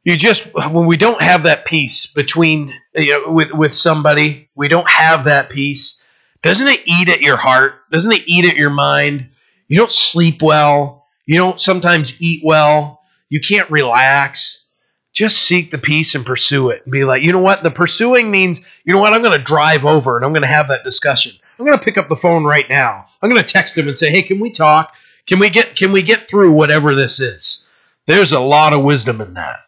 you 0.05 0.15
just 0.15 0.47
when 0.53 0.85
we 0.85 0.97
don't 0.97 1.21
have 1.21 1.43
that 1.43 1.65
peace 1.65 2.05
between 2.05 2.73
you 2.93 3.11
know 3.11 3.31
with 3.31 3.51
with 3.51 3.73
somebody 3.73 4.49
we 4.55 4.69
don't 4.69 4.87
have 4.87 5.25
that 5.25 5.49
peace. 5.49 6.01
Doesn't 6.43 6.67
it 6.67 6.81
eat 6.85 7.09
at 7.09 7.21
your 7.21 7.37
heart? 7.37 7.73
Doesn't 7.91 8.11
it 8.11 8.27
eat 8.27 8.45
at 8.45 8.55
your 8.55 8.69
mind? 8.69 9.27
You 9.67 9.77
don't 9.77 9.91
sleep 9.91 10.43
well. 10.43 11.07
You 11.25 11.37
don't 11.37 11.59
sometimes 11.59 12.21
eat 12.21 12.43
well. 12.45 13.01
You 13.29 13.41
can't 13.41 13.69
relax. 13.71 14.63
Just 15.11 15.39
seek 15.39 15.71
the 15.71 15.79
peace 15.79 16.13
and 16.13 16.23
pursue 16.23 16.69
it 16.69 16.83
and 16.83 16.91
be 16.91 17.03
like 17.03 17.23
you 17.23 17.31
know 17.31 17.39
what? 17.39 17.63
The 17.63 17.71
pursuing 17.71 18.29
means 18.29 18.69
you 18.83 18.93
know 18.93 18.99
what? 18.99 19.13
I'm 19.13 19.23
going 19.23 19.37
to 19.37 19.43
drive 19.43 19.85
over 19.85 20.17
and 20.17 20.23
i'm 20.23 20.33
going 20.33 20.43
to 20.43 20.47
have 20.47 20.67
that 20.67 20.83
discussion. 20.83 21.31
I'm 21.57 21.65
going 21.65 21.77
to 21.77 21.83
pick 21.83 21.97
up 21.97 22.09
the 22.09 22.15
phone 22.15 22.43
right 22.43 22.69
now. 22.69 23.07
I'm 23.23 23.29
going 23.31 23.43
to 23.43 23.53
text 23.53 23.75
him 23.75 23.87
and 23.87 23.97
say 23.97 24.11
hey 24.11 24.21
can 24.21 24.39
we 24.39 24.51
talk? 24.51 24.93
Can 25.25 25.39
we 25.39 25.49
get 25.49 25.75
can 25.75 25.91
we 25.91 26.03
get 26.03 26.27
through 26.27 26.51
whatever 26.51 26.93
this 26.93 27.19
is? 27.19 27.67
There's 28.05 28.33
a 28.33 28.39
lot 28.39 28.73
of 28.73 28.83
wisdom 28.83 29.19
in 29.19 29.33
that. 29.33 29.64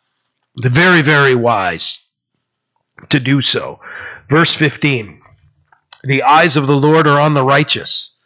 The 0.58 0.70
very, 0.72 1.04
very 1.04 1.36
wise 1.36 2.00
to 3.10 3.20
do 3.20 3.42
so. 3.42 3.80
Verse 4.28 4.54
15 4.56 5.22
The 6.04 6.24
eyes 6.24 6.58
of 6.58 6.66
the 6.66 6.76
Lord 6.76 7.06
are 7.06 7.20
on 7.20 7.36
the 7.36 7.44
righteous, 7.44 8.18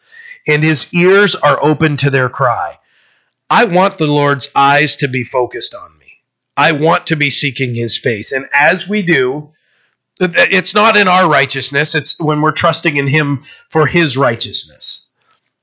and 0.48 0.64
his 0.64 0.88
ears 0.94 1.36
are 1.36 1.62
open 1.62 1.98
to 1.98 2.10
their 2.10 2.30
cry. 2.30 2.80
I 3.50 3.66
want 3.66 3.98
the 3.98 4.08
Lord's 4.08 4.48
eyes 4.56 4.96
to 4.98 5.10
be 5.10 5.26
focused 5.26 5.76
on 5.76 5.98
me. 6.00 6.08
I 6.56 6.72
want 6.72 7.08
to 7.08 7.18
be 7.18 7.30
seeking 7.30 7.76
his 7.76 7.98
face. 7.98 8.32
And 8.32 8.48
as 8.54 8.88
we 8.88 9.02
do, 9.02 9.52
it's 10.22 10.74
not 10.74 10.96
in 10.96 11.10
our 11.10 11.30
righteousness, 11.30 11.96
it's 11.96 12.18
when 12.18 12.40
we're 12.40 12.54
trusting 12.54 12.96
in 12.96 13.08
him 13.08 13.44
for 13.70 13.88
his 13.88 14.16
righteousness. 14.16 15.10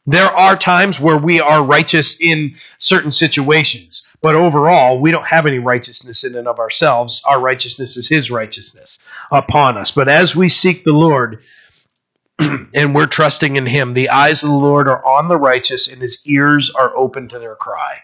There 0.08 0.24
are 0.24 0.56
times 0.56 0.98
where 0.98 1.18
we 1.18 1.38
are 1.38 1.62
righteous 1.62 2.16
in 2.18 2.56
certain 2.78 3.10
situations, 3.12 4.08
but 4.22 4.34
overall, 4.34 4.98
we 4.98 5.10
don't 5.10 5.26
have 5.26 5.44
any 5.44 5.58
righteousness 5.58 6.24
in 6.24 6.34
and 6.34 6.48
of 6.48 6.58
ourselves. 6.58 7.20
Our 7.26 7.38
righteousness 7.38 7.98
is 7.98 8.08
His 8.08 8.30
righteousness 8.30 9.06
upon 9.30 9.76
us. 9.76 9.90
But 9.90 10.08
as 10.08 10.34
we 10.34 10.48
seek 10.48 10.82
the 10.82 10.94
Lord 10.94 11.42
and 12.38 12.94
we're 12.94 13.06
trusting 13.06 13.56
in 13.56 13.66
Him, 13.66 13.92
the 13.92 14.08
eyes 14.08 14.42
of 14.42 14.48
the 14.48 14.56
Lord 14.56 14.88
are 14.88 15.04
on 15.04 15.28
the 15.28 15.36
righteous 15.36 15.88
and 15.88 16.00
His 16.00 16.22
ears 16.24 16.70
are 16.70 16.96
open 16.96 17.28
to 17.28 17.38
their 17.38 17.54
cry. 17.54 17.98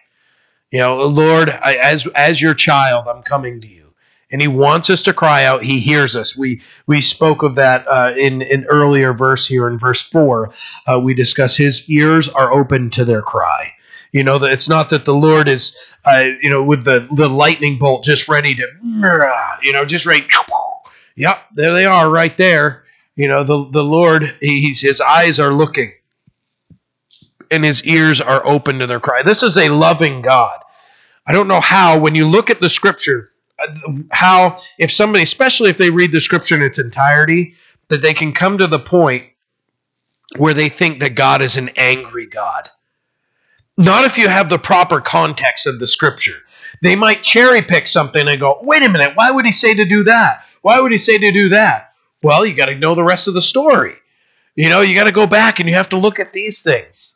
You 0.71 0.81
know, 0.81 1.03
Lord, 1.07 1.49
I, 1.49 1.77
as 1.77 2.07
as 2.09 2.43
your 2.43 2.53
child, 2.53 3.09
I'm 3.09 3.23
coming 3.23 3.63
to 3.63 3.67
you 3.67 3.84
and 4.35 4.43
he 4.43 4.49
wants 4.49 4.91
us 4.91 5.05
to 5.05 5.13
cry 5.13 5.45
out. 5.45 5.63
He 5.63 5.79
hears 5.79 6.17
us. 6.17 6.37
We 6.37 6.61
we 6.89 7.01
spoke 7.01 7.45
of 7.45 7.55
that 7.55 7.87
uh, 7.87 8.15
in 8.19 8.43
an 8.43 8.65
earlier 8.65 9.13
verse 9.13 9.47
here 9.47 9.69
in 9.69 9.79
verse 9.79 10.03
4 10.03 10.53
uh, 10.89 11.01
we 11.01 11.15
discuss 11.15 11.57
his 11.57 11.89
ears 11.89 12.29
are 12.29 12.53
open 12.53 12.91
to 12.91 13.05
their 13.05 13.23
cry. 13.23 13.73
You 14.11 14.25
know 14.25 14.39
that 14.39 14.51
it's 14.51 14.69
not 14.69 14.91
that 14.91 15.05
the 15.05 15.15
lord 15.15 15.47
is 15.47 15.77
uh, 16.05 16.31
you 16.43 16.51
know 16.51 16.65
with 16.65 16.85
the 16.85 17.07
the 17.15 17.29
lightning 17.29 17.79
bolt 17.79 18.03
just 18.03 18.29
ready 18.29 18.57
to 18.57 18.67
you 19.63 19.73
know 19.73 19.85
just 19.85 20.05
ready 20.05 20.27
yep 21.15 21.39
there 21.55 21.73
they 21.73 21.85
are 21.85 22.11
right 22.11 22.37
there. 22.37 22.83
You 23.15 23.29
know 23.29 23.45
the 23.45 23.71
the 23.71 23.85
lord 23.85 24.35
he's 24.41 24.81
his 24.81 25.01
eyes 25.01 25.39
are 25.39 25.53
looking 25.53 25.93
and 27.53 27.65
his 27.65 27.85
ears 27.85 28.21
are 28.21 28.45
open 28.45 28.81
to 28.81 28.89
their 28.89 28.99
cry. 28.99 29.23
This 29.23 29.45
is 29.45 29.57
a 29.57 29.69
loving 29.69 30.23
god. 30.23 30.59
I 31.25 31.33
don't 31.33 31.47
know 31.47 31.61
how 31.61 32.01
when 32.01 32.17
you 32.17 32.27
look 32.27 32.51
at 32.51 32.61
the 32.61 32.69
scripture 32.69 33.31
Uh, 33.59 33.93
how 34.11 34.59
if 34.79 34.93
somebody, 34.93 35.23
especially 35.23 35.71
if 35.71 35.79
they 35.79 35.91
read 35.91 36.13
the 36.13 36.21
scripture 36.21 36.57
in 36.57 36.63
its 36.63 36.79
entirety, 36.79 37.55
that 37.89 38.03
they 38.03 38.15
can 38.15 38.33
come 38.33 38.59
to 38.59 38.67
the 38.67 38.79
point 38.79 39.25
where 40.37 40.55
they 40.55 40.69
think 40.69 41.01
that 41.01 41.15
God 41.15 41.43
is 41.43 41.57
an 41.57 41.69
angry 41.77 42.27
God. 42.27 42.69
Not 43.77 44.05
if 44.05 44.19
you 44.19 44.29
have 44.29 44.49
the 44.49 44.59
proper 44.59 45.01
context 45.01 45.67
of 45.67 45.79
the 45.79 45.87
scripture. 45.87 46.37
They 46.83 46.97
might 46.97 47.23
cherry 47.23 47.63
pick 47.63 47.89
something 47.89 48.27
and 48.27 48.41
go, 48.41 48.59
wait 48.63 48.83
a 48.83 48.89
minute, 48.89 49.13
why 49.15 49.31
would 49.31 49.47
he 49.47 49.53
say 49.53 49.75
to 49.75 49.85
do 49.85 50.05
that? 50.05 50.45
Why 50.63 50.81
would 50.81 50.93
he 50.93 50.99
say 50.99 51.19
to 51.19 51.33
do 51.33 51.51
that? 51.51 51.93
Well, 52.23 52.47
you 52.47 52.55
got 52.55 52.67
to 52.67 52.79
know 52.79 52.95
the 52.95 53.05
rest 53.05 53.29
of 53.29 53.35
the 53.35 53.41
story. 53.41 53.95
You 54.57 54.69
know, 54.69 54.81
you 54.81 54.95
got 54.95 55.05
to 55.05 55.13
go 55.13 55.27
back 55.27 55.61
and 55.61 55.69
you 55.69 55.75
have 55.75 55.91
to 55.91 55.99
look 55.99 56.21
at 56.21 56.33
these 56.33 56.63
things. 56.63 57.14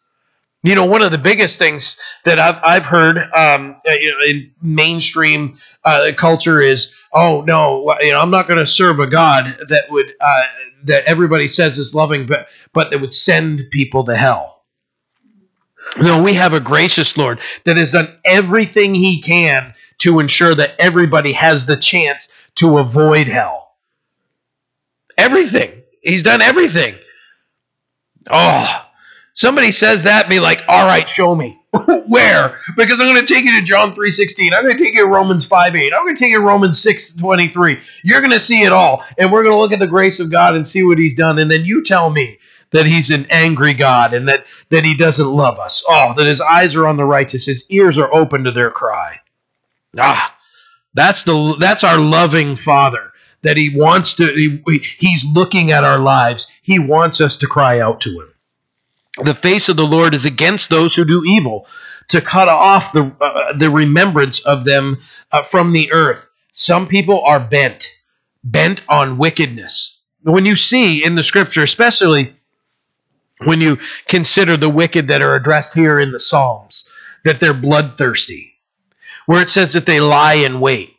You 0.65 0.75
know, 0.75 0.87
one 0.87 1.03
of 1.03 1.13
the 1.13 1.19
biggest 1.19 1.59
things 1.59 1.99
that 2.25 2.41
I've, 2.41 2.61
I've 2.65 2.85
heard 2.85 3.17
um, 3.17 3.81
uh, 3.89 3.93
in 4.27 4.53
mainstream 4.61 5.57
uh, 5.85 6.11
culture 6.17 6.61
is, 6.61 6.97
oh 7.13 7.43
no, 7.43 7.97
you 8.01 8.13
know, 8.13 8.21
I'm 8.21 8.31
not 8.31 8.49
going 8.49 8.59
to 8.59 8.67
serve 8.67 8.99
a 8.99 9.07
God 9.07 9.57
that 9.69 9.85
would 9.91 10.13
uh, 10.21 10.47
that 10.85 11.05
everybody 11.07 11.47
says 11.47 11.79
is 11.79 11.95
loving, 11.95 12.27
but 12.27 12.49
but 12.73 12.91
that 12.91 13.01
would 13.01 13.15
send 13.15 13.71
people 13.71 14.05
to 14.05 14.17
hell. 14.17 14.65
No, 15.97 16.23
we 16.23 16.35
have 16.35 16.53
a 16.53 16.61
gracious 16.61 17.17
Lord 17.17 17.41
that 17.65 17.77
has 17.77 17.93
done 17.93 18.19
everything 18.25 18.95
He 18.95 19.23
can 19.23 19.75
to 19.99 20.19
ensure 20.19 20.55
that 20.55 20.75
everybody 20.79 21.33
has 21.33 21.67
the 21.67 21.77
chance 21.77 22.35
to 22.57 22.79
avoid 22.79 23.29
hell. 23.29 23.77
Everything 25.17 25.83
He's 26.03 26.23
done 26.23 26.41
everything. 26.43 26.95
Oh, 28.31 28.88
somebody 29.39 29.71
says 29.71 30.03
that, 30.03 30.29
be 30.29 30.41
like, 30.41 30.63
all 30.67 30.85
right, 30.85 31.09
show 31.09 31.35
me. 31.35 31.61
Where? 32.09 32.59
Because 32.77 33.01
I'm 33.01 33.07
going 33.07 33.25
to 33.25 33.35
take 33.35 33.45
you 33.45 33.59
to 33.61 33.65
John 33.65 33.95
3.16. 33.95 34.53
I'm 34.53 34.65
going 34.65 34.77
to 34.77 34.83
take 34.83 34.95
you 34.95 35.05
to 35.05 35.09
Romans 35.09 35.49
5.8. 35.49 35.93
I'm 35.95 36.05
going 36.05 36.17
to 36.17 36.21
take 36.21 36.33
you 36.33 36.41
to 36.41 36.45
Romans 36.45 36.85
6.23. 36.85 37.81
You're 38.03 38.21
going 38.21 38.33
to 38.33 38.41
see 38.41 38.63
it 38.63 38.73
all. 38.73 39.05
And 39.17 39.31
we're 39.31 39.45
going 39.45 39.55
to 39.55 39.61
look 39.61 39.73
at 39.73 39.79
the 39.79 39.87
grace 39.87 40.19
of 40.19 40.33
God 40.33 40.57
and 40.57 40.67
see 40.67 40.83
what 40.83 40.99
he's 40.99 41.15
done. 41.15 41.39
And 41.39 41.49
then 41.49 41.65
you 41.65 41.85
tell 41.85 42.11
me 42.11 42.39
that 42.73 42.87
he's 42.87 43.11
an 43.11 43.27
angry 43.31 43.75
God 43.75 44.13
and 44.13 44.29
that, 44.29 44.45
that 44.71 44.85
he 44.85 44.97
doesn't 44.97 45.29
love 45.29 45.59
us. 45.59 45.85
Oh, 45.89 46.15
that 46.17 46.27
his 46.27 46.41
eyes 46.41 46.75
are 46.75 46.89
on 46.89 46.97
the 46.97 47.05
righteous. 47.05 47.47
His 47.47 47.71
ears 47.71 47.97
are 47.97 48.13
open 48.13 48.43
to 48.45 48.51
their 48.51 48.73
cry. 48.73 49.21
Ah, 49.97 50.37
that's 50.95 51.23
the 51.23 51.57
that's 51.59 51.83
our 51.85 51.99
loving 51.99 52.57
Father 52.57 53.13
that 53.43 53.57
he 53.57 53.75
wants 53.75 54.15
to 54.15 54.27
he, 54.27 54.61
he's 54.99 55.25
looking 55.25 55.71
at 55.71 55.85
our 55.85 55.99
lives. 55.99 56.51
He 56.63 56.79
wants 56.79 57.21
us 57.21 57.39
to 57.39 57.47
cry 57.47 57.81
out 57.81 58.01
to 58.03 58.11
him. 58.11 58.35
The 59.25 59.35
face 59.35 59.69
of 59.69 59.77
the 59.77 59.87
Lord 59.87 60.15
is 60.15 60.25
against 60.25 60.71
those 60.71 60.95
who 60.95 61.05
do 61.05 61.25
evil, 61.25 61.67
to 62.09 62.21
cut 62.21 62.49
off 62.49 62.93
the, 62.93 63.13
uh, 63.21 63.53
the 63.53 63.71
remembrance 63.71 64.41
of 64.41 64.65
them 64.65 64.99
uh, 65.33 65.43
from 65.43 65.73
the 65.73 65.93
earth. 65.93 66.29
Some 66.53 66.87
people 66.87 67.23
are 67.25 67.41
bent, 67.41 67.89
bent 68.43 68.83
on 68.89 69.19
wickedness. 69.19 70.01
When 70.23 70.47
you 70.47 70.57
see 70.57 71.05
in 71.05 71.15
the 71.15 71.23
scripture, 71.23 71.63
especially 71.63 72.35
when 73.45 73.61
you 73.61 73.79
consider 74.07 74.57
the 74.57 74.71
wicked 74.71 75.09
that 75.09 75.23
are 75.23 75.37
addressed 75.37 75.75
here 75.75 76.01
in 76.01 76.11
the 76.11 76.19
Psalms, 76.19 76.91
that 77.25 77.41
they're 77.41 77.55
bloodthirsty, 77.55 78.55
where 79.27 79.43
it 79.43 79.49
says 79.49 79.75
that 79.75 79.87
they 79.87 80.01
lie 80.01 80.35
in 80.35 80.61
wait. 80.61 80.97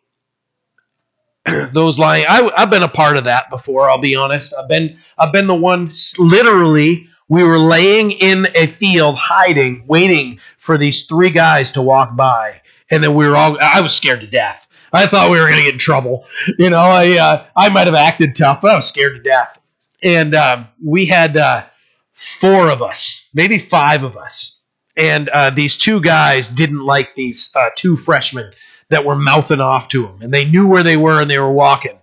Those 1.73 1.99
lying, 1.99 2.25
I, 2.29 2.49
I've 2.55 2.69
been 2.69 2.83
a 2.83 2.89
part 2.89 3.17
of 3.17 3.25
that 3.25 3.49
before. 3.49 3.89
I'll 3.89 3.97
be 3.97 4.15
honest. 4.15 4.53
I've 4.57 4.69
been, 4.69 4.97
I've 5.17 5.33
been 5.33 5.47
the 5.47 5.55
one 5.55 5.89
literally 6.17 7.08
we 7.29 7.43
were 7.43 7.59
laying 7.59 8.11
in 8.11 8.47
a 8.55 8.65
field, 8.65 9.15
hiding, 9.15 9.83
waiting 9.87 10.39
for 10.57 10.77
these 10.77 11.03
three 11.03 11.29
guys 11.29 11.71
to 11.73 11.81
walk 11.81 12.15
by. 12.15 12.61
And 12.89 13.03
then 13.03 13.13
we 13.13 13.27
were 13.27 13.35
all, 13.35 13.57
I 13.61 13.81
was 13.81 13.95
scared 13.95 14.21
to 14.21 14.27
death. 14.27 14.67
I 14.91 15.05
thought 15.05 15.29
we 15.29 15.39
were 15.39 15.45
going 15.45 15.59
to 15.59 15.65
get 15.65 15.73
in 15.73 15.79
trouble. 15.79 16.25
You 16.57 16.71
know, 16.71 16.79
I, 16.79 17.17
uh, 17.17 17.45
I 17.55 17.69
might 17.69 17.85
have 17.85 17.95
acted 17.95 18.35
tough, 18.35 18.61
but 18.61 18.71
I 18.71 18.75
was 18.75 18.87
scared 18.87 19.15
to 19.15 19.21
death. 19.21 19.59
And 20.01 20.33
um, 20.33 20.67
we 20.83 21.05
had 21.05 21.37
uh, 21.37 21.65
four 22.13 22.71
of 22.71 22.81
us, 22.81 23.27
maybe 23.33 23.59
five 23.59 24.03
of 24.03 24.17
us. 24.17 24.61
And 24.97 25.29
uh, 25.29 25.51
these 25.51 25.77
two 25.77 26.01
guys 26.01 26.49
didn't 26.49 26.83
like 26.83 27.13
these 27.13 27.51
uh, 27.55 27.69
two 27.75 27.95
freshmen 27.95 28.51
that 28.89 29.05
were 29.05 29.15
mouthing 29.15 29.61
off 29.61 29.89
to 29.89 30.03
them. 30.03 30.21
And 30.21 30.33
they 30.33 30.45
knew 30.45 30.67
where 30.67 30.83
they 30.83 30.97
were 30.97 31.21
and 31.21 31.29
they 31.29 31.39
were 31.39 31.51
walking. 31.51 31.99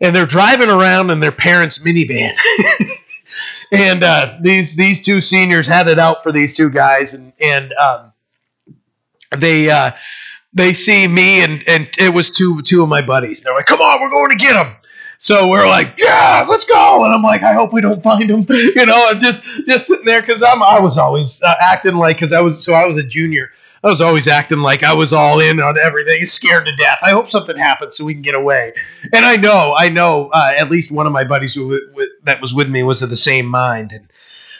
And 0.00 0.14
they're 0.14 0.26
driving 0.26 0.68
around 0.70 1.10
in 1.10 1.18
their 1.18 1.32
parents' 1.32 1.80
minivan. 1.80 2.34
and 3.72 4.02
uh, 4.02 4.38
these 4.40 4.74
these 4.76 5.04
two 5.04 5.20
seniors 5.20 5.66
had 5.66 5.88
it 5.88 5.98
out 5.98 6.22
for 6.22 6.32
these 6.32 6.56
two 6.56 6.70
guys, 6.70 7.14
and 7.14 7.32
and 7.40 7.72
um, 7.74 8.12
they 9.36 9.70
uh, 9.70 9.92
they 10.52 10.74
see 10.74 11.06
me, 11.06 11.42
and 11.42 11.62
and 11.68 11.88
it 11.98 12.12
was 12.12 12.30
two 12.30 12.62
two 12.62 12.82
of 12.82 12.88
my 12.88 13.02
buddies. 13.02 13.42
They're 13.42 13.54
like, 13.54 13.66
"Come 13.66 13.80
on, 13.80 14.00
we're 14.00 14.10
going 14.10 14.30
to 14.30 14.36
get 14.36 14.54
them." 14.54 14.76
So 15.18 15.48
we're 15.48 15.66
like, 15.66 15.94
"Yeah, 15.98 16.46
let's 16.48 16.64
go!" 16.64 17.04
And 17.04 17.12
I'm 17.12 17.22
like, 17.22 17.42
"I 17.42 17.52
hope 17.54 17.72
we 17.72 17.80
don't 17.80 18.02
find 18.02 18.28
them." 18.28 18.46
You 18.50 18.86
know, 18.86 19.06
I'm 19.08 19.20
just 19.20 19.42
just 19.66 19.86
sitting 19.86 20.04
there 20.04 20.20
because 20.20 20.42
I'm 20.42 20.62
I 20.62 20.80
was 20.80 20.98
always 20.98 21.42
uh, 21.42 21.54
acting 21.60 21.94
like 21.94 22.16
because 22.16 22.32
I 22.32 22.40
was 22.40 22.64
so 22.64 22.74
I 22.74 22.86
was 22.86 22.96
a 22.96 23.02
junior. 23.02 23.50
I 23.84 23.88
was 23.88 24.00
always 24.00 24.26
acting 24.26 24.58
like 24.58 24.82
I 24.82 24.94
was 24.94 25.12
all 25.12 25.40
in 25.40 25.60
on 25.60 25.78
everything, 25.78 26.24
scared 26.24 26.66
to 26.66 26.74
death. 26.76 26.98
I 27.02 27.10
hope 27.10 27.28
something 27.28 27.56
happens 27.56 27.96
so 27.96 28.04
we 28.04 28.14
can 28.14 28.22
get 28.22 28.34
away. 28.34 28.72
And 29.12 29.24
I 29.24 29.36
know, 29.36 29.74
I 29.76 29.88
know, 29.88 30.30
uh, 30.32 30.54
at 30.56 30.70
least 30.70 30.90
one 30.90 31.06
of 31.06 31.12
my 31.12 31.24
buddies 31.24 31.54
who 31.54 31.80
that 32.24 32.40
was 32.40 32.54
with 32.54 32.68
me 32.68 32.82
was 32.82 33.02
of 33.02 33.10
the 33.10 33.16
same 33.16 33.46
mind. 33.46 33.92
And 33.92 34.10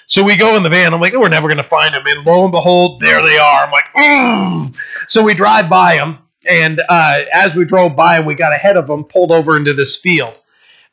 so 0.07 0.23
we 0.23 0.37
go 0.37 0.57
in 0.57 0.63
the 0.63 0.69
van. 0.69 0.95
I'm 0.95 1.01
like, 1.01 1.15
oh, 1.15 1.21
we're 1.21 1.29
never 1.29 1.49
going 1.49 1.57
to 1.57 1.65
find 1.65 1.95
them. 1.95 2.05
And 2.07 2.25
lo 2.25 2.45
and 2.45 2.53
behold, 2.53 3.01
there 3.01 3.23
they 3.23 3.37
are. 3.39 3.65
I'm 3.65 3.73
like, 3.73 3.85
mm. 3.95 4.77
so 5.09 5.23
we 5.23 5.35
drive 5.35 5.69
by 5.69 5.97
them. 5.97 6.19
And 6.49 6.81
uh, 6.89 7.25
as 7.33 7.57
we 7.57 7.65
drove 7.65 7.97
by 7.97 8.21
we 8.21 8.35
got 8.35 8.53
ahead 8.53 8.77
of 8.77 8.87
them, 8.87 9.03
pulled 9.05 9.33
over 9.33 9.57
into 9.57 9.75
this 9.75 9.97
field. 9.97 10.39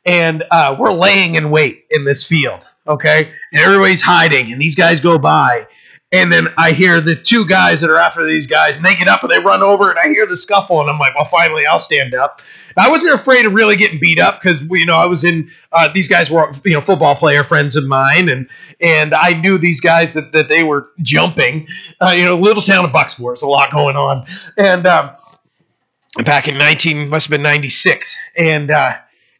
And 0.04 0.42
uh, 0.50 0.76
we're 0.78 0.92
laying 0.92 1.36
in 1.36 1.50
wait 1.50 1.86
in 1.90 2.04
this 2.04 2.24
field. 2.24 2.66
Okay. 2.86 3.28
And 3.52 3.62
everybody's 3.62 4.02
hiding. 4.02 4.52
And 4.52 4.60
these 4.60 4.74
guys 4.74 5.00
go 5.00 5.18
by 5.18 5.66
and 6.14 6.32
then 6.32 6.46
I 6.56 6.70
hear 6.70 7.00
the 7.00 7.16
two 7.16 7.44
guys 7.44 7.80
that 7.80 7.90
are 7.90 7.98
after 7.98 8.24
these 8.24 8.46
guys, 8.46 8.76
and 8.76 8.84
they 8.84 8.94
get 8.94 9.08
up 9.08 9.22
and 9.24 9.32
they 9.32 9.40
run 9.40 9.64
over, 9.64 9.90
and 9.90 9.98
I 9.98 10.06
hear 10.08 10.26
the 10.26 10.36
scuffle, 10.36 10.80
and 10.80 10.88
I'm 10.88 10.96
like, 10.96 11.12
well, 11.16 11.24
finally, 11.24 11.66
I'll 11.66 11.80
stand 11.80 12.14
up. 12.14 12.40
I 12.76 12.88
wasn't 12.88 13.14
afraid 13.14 13.46
of 13.46 13.52
really 13.52 13.74
getting 13.74 13.98
beat 13.98 14.20
up 14.20 14.40
because 14.40 14.60
you 14.62 14.86
know 14.86 14.96
I 14.96 15.06
was 15.06 15.24
in. 15.24 15.50
Uh, 15.72 15.92
these 15.92 16.06
guys 16.06 16.30
were 16.30 16.54
you 16.64 16.72
know 16.72 16.80
football 16.80 17.16
player 17.16 17.42
friends 17.42 17.74
of 17.74 17.84
mine, 17.86 18.28
and 18.28 18.48
and 18.80 19.12
I 19.12 19.32
knew 19.32 19.58
these 19.58 19.80
guys 19.80 20.14
that, 20.14 20.30
that 20.32 20.48
they 20.48 20.62
were 20.62 20.88
jumping. 21.02 21.66
Uh, 22.00 22.12
you 22.16 22.24
know, 22.24 22.36
little 22.36 22.62
town 22.62 22.84
of 22.84 22.92
Bucksport, 22.92 23.30
there's 23.30 23.42
a 23.42 23.48
lot 23.48 23.72
going 23.72 23.96
on, 23.96 24.24
and 24.56 24.86
um, 24.86 25.10
back 26.24 26.46
in 26.46 26.56
19 26.56 27.08
must 27.08 27.26
have 27.26 27.30
been 27.30 27.42
96, 27.42 28.16
and 28.36 28.70
uh, 28.70 28.96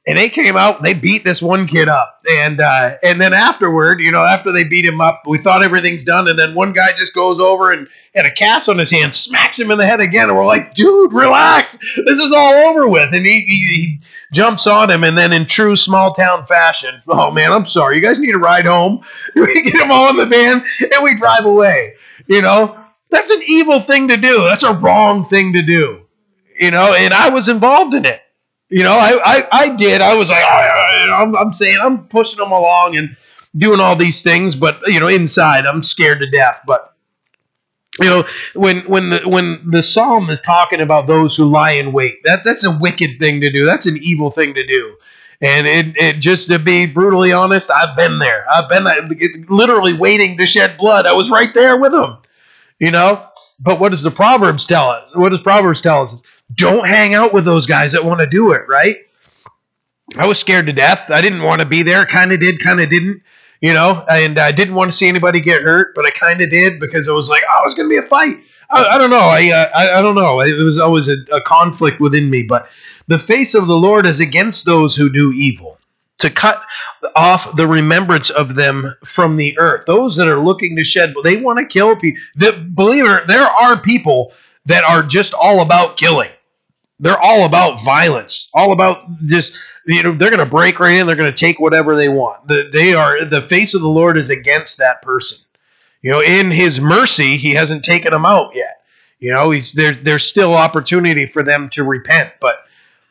and 0.07 0.18
they 0.18 0.28
came 0.28 0.57
out 0.57 0.82
they 0.82 0.94
beat 0.94 1.24
this 1.24 1.40
one 1.40 1.66
kid 1.66 1.88
up. 1.88 2.22
And 2.30 2.61
uh, 2.61 2.96
and 3.02 3.20
then 3.20 3.32
afterward 3.32 4.00
you 4.00 4.11
know 4.11 4.24
after 4.24 4.52
they 4.52 4.64
beat 4.64 4.84
him 4.84 5.00
up 5.00 5.22
we 5.26 5.38
thought 5.38 5.62
everything's 5.62 6.05
done. 6.05 6.28
And 6.28 6.38
then 6.38 6.55
one 6.55 6.72
guy 6.72 6.88
just 6.96 7.14
goes 7.14 7.40
over 7.40 7.72
and 7.72 7.88
had 8.14 8.26
a 8.26 8.30
cast 8.30 8.68
on 8.68 8.78
his 8.78 8.90
hand 8.90 9.14
smacks 9.14 9.59
him 9.59 9.70
in 9.70 9.78
the 9.78 9.86
head 9.86 10.00
again. 10.00 10.28
And 10.28 10.36
we're 10.36 10.46
like 10.46 10.74
dude 10.74 11.12
relax. 11.12 11.76
This 12.05 12.18
is 12.18 12.32
all 12.32 12.55
over 12.55 12.88
with. 12.88 13.14
And 13.14 13.24
he, 13.24 13.40
he, 13.40 13.57
he 13.66 14.00
jumps 14.32 14.66
on 14.66 14.90
him. 14.90 15.05
And 15.05 15.16
then 15.16 15.32
in 15.32 15.46
true 15.46 15.76
small 15.76 16.12
town 16.12 16.46
fashion 16.46 17.02
oh 17.09 17.30
man 17.30 17.52
i'm 17.52 17.66
sorry. 17.66 17.96
You 17.96 18.02
guys 18.02 18.20
need 18.20 18.34
a 18.34 18.38
ride 18.38 18.66
home. 18.66 19.02
We 19.34 19.62
get 19.62 19.82
him 19.82 19.90
all 19.90 20.11
in 20.11 20.16
the 20.16 20.26
van 20.26 20.64
and 20.80 21.05
we 21.05 21.16
drive 21.18 21.44
away. 21.44 21.94
You 22.26 22.42
know 22.42 22.78
that's 23.11 23.30
an 23.30 23.42
evil 23.46 23.80
thing 23.80 24.09
to 24.09 24.16
do. 24.16 24.42
That's 24.44 24.64
a 24.64 24.74
wrong 24.74 25.28
thing 25.28 25.52
to 25.52 25.62
do. 25.62 26.00
You 26.59 26.70
know 26.70 26.94
and 26.94 27.12
i 27.12 27.30
was 27.30 27.48
involved 27.48 27.94
in 27.94 28.05
it 28.05 28.24
you 28.75 28.83
know, 28.83 28.95
I, 28.95 29.20
I, 29.25 29.49
I 29.53 29.68
did. 29.68 30.03
I 30.03 30.16
was 30.16 30.31
like, 30.31 30.43
I, 30.43 31.22
am 31.22 31.37
I'm 31.37 31.53
saying, 31.53 31.79
I'm 31.81 32.09
pushing 32.09 32.41
them 32.41 32.51
along 32.51 32.97
and 32.97 33.16
doing 33.57 33.79
all 33.79 33.95
these 33.95 34.25
things, 34.25 34.57
but 34.57 34.81
you 34.89 34.99
know, 34.99 35.07
inside 35.07 35.64
I'm 35.64 35.85
scared 35.85 36.18
to 36.18 36.29
death. 36.29 36.61
But 36.66 36.93
you 38.01 38.07
know, 38.07 38.27
when 38.57 38.81
when 38.81 39.11
the 39.11 39.20
when 39.29 39.70
the 39.70 39.81
psalm 39.81 40.29
is 40.29 40.41
talking 40.41 40.81
about 40.81 41.07
those 41.07 41.37
who 41.37 41.45
lie 41.45 41.70
in 41.70 41.93
wait, 41.93 42.25
that 42.25 42.43
that's 42.43 42.64
a 42.64 42.77
wicked 42.77 43.20
thing 43.20 43.43
to 43.43 43.53
do. 43.53 43.64
That's 43.64 43.87
an 43.87 43.97
evil 43.99 44.33
thing 44.33 44.55
to 44.55 44.66
do. 44.66 44.97
And 45.41 45.68
it, 45.68 45.95
it 45.97 46.18
just 46.18 46.51
to 46.51 46.59
be 46.59 46.87
brutally 46.87 47.33
honest, 47.33 47.70
I've 47.70 47.97
been 47.97 48.18
there. 48.18 48.45
I've 48.51 48.68
been 48.68 49.47
literally 49.49 49.93
waiting 49.93 50.37
to 50.39 50.47
shed 50.47 50.79
blood. 50.79 51.07
I 51.07 51.12
was 51.12 51.31
right 51.31 51.55
there 51.55 51.79
with 51.79 51.93
them. 51.93 52.16
You 52.81 52.91
know, 52.91 53.25
but 53.61 53.79
what 53.79 53.91
does 53.91 54.03
the 54.03 54.11
Proverbs 54.11 54.66
tell 54.66 54.91
us? 54.91 55.14
What 55.14 55.29
does 55.29 55.43
Proverbs 55.43 55.81
tell 55.81 56.03
us? 56.03 56.20
Don't 56.53 56.86
hang 56.86 57.14
out 57.14 57.32
with 57.32 57.45
those 57.45 57.66
guys 57.66 57.92
that 57.92 58.05
want 58.05 58.20
to 58.20 58.26
do 58.26 58.53
it, 58.53 58.62
right? 58.68 58.97
I 60.16 60.26
was 60.26 60.38
scared 60.38 60.66
to 60.66 60.72
death. 60.72 61.11
I 61.11 61.22
didn't 61.22 61.42
want 61.42 61.61
to 61.61 61.66
be 61.66 61.82
there. 61.82 62.05
Kind 62.07 62.32
of 62.32 62.40
did, 62.40 62.62
kind 62.62 62.80
of 62.80 62.90
didn't, 62.90 63.22
you 63.61 63.72
know, 63.72 64.05
and 64.09 64.38
I 64.38 64.53
didn't 64.53 64.74
want 64.74 64.90
to 64.90 64.97
see 64.97 65.09
anybody 65.09 65.40
get 65.40 65.62
hurt, 65.62 65.95
but 65.95 66.07
I 66.07 66.11
kind 66.11 66.40
of 66.40 66.51
did 66.51 66.78
because 66.78 67.09
it 67.09 67.12
was 67.12 67.28
like, 67.28 67.42
oh, 67.49 67.62
it's 67.66 67.74
going 67.74 67.88
to 67.88 67.92
be 67.92 68.05
a 68.05 68.09
fight. 68.09 68.36
I, 68.70 68.84
I 68.84 68.99
don't 68.99 69.11
know. 69.11 69.16
I, 69.18 69.51
uh, 69.51 69.70
I, 69.74 69.99
I 69.99 70.03
don't 70.03 70.14
know. 70.14 70.40
It 70.40 70.62
was 70.62 70.78
always 70.78 71.09
a, 71.09 71.16
a 71.32 71.40
conflict 71.40 72.01
within 72.01 72.30
me, 72.30 72.42
but 72.42 72.68
the 73.09 73.18
face 73.18 73.55
of 73.55 73.66
the 73.66 73.76
Lord 73.76 74.07
is 74.07 74.20
against 74.20 74.66
those 74.66 74.95
who 74.95 75.11
do 75.11 75.32
evil 75.32 75.78
to 76.18 76.30
cut 76.30 76.62
off 77.16 77.57
the 77.57 77.66
remembrance 77.66 78.30
of 78.30 78.55
them 78.55 78.95
from 79.05 79.36
the 79.36 79.59
earth. 79.59 79.84
Those 79.86 80.16
that 80.16 80.28
are 80.28 80.38
looking 80.38 80.76
to 80.76 80.84
shed, 80.84 81.14
they 81.24 81.40
want 81.40 81.59
to 81.59 81.66
kill 81.66 81.97
people. 81.97 82.22
The, 82.36 82.53
believe 82.53 83.05
it, 83.07 83.26
there 83.26 83.47
are 83.47 83.80
people 83.80 84.32
that 84.66 84.84
are 84.84 85.03
just 85.03 85.34
all 85.34 85.61
about 85.61 85.97
killing. 85.97 86.30
They're 87.01 87.18
all 87.20 87.45
about 87.45 87.82
violence, 87.82 88.49
all 88.55 88.72
about 88.72 89.20
just 89.26 89.59
you 89.86 90.03
know 90.03 90.12
they're 90.12 90.30
going 90.30 90.38
to 90.38 90.47
break 90.47 90.78
right 90.80 90.95
in. 90.95 91.07
They're 91.07 91.16
going 91.16 91.32
to 91.32 91.38
take 91.38 91.61
whatever 91.61 91.97
they 91.97 92.09
want. 92.09 92.47
The, 92.49 92.70
they 92.72 92.95
are 92.95 93.24
the 93.24 93.42
face 93.42 93.74
of 93.74 93.82
the 93.82 93.88
Lord 93.88 94.16
is 94.16 94.30
against 94.30 94.78
that 94.78 95.03
person. 95.03 95.38
You 96.03 96.12
know, 96.12 96.20
in 96.20 96.51
His 96.51 96.80
mercy, 96.80 97.36
He 97.36 97.51
hasn't 97.55 97.84
taken 97.84 98.12
them 98.12 98.26
out 98.26 98.55
yet. 98.55 98.82
You 99.18 99.32
know, 99.32 99.51
He's 99.51 99.72
there. 99.72 99.92
There's 99.92 100.24
still 100.24 100.55
opportunity 100.55 101.26
for 101.26 101.42
them 101.42 101.68
to 101.70 101.84
repent, 101.84 102.32
but 102.40 102.57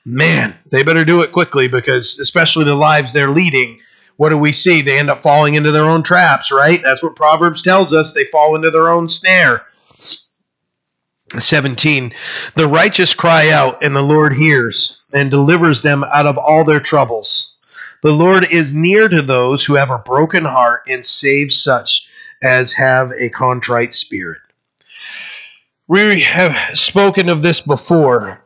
man, 0.06 0.56
they 0.70 0.84
better 0.84 1.06
do 1.06 1.22
it 1.22 1.32
quickly 1.32 1.68
because 1.68 2.20
especially 2.20 2.66
the 2.66 2.76
lives 2.76 3.14
they're 3.14 3.30
leading. 3.30 3.80
What 4.18 4.30
do 4.30 4.38
we 4.38 4.52
see? 4.52 4.82
They 4.82 5.00
end 5.00 5.10
up 5.10 5.24
falling 5.24 5.56
into 5.56 5.72
their 5.72 5.86
own 5.86 6.04
traps, 6.04 6.52
right? 6.52 6.82
That's 6.84 7.02
what 7.02 7.16
Proverbs 7.16 7.62
tells 7.64 7.94
us. 7.94 8.14
They 8.14 8.26
fall 8.26 8.56
into 8.56 8.70
their 8.70 8.90
own 8.90 9.10
snare. 9.10 9.66
17 11.40 12.12
The 12.56 12.68
righteous 12.68 13.14
cry 13.14 13.50
out, 13.50 13.84
and 13.84 13.96
the 13.96 14.02
Lord 14.02 14.34
hears 14.34 15.02
and 15.14 15.30
delivers 15.32 15.82
them 15.82 16.04
out 16.04 16.26
of 16.26 16.38
all 16.38 16.64
their 16.64 16.80
troubles. 16.80 17.58
The 18.02 18.12
Lord 18.12 18.46
is 18.52 18.74
near 18.74 19.08
to 19.08 19.22
those 19.22 19.64
who 19.64 19.76
have 19.76 19.90
a 19.90 19.98
broken 19.98 20.46
heart 20.46 20.82
and 20.88 21.06
saves 21.06 21.56
such 21.62 22.08
as 22.42 22.74
have 22.74 23.12
a 23.18 23.30
contrite 23.30 23.94
spirit. 23.94 24.42
We 25.88 26.22
have 26.22 26.78
spoken 26.78 27.30
of 27.30 27.42
this 27.42 27.62
before. 27.62 28.44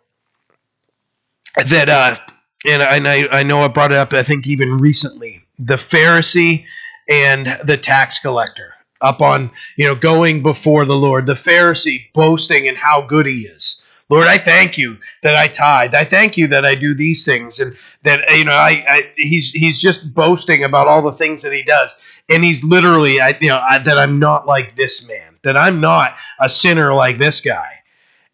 That, 1.69 1.89
uh, 1.89 2.17
and 2.65 2.83
I, 2.83 3.27
I 3.31 3.43
know 3.43 3.61
I 3.61 3.67
brought 3.67 3.91
it 3.91 3.97
up, 3.97 4.13
I 4.13 4.21
think, 4.21 4.45
even 4.45 4.77
recently. 4.77 5.43
The 5.57 5.77
Pharisee 5.77 6.65
and 7.09 7.59
the 7.63 7.77
tax 7.77 8.19
collector 8.19 8.75
up 9.01 9.21
on, 9.21 9.51
you 9.75 9.85
know, 9.85 9.95
going 9.95 10.41
before 10.41 10.85
the 10.85 10.95
Lord, 10.95 11.25
the 11.25 11.33
Pharisee 11.33 12.11
boasting 12.13 12.65
in 12.65 12.75
how 12.75 13.01
good 13.01 13.25
he 13.25 13.47
is. 13.47 13.83
Lord, 14.09 14.27
I 14.27 14.37
thank 14.37 14.77
you 14.77 14.97
that 15.21 15.35
I 15.35 15.47
tithe. 15.47 15.93
I 15.93 16.05
thank 16.05 16.37
you 16.37 16.47
that 16.47 16.65
I 16.65 16.75
do 16.75 16.93
these 16.93 17.25
things, 17.25 17.59
and 17.59 17.75
that 18.03 18.29
you 18.37 18.45
know, 18.45 18.53
I, 18.53 18.85
I 18.87 19.11
he's 19.17 19.51
he's 19.51 19.77
just 19.79 20.13
boasting 20.13 20.63
about 20.63 20.87
all 20.87 21.01
the 21.01 21.11
things 21.11 21.43
that 21.43 21.51
he 21.51 21.61
does, 21.61 21.93
and 22.29 22.43
he's 22.43 22.63
literally, 22.63 23.19
I, 23.19 23.37
you 23.41 23.49
know, 23.49 23.59
I, 23.61 23.79
that 23.79 23.97
I'm 23.97 24.19
not 24.19 24.47
like 24.47 24.75
this 24.75 25.07
man, 25.07 25.37
that 25.43 25.57
I'm 25.57 25.81
not 25.81 26.15
a 26.39 26.47
sinner 26.47 26.93
like 26.93 27.17
this 27.17 27.41
guy. 27.41 27.73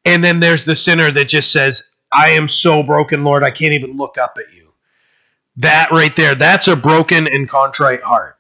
And 0.06 0.24
then 0.24 0.40
there's 0.40 0.66
the 0.66 0.76
sinner 0.76 1.10
that 1.10 1.28
just 1.28 1.52
says, 1.52 1.90
"I 2.12 2.32
am 2.32 2.48
so 2.48 2.84
broken, 2.84 3.24
Lord, 3.24 3.44
I 3.44 3.50
can't 3.50 3.74
even 3.74 3.98
look 3.98 4.20
up 4.20 4.38
at 4.38 4.54
you." 4.54 4.74
That 5.58 5.90
right 5.92 6.16
there, 6.16 6.36
that's 6.36 6.68
a 6.68 6.76
broken 6.76 7.28
and 7.28 7.50
contrite 7.50 8.04
heart. 8.04 8.38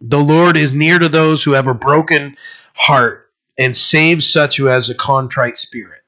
The 0.00 0.20
Lord 0.20 0.56
is 0.56 0.72
near 0.72 0.98
to 0.98 1.08
those 1.08 1.42
who 1.42 1.52
have 1.52 1.66
a 1.66 1.74
broken 1.74 2.36
heart 2.74 3.30
and 3.56 3.76
saves 3.76 4.30
such 4.30 4.56
who 4.56 4.66
has 4.66 4.90
a 4.90 4.94
contrite 4.94 5.58
spirit. 5.58 6.02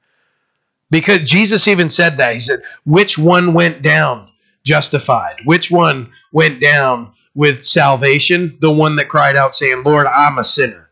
Because 0.90 1.28
Jesus 1.28 1.66
even 1.68 1.90
said 1.90 2.16
that. 2.18 2.34
He 2.34 2.40
said, 2.40 2.62
Which 2.84 3.18
one 3.18 3.54
went 3.54 3.82
down 3.82 4.28
justified? 4.64 5.36
Which 5.44 5.70
one 5.70 6.12
went 6.32 6.60
down 6.60 7.12
with 7.34 7.64
salvation? 7.64 8.56
The 8.60 8.70
one 8.70 8.96
that 8.96 9.08
cried 9.08 9.36
out, 9.36 9.56
saying, 9.56 9.82
Lord, 9.84 10.06
I'm 10.06 10.38
a 10.38 10.44
sinner. 10.44 10.88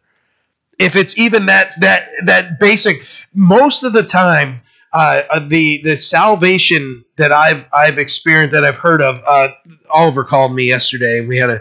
If 0.78 0.96
it's 0.96 1.16
even 1.16 1.46
that 1.46 1.72
that 1.80 2.08
that 2.24 2.58
basic, 2.58 3.04
most 3.32 3.84
of 3.84 3.92
the 3.92 4.02
time, 4.02 4.60
uh, 4.92 5.22
uh 5.30 5.38
the 5.38 5.80
the 5.82 5.96
salvation 5.96 7.04
that 7.16 7.30
I've 7.30 7.64
I've 7.72 7.98
experienced 7.98 8.52
that 8.52 8.64
I've 8.64 8.74
heard 8.74 9.00
of. 9.00 9.22
Uh, 9.24 9.48
Oliver 9.88 10.24
called 10.24 10.52
me 10.52 10.64
yesterday, 10.64 11.20
and 11.20 11.28
we 11.28 11.38
had 11.38 11.50
a 11.50 11.60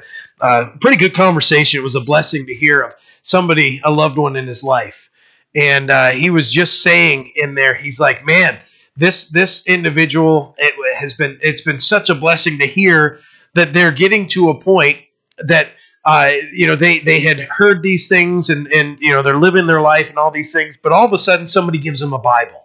pretty 0.81 0.97
good 0.97 1.13
conversation. 1.13 1.79
It 1.79 1.83
was 1.83 1.95
a 1.95 2.01
blessing 2.01 2.45
to 2.47 2.55
hear 2.55 2.81
of 2.81 2.93
somebody, 3.21 3.81
a 3.83 3.91
loved 3.91 4.17
one 4.17 4.35
in 4.35 4.47
his 4.47 4.63
life, 4.63 5.09
and 5.55 5.89
uh, 5.89 6.09
he 6.09 6.29
was 6.29 6.51
just 6.51 6.81
saying 6.83 7.31
in 7.35 7.55
there, 7.55 7.73
he's 7.73 7.99
like, 7.99 8.25
man, 8.25 8.59
this 8.95 9.25
this 9.29 9.65
individual 9.67 10.55
it 10.57 10.97
has 10.97 11.13
been 11.13 11.39
it's 11.41 11.61
been 11.61 11.79
such 11.79 12.09
a 12.09 12.15
blessing 12.15 12.59
to 12.59 12.67
hear 12.67 13.19
that 13.55 13.73
they're 13.73 13.91
getting 13.91 14.27
to 14.27 14.49
a 14.49 14.59
point 14.59 14.99
that 15.39 15.67
uh, 16.05 16.31
you 16.51 16.67
know 16.67 16.75
they 16.75 16.99
they 16.99 17.19
had 17.19 17.39
heard 17.39 17.81
these 17.81 18.07
things 18.07 18.49
and 18.49 18.67
and 18.67 18.97
you 18.99 19.11
know 19.11 19.21
they're 19.23 19.37
living 19.37 19.67
their 19.67 19.81
life 19.81 20.09
and 20.09 20.17
all 20.17 20.31
these 20.31 20.53
things, 20.53 20.77
but 20.77 20.91
all 20.91 21.05
of 21.05 21.13
a 21.13 21.17
sudden 21.17 21.47
somebody 21.47 21.77
gives 21.77 21.99
them 21.99 22.13
a 22.13 22.19
Bible 22.19 22.62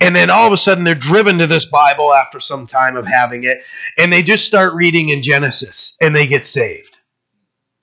and 0.00 0.14
then 0.14 0.30
all 0.30 0.46
of 0.46 0.52
a 0.52 0.56
sudden 0.56 0.84
they're 0.84 0.94
driven 0.94 1.38
to 1.38 1.46
this 1.46 1.64
Bible 1.64 2.12
after 2.12 2.40
some 2.40 2.66
time 2.66 2.96
of 2.96 3.06
having 3.06 3.44
it, 3.44 3.62
and 3.96 4.12
they 4.12 4.22
just 4.22 4.46
start 4.46 4.74
reading 4.74 5.08
in 5.08 5.22
Genesis 5.22 5.96
and 6.00 6.14
they 6.14 6.26
get 6.26 6.46
saved. 6.46 6.98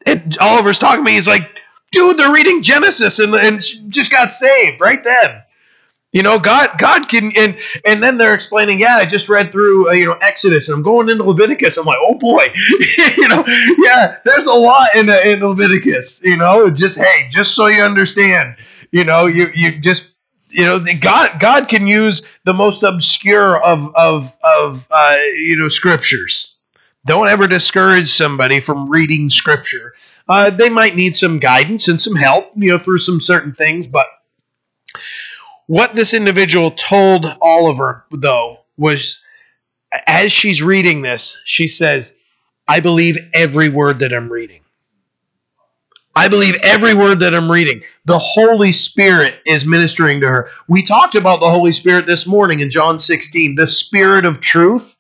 And 0.06 0.38
Oliver's 0.40 0.80
talking 0.80 1.04
to 1.04 1.10
me, 1.10 1.16
he's 1.16 1.28
like, 1.28 1.50
dude, 1.92 2.18
they're 2.18 2.34
reading 2.34 2.62
Genesis 2.62 3.20
and, 3.20 3.34
and 3.34 3.60
just 3.90 4.12
got 4.12 4.32
saved 4.32 4.82
right 4.82 5.04
then. 5.04 5.42
You 6.16 6.24
know, 6.24 6.40
God, 6.40 6.70
God 6.78 7.10
can, 7.10 7.34
and 7.36 7.58
and 7.86 8.02
then 8.02 8.18
they're 8.18 8.34
explaining, 8.34 8.80
yeah, 8.80 8.96
I 8.96 9.06
just 9.06 9.28
read 9.28 9.52
through, 9.52 9.90
uh, 9.90 9.92
you 9.92 10.06
know, 10.06 10.18
Exodus, 10.22 10.70
and 10.70 10.78
I'm 10.78 10.82
going 10.82 11.10
into 11.10 11.26
Leviticus. 11.26 11.76
I'm 11.76 11.86
like, 11.86 11.98
oh 12.00 12.18
boy, 12.18 12.46
you 13.18 13.28
know, 13.28 13.44
yeah, 13.80 14.16
there's 14.24 14.46
a 14.46 14.54
lot 14.54 14.96
in, 14.96 15.10
in 15.10 15.42
Leviticus. 15.42 16.24
You 16.24 16.38
know, 16.38 16.70
just 16.70 16.98
hey, 16.98 17.28
just 17.30 17.54
so 17.54 17.68
you 17.68 17.84
understand, 17.84 18.56
you 18.92 19.04
know, 19.04 19.26
you 19.26 19.52
you 19.54 19.78
just 19.82 20.15
you 20.56 20.64
know 20.64 20.80
god 21.02 21.40
god 21.40 21.68
can 21.68 21.86
use 21.86 22.22
the 22.46 22.54
most 22.54 22.82
obscure 22.82 23.62
of 23.62 23.94
of 23.96 24.34
of 24.42 24.88
uh, 24.90 25.18
you 25.36 25.58
know 25.58 25.68
scriptures. 25.68 26.58
Don't 27.06 27.28
ever 27.28 27.46
discourage 27.46 28.10
somebody 28.10 28.62
from 28.62 28.90
reading 28.90 29.30
scripture. 29.30 29.94
Uh, 30.28 30.50
they 30.50 30.70
might 30.70 30.96
need 30.96 31.16
some 31.16 31.38
guidance 31.38 31.88
and 31.88 32.02
some 32.02 32.16
help 32.16 32.52
you 32.56 32.72
know 32.72 32.80
through 32.80 33.00
some 33.00 33.22
certain 33.22 33.54
things 33.54 33.86
but 33.86 34.08
what 35.68 35.94
this 35.94 36.14
individual 36.14 36.72
told 36.72 37.26
oliver 37.42 38.06
though 38.12 38.60
was 38.78 39.22
as 40.08 40.32
she's 40.32 40.64
reading 40.64 41.02
this 41.02 41.38
she 41.46 41.68
says 41.68 42.12
i 42.68 42.80
believe 42.80 43.18
every 43.34 43.70
word 43.70 44.00
that 44.00 44.14
i'm 44.14 44.32
reading 44.32 44.62
I 46.16 46.30
believe 46.30 46.56
every 46.64 46.94
word 46.94 47.20
that 47.20 47.36
I'm 47.36 47.52
reading. 47.52 47.84
The 48.06 48.18
Holy 48.18 48.72
Spirit 48.72 49.36
is 49.46 49.66
ministering 49.66 50.22
to 50.22 50.28
her. 50.28 50.50
We 50.68 50.86
talked 50.86 51.16
about 51.16 51.42
the 51.42 51.50
Holy 51.50 51.74
Spirit 51.74 52.06
this 52.06 52.26
morning 52.26 52.62
in 52.62 52.70
John 52.70 53.00
16, 53.00 53.56
the 53.56 53.68
Spirit 53.68 54.26
of 54.26 54.40
truth. 54.40 54.96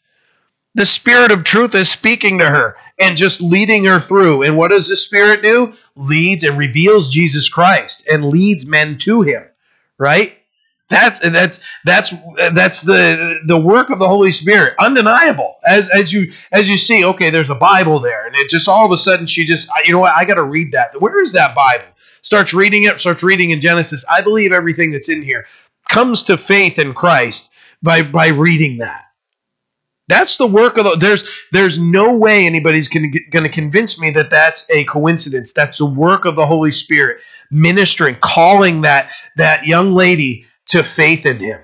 The 0.73 0.85
Spirit 0.85 1.31
of 1.31 1.45
truth 1.45 1.73
is 1.73 1.89
speaking 1.89 2.39
to 2.39 2.49
her 2.49 2.75
and 2.99 3.15
just 3.15 3.41
leading 3.41 3.85
her 3.85 3.99
through. 3.99 4.43
And 4.43 4.57
what 4.57 4.71
does 4.71 4.89
the 4.89 4.97
Spirit 4.97 5.41
do? 5.41 5.73
Leads 5.95 6.43
and 6.43 6.57
reveals 6.57 7.09
Jesus 7.09 7.47
Christ 7.47 8.05
and 8.11 8.25
leads 8.25 8.67
men 8.67 8.97
to 8.99 9.21
him, 9.21 9.43
right? 9.97 10.37
That's 10.89 11.19
that's 11.19 11.59
that's 11.83 12.13
that's 12.53 12.81
the 12.81 13.39
the 13.47 13.57
work 13.57 13.89
of 13.89 13.97
the 13.97 14.07
Holy 14.07 14.31
Spirit, 14.31 14.75
undeniable. 14.79 15.55
As 15.65 15.89
as 15.89 16.13
you 16.13 16.31
as 16.51 16.69
you 16.69 16.77
see, 16.77 17.03
okay, 17.03 17.31
there's 17.31 17.49
a 17.49 17.55
Bible 17.55 17.99
there, 17.99 18.27
and 18.27 18.35
it 18.35 18.49
just 18.49 18.67
all 18.67 18.85
of 18.85 18.91
a 18.91 18.97
sudden 18.97 19.25
she 19.25 19.45
just, 19.45 19.67
you 19.83 19.93
know 19.93 19.99
what, 19.99 20.13
I 20.15 20.25
got 20.25 20.35
to 20.35 20.43
read 20.43 20.73
that. 20.73 20.99
Where 21.01 21.21
is 21.23 21.31
that 21.31 21.55
Bible? 21.55 21.85
Starts 22.21 22.53
reading 22.53 22.83
it, 22.83 22.99
starts 22.99 23.23
reading 23.23 23.49
in 23.49 23.61
Genesis. 23.61 24.05
I 24.11 24.21
believe 24.21 24.51
everything 24.51 24.91
that's 24.91 25.09
in 25.09 25.23
here 25.23 25.47
comes 25.89 26.21
to 26.23 26.37
faith 26.37 26.77
in 26.77 26.93
Christ 26.93 27.49
by 27.81 28.03
by 28.03 28.27
reading 28.27 28.77
that. 28.77 29.05
That's 30.07 30.37
the 30.37 30.45
work 30.45 30.77
of 30.77 30.83
the. 30.83 30.97
There's 30.99 31.27
there's 31.51 31.79
no 31.79 32.15
way 32.15 32.45
anybody's 32.45 32.87
going 32.87 33.11
to 33.11 33.49
convince 33.49 33.99
me 33.99 34.11
that 34.11 34.29
that's 34.29 34.69
a 34.69 34.83
coincidence. 34.85 35.51
That's 35.51 35.79
the 35.79 35.85
work 35.85 36.25
of 36.25 36.35
the 36.35 36.45
Holy 36.45 36.69
Spirit 36.69 37.21
ministering, 37.49 38.17
calling 38.21 38.81
that 38.81 39.09
that 39.37 39.65
young 39.65 39.93
lady 39.93 40.45
to 40.67 40.83
faith 40.83 41.25
in 41.25 41.39
Him. 41.39 41.59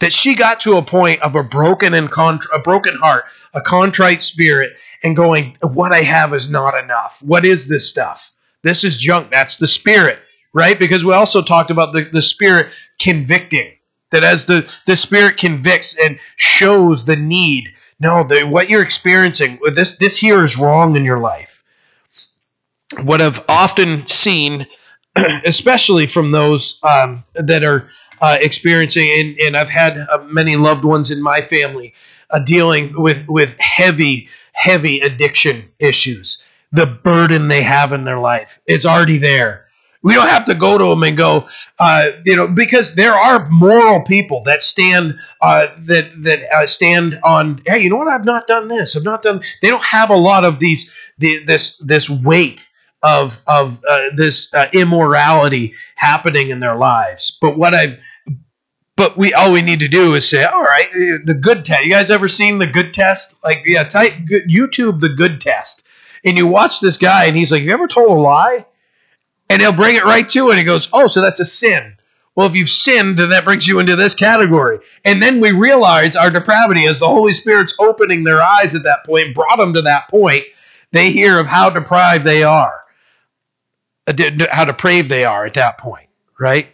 That 0.00 0.12
she 0.12 0.34
got 0.34 0.60
to 0.60 0.76
a 0.76 0.82
point 0.82 1.22
of 1.22 1.34
a 1.34 1.42
broken 1.42 1.94
and 1.94 2.08
a 2.08 2.58
broken 2.60 2.96
heart, 2.96 3.24
a 3.52 3.60
contrite 3.60 4.22
spirit, 4.22 4.72
and 5.02 5.16
going, 5.16 5.56
"What 5.62 5.92
I 5.92 6.02
have 6.02 6.34
is 6.34 6.50
not 6.50 6.82
enough. 6.82 7.18
What 7.20 7.44
is 7.44 7.66
this 7.66 7.88
stuff? 7.88 8.32
This 8.62 8.84
is 8.84 8.96
junk. 8.96 9.30
That's 9.30 9.56
the 9.56 9.66
spirit, 9.66 10.18
right? 10.52 10.78
Because 10.78 11.04
we 11.04 11.14
also 11.14 11.42
talked 11.42 11.70
about 11.70 11.92
the, 11.92 12.02
the 12.02 12.22
spirit 12.22 12.68
convicting 13.00 13.72
that 14.10 14.24
as 14.24 14.46
the, 14.46 14.70
the 14.86 14.96
Spirit 14.96 15.36
convicts 15.36 15.96
and 16.02 16.18
shows 16.36 17.04
the 17.04 17.16
need, 17.16 17.74
no, 18.00 18.24
the, 18.24 18.42
what 18.44 18.70
you're 18.70 18.82
experiencing, 18.82 19.58
this, 19.74 19.96
this 19.98 20.16
here 20.16 20.44
is 20.44 20.56
wrong 20.56 20.96
in 20.96 21.04
your 21.04 21.18
life. 21.18 21.62
What 23.02 23.20
I've 23.20 23.44
often 23.48 24.06
seen, 24.06 24.66
especially 25.44 26.06
from 26.06 26.30
those 26.30 26.78
um, 26.82 27.24
that 27.34 27.64
are 27.64 27.88
uh, 28.20 28.38
experiencing, 28.40 29.08
and, 29.16 29.38
and, 29.38 29.56
I've 29.56 29.68
had 29.68 29.96
uh, 29.96 30.18
many 30.24 30.56
loved 30.56 30.84
ones 30.84 31.10
in 31.10 31.22
my 31.22 31.40
family 31.40 31.94
uh, 32.30 32.40
dealing 32.44 33.00
with, 33.00 33.26
with 33.28 33.56
heavy, 33.58 34.28
heavy 34.52 35.00
addiction 35.00 35.70
issues. 35.78 36.44
The 36.72 36.86
burden 36.86 37.48
they 37.48 37.62
have 37.62 37.92
in 37.92 38.04
their 38.04 38.18
life, 38.18 38.58
it's 38.66 38.84
already 38.84 39.18
there 39.18 39.68
we 40.02 40.14
don't 40.14 40.28
have 40.28 40.44
to 40.44 40.54
go 40.54 40.78
to 40.78 40.84
them 40.84 41.02
and 41.02 41.16
go, 41.16 41.48
uh, 41.78 42.10
you 42.24 42.36
know, 42.36 42.46
because 42.46 42.94
there 42.94 43.12
are 43.12 43.48
moral 43.50 44.02
people 44.02 44.42
that 44.44 44.62
stand 44.62 45.18
uh, 45.40 45.66
that 45.80 46.10
that 46.22 46.52
uh, 46.52 46.66
stand 46.66 47.18
on. 47.24 47.60
Hey, 47.66 47.80
you 47.80 47.90
know 47.90 47.96
what? 47.96 48.08
I've 48.08 48.24
not 48.24 48.46
done 48.46 48.68
this. 48.68 48.96
I've 48.96 49.04
not 49.04 49.22
done. 49.22 49.42
They 49.60 49.68
don't 49.68 49.84
have 49.84 50.10
a 50.10 50.16
lot 50.16 50.44
of 50.44 50.60
these 50.60 50.92
the, 51.18 51.44
this 51.44 51.78
this 51.78 52.08
weight 52.08 52.64
of 53.02 53.38
of 53.46 53.80
uh, 53.88 54.10
this 54.16 54.52
uh, 54.54 54.68
immorality 54.72 55.74
happening 55.94 56.50
in 56.50 56.60
their 56.60 56.76
lives. 56.76 57.36
But 57.40 57.56
what 57.56 57.74
I've 57.74 57.98
but 58.96 59.16
we 59.16 59.32
all 59.32 59.52
we 59.52 59.62
need 59.62 59.80
to 59.80 59.88
do 59.88 60.14
is 60.14 60.28
say, 60.28 60.44
all 60.44 60.62
right, 60.62 60.88
the 60.92 61.38
good 61.40 61.64
test. 61.64 61.84
You 61.84 61.90
guys 61.90 62.10
ever 62.10 62.26
seen 62.28 62.58
the 62.58 62.66
good 62.66 62.92
test? 62.92 63.36
Like, 63.44 63.62
yeah, 63.64 63.84
type 63.84 64.12
YouTube 64.50 65.00
the 65.00 65.10
good 65.10 65.40
test, 65.40 65.84
and 66.24 66.36
you 66.36 66.46
watch 66.46 66.80
this 66.80 66.96
guy, 66.96 67.26
and 67.26 67.36
he's 67.36 67.52
like, 67.52 67.62
"You 67.62 67.72
ever 67.72 67.86
told 67.86 68.10
a 68.10 68.14
lie?" 68.14 68.64
and 69.48 69.60
he'll 69.60 69.72
bring 69.72 69.96
it 69.96 70.04
right 70.04 70.28
to 70.30 70.50
it. 70.50 70.58
He 70.58 70.64
goes, 70.64 70.88
Oh, 70.92 71.06
so 71.06 71.20
that's 71.20 71.40
a 71.40 71.46
sin. 71.46 71.94
Well, 72.34 72.46
if 72.46 72.54
you've 72.54 72.70
sinned, 72.70 73.16
then 73.16 73.30
that 73.30 73.44
brings 73.44 73.66
you 73.66 73.80
into 73.80 73.96
this 73.96 74.14
category. 74.14 74.78
And 75.04 75.20
then 75.20 75.40
we 75.40 75.50
realize 75.50 76.14
our 76.14 76.30
depravity 76.30 76.86
as 76.86 77.00
the 77.00 77.08
Holy 77.08 77.32
Spirit's 77.32 77.74
opening 77.80 78.22
their 78.22 78.40
eyes 78.40 78.74
at 78.74 78.84
that 78.84 79.04
point, 79.04 79.34
brought 79.34 79.56
them 79.56 79.74
to 79.74 79.82
that 79.82 80.08
point. 80.08 80.44
They 80.92 81.10
hear 81.10 81.40
of 81.40 81.46
how 81.46 81.70
deprived 81.70 82.24
they 82.24 82.44
are, 82.44 82.84
how 84.50 84.64
depraved 84.64 85.08
they 85.08 85.24
are 85.24 85.46
at 85.46 85.54
that 85.54 85.78
point, 85.78 86.08
right? 86.38 86.68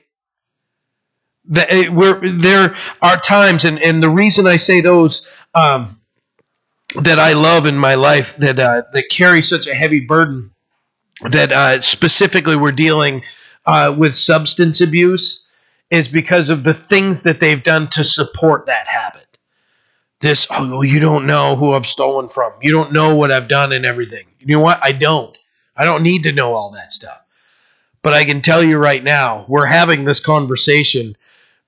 Uh, 1.55 1.85
we're, 1.91 2.21
there 2.29 2.77
are 3.03 3.17
times, 3.19 3.65
and, 3.65 3.79
and 3.83 4.03
the 4.03 4.09
reason 4.09 4.47
I 4.47 4.57
say 4.57 4.81
those 4.81 5.29
um, 5.55 6.01
that 7.03 7.19
I 7.19 7.35
love 7.35 7.67
in 7.67 7.77
my 7.77 7.97
life 7.97 8.37
that 8.37 8.59
uh, 8.59 8.83
that 8.93 9.05
carry 9.11 9.43
such 9.43 9.67
a 9.67 9.75
heavy 9.75 10.01
burden 10.01 10.53
that 11.31 11.53
uh, 11.53 11.81
specifically 11.81 12.57
we're 12.57 12.73
dealing 12.73 13.23
uh, 13.67 13.95
with 13.97 14.15
substance 14.15 14.81
abuse 14.81 15.47
is 15.91 16.09
because 16.09 16.51
of 16.51 16.65
the 16.65 16.75
things 16.75 17.23
that 17.23 17.41
they've 17.41 17.63
done 17.63 17.89
to 17.91 18.05
support 18.05 18.67
that 18.67 18.89
habit. 18.89 19.27
This, 20.21 20.47
oh, 20.51 20.83
you 20.83 21.01
don't 21.01 21.27
know 21.27 21.57
who 21.57 21.73
I've 21.73 21.87
stolen 21.87 22.29
from. 22.29 22.53
You 22.63 22.73
don't 22.73 22.93
know 22.93 23.15
what 23.15 23.31
I've 23.31 23.49
done 23.49 23.73
and 23.73 23.85
everything. 23.85 24.27
You 24.41 24.57
know 24.57 24.63
what? 24.63 24.81
I 24.83 24.93
don't. 24.93 25.37
I 25.77 25.85
don't 25.85 26.03
need 26.03 26.23
to 26.25 26.33
know 26.33 26.55
all 26.55 26.71
that 26.73 26.93
stuff. 26.93 27.24
But 28.05 28.13
I 28.13 28.25
can 28.25 28.41
tell 28.41 28.63
you 28.63 28.79
right 28.79 29.03
now, 29.03 29.45
we're 29.49 29.67
having 29.67 30.05
this 30.05 30.21
conversation 30.21 31.17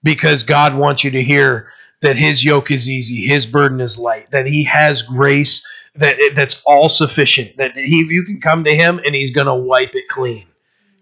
because 0.04 0.44
God 0.44 0.76
wants 0.76 1.02
you 1.02 1.10
to 1.10 1.24
hear 1.24 1.68
that 2.02 2.14
His 2.14 2.44
yoke 2.44 2.70
is 2.70 2.88
easy, 2.88 3.26
His 3.26 3.46
burden 3.46 3.80
is 3.80 3.98
light, 3.98 4.30
that 4.30 4.46
He 4.46 4.62
has 4.64 5.02
grace 5.02 5.66
that 5.98 6.18
that's 6.34 6.62
all 6.64 6.88
sufficient. 6.88 7.56
That 7.56 7.76
he 7.76 8.06
you 8.08 8.24
can 8.24 8.40
come 8.40 8.64
to 8.64 8.74
him 8.74 9.00
and 9.04 9.14
he's 9.14 9.30
gonna 9.32 9.56
wipe 9.56 9.94
it 9.94 10.08
clean. 10.08 10.46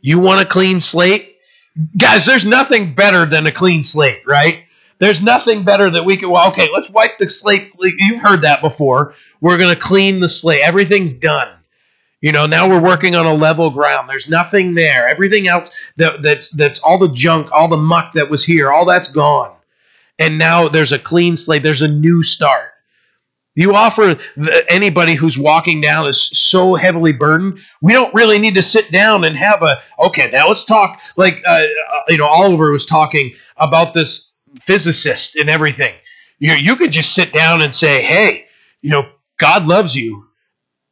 You 0.00 0.18
want 0.18 0.42
a 0.42 0.46
clean 0.46 0.80
slate, 0.80 1.36
guys? 1.96 2.26
There's 2.26 2.44
nothing 2.44 2.94
better 2.94 3.26
than 3.26 3.46
a 3.46 3.52
clean 3.52 3.82
slate, 3.82 4.22
right? 4.26 4.64
There's 4.98 5.22
nothing 5.22 5.64
better 5.64 5.90
that 5.90 6.04
we 6.04 6.16
can. 6.16 6.30
Well, 6.30 6.48
okay, 6.50 6.68
let's 6.72 6.90
wipe 6.90 7.18
the 7.18 7.28
slate. 7.28 7.72
You've 7.98 8.20
heard 8.20 8.42
that 8.42 8.60
before. 8.60 9.14
We're 9.40 9.58
gonna 9.58 9.76
clean 9.76 10.20
the 10.20 10.28
slate. 10.28 10.62
Everything's 10.62 11.14
done. 11.14 11.48
You 12.24 12.32
know, 12.32 12.46
now 12.46 12.70
we're 12.70 12.80
working 12.80 13.14
on 13.16 13.26
a 13.26 13.34
level 13.34 13.68
ground. 13.68 14.08
There's 14.08 14.30
nothing 14.30 14.72
there. 14.72 15.06
Everything 15.06 15.46
else 15.46 15.70
that, 15.98 16.22
that's 16.22 16.48
that's 16.48 16.78
all 16.78 16.98
the 16.98 17.10
junk, 17.12 17.52
all 17.52 17.68
the 17.68 17.76
muck 17.76 18.14
that 18.14 18.30
was 18.30 18.42
here, 18.42 18.72
all 18.72 18.86
that's 18.86 19.08
gone. 19.08 19.54
And 20.18 20.38
now 20.38 20.68
there's 20.68 20.92
a 20.92 20.98
clean 20.98 21.36
slate. 21.36 21.62
There's 21.62 21.82
a 21.82 21.88
new 21.88 22.22
start. 22.22 22.70
You 23.54 23.74
offer 23.74 24.16
anybody 24.70 25.12
who's 25.12 25.36
walking 25.36 25.82
down 25.82 26.08
is 26.08 26.22
so 26.22 26.76
heavily 26.76 27.12
burdened. 27.12 27.58
We 27.82 27.92
don't 27.92 28.14
really 28.14 28.38
need 28.38 28.54
to 28.54 28.62
sit 28.62 28.90
down 28.90 29.24
and 29.24 29.36
have 29.36 29.62
a 29.62 29.82
okay. 30.06 30.30
Now 30.32 30.48
let's 30.48 30.64
talk. 30.64 31.02
Like 31.18 31.42
uh, 31.46 31.50
uh, 31.92 32.00
you 32.08 32.16
know, 32.16 32.26
Oliver 32.26 32.70
was 32.70 32.86
talking 32.86 33.34
about 33.58 33.92
this 33.92 34.32
physicist 34.64 35.36
and 35.36 35.50
everything. 35.50 35.94
You 36.38 36.54
you 36.54 36.76
could 36.76 36.90
just 36.90 37.14
sit 37.14 37.34
down 37.34 37.60
and 37.60 37.74
say, 37.74 38.02
hey, 38.02 38.46
you 38.80 38.88
know, 38.88 39.10
God 39.36 39.66
loves 39.66 39.94
you, 39.94 40.24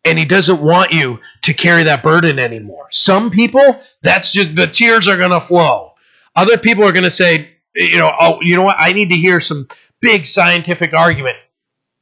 and 0.05 0.19
He 0.19 0.25
doesn't 0.25 0.61
want 0.61 0.93
you 0.93 1.21
to 1.43 1.55
carry 1.55 1.85
that 1.85 2.03
burden 2.03 2.39
anymore. 2.39 2.89
Some 2.91 3.31
people, 3.31 3.81
that's 4.03 4.33
just 4.33 4.57
the 4.57 4.67
tears 4.67 5.09
are 5.09 5.17
going 5.17 5.31
to 5.31 5.41
flow. 5.41 5.93
Other 6.35 6.59
people 6.59 6.85
are 6.85 6.93
going 6.93 7.05
to 7.05 7.11
say, 7.11 7.51
you 7.75 7.99
know, 7.99 8.13
oh, 8.19 8.41
you 8.41 8.57
know 8.57 8.63
what? 8.63 8.77
I 8.79 8.93
need 8.93 9.11
to 9.11 9.17
hear 9.17 9.41
some 9.41 9.69
big 10.01 10.27
scientific 10.27 10.93
argument. 10.93 11.37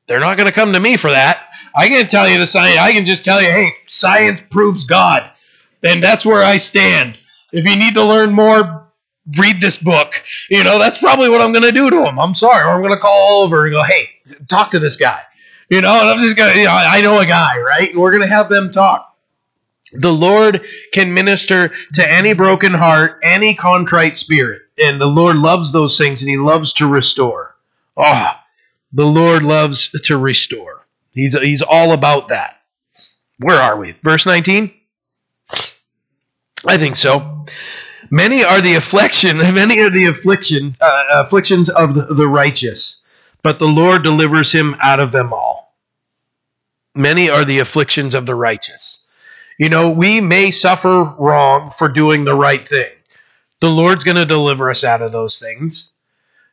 They're 0.06 0.20
not 0.20 0.36
going 0.36 0.48
to 0.48 0.52
come 0.52 0.72
to 0.72 0.80
me 0.80 0.96
for 0.96 1.10
that. 1.10 1.46
I 1.74 1.88
can 1.88 2.06
tell 2.08 2.28
you 2.28 2.38
the 2.38 2.46
science. 2.46 2.78
I 2.80 2.92
can 2.92 3.04
just 3.04 3.24
tell 3.24 3.40
you, 3.40 3.48
hey, 3.48 3.70
science 3.86 4.42
proves 4.50 4.84
God. 4.84 5.30
And 5.84 6.02
that's 6.02 6.26
where 6.26 6.42
I 6.42 6.56
stand. 6.56 7.16
If 7.52 7.64
you 7.64 7.76
need 7.76 7.94
to 7.94 8.04
learn 8.04 8.32
more, 8.32 8.88
read 9.38 9.60
this 9.60 9.76
book. 9.76 10.22
You 10.48 10.64
know, 10.64 10.78
that's 10.78 10.98
probably 10.98 11.28
what 11.28 11.40
I'm 11.40 11.52
going 11.52 11.64
to 11.64 11.72
do 11.72 11.90
to 11.90 12.04
him. 12.04 12.18
I'm 12.18 12.34
sorry. 12.34 12.64
Or 12.64 12.70
I'm 12.70 12.82
going 12.82 12.94
to 12.94 13.00
call 13.00 13.44
over 13.44 13.66
and 13.66 13.72
go, 13.72 13.84
hey, 13.84 14.08
talk 14.48 14.70
to 14.70 14.78
this 14.80 14.96
guy. 14.96 15.20
You 15.70 15.80
know, 15.80 15.92
I'm 15.92 16.18
just 16.18 16.36
going 16.36 16.52
to, 16.52 16.58
you 16.58 16.64
know, 16.64 16.72
I 16.72 17.00
know 17.00 17.20
a 17.20 17.26
guy, 17.26 17.58
right? 17.60 17.90
And 17.90 18.00
we're 18.00 18.10
going 18.10 18.28
to 18.28 18.34
have 18.34 18.48
them 18.48 18.72
talk. 18.72 19.16
The 19.92 20.12
Lord 20.12 20.66
can 20.92 21.14
minister 21.14 21.70
to 21.94 22.12
any 22.12 22.32
broken 22.34 22.74
heart, 22.74 23.20
any 23.22 23.54
contrite 23.54 24.16
spirit. 24.16 24.62
And 24.82 25.00
the 25.00 25.06
Lord 25.06 25.36
loves 25.36 25.72
those 25.72 25.96
things 25.96 26.22
and 26.22 26.30
he 26.30 26.36
loves 26.36 26.72
to 26.74 26.86
restore. 26.86 27.56
Oh, 27.96 28.32
the 28.92 29.06
Lord 29.06 29.44
loves 29.44 29.90
to 30.04 30.16
restore. 30.16 30.86
He's, 31.12 31.38
he's 31.38 31.62
all 31.62 31.92
about 31.92 32.28
that. 32.28 32.60
Where 33.38 33.60
are 33.60 33.78
we? 33.78 33.92
Verse 34.02 34.26
19? 34.26 34.72
I 36.66 36.78
think 36.78 36.96
so. 36.96 37.46
Many 38.10 38.44
are 38.44 38.60
the 38.60 38.74
affliction, 38.74 39.38
many 39.54 39.80
are 39.80 39.90
the 39.90 40.06
affliction, 40.06 40.74
uh, 40.80 41.04
afflictions 41.10 41.68
of 41.68 41.94
the, 41.94 42.06
the 42.06 42.26
righteous, 42.26 42.99
but 43.42 43.58
the 43.58 43.68
Lord 43.68 44.02
delivers 44.02 44.52
him 44.52 44.76
out 44.80 45.00
of 45.00 45.12
them 45.12 45.32
all. 45.32 45.74
Many 46.94 47.30
are 47.30 47.44
the 47.44 47.60
afflictions 47.60 48.14
of 48.14 48.26
the 48.26 48.34
righteous. 48.34 49.06
You 49.58 49.68
know, 49.68 49.90
we 49.90 50.20
may 50.20 50.50
suffer 50.50 51.04
wrong 51.18 51.70
for 51.70 51.88
doing 51.88 52.24
the 52.24 52.34
right 52.34 52.66
thing. 52.66 52.90
The 53.60 53.70
Lord's 53.70 54.04
going 54.04 54.16
to 54.16 54.24
deliver 54.24 54.70
us 54.70 54.84
out 54.84 55.02
of 55.02 55.12
those 55.12 55.38
things 55.38 55.98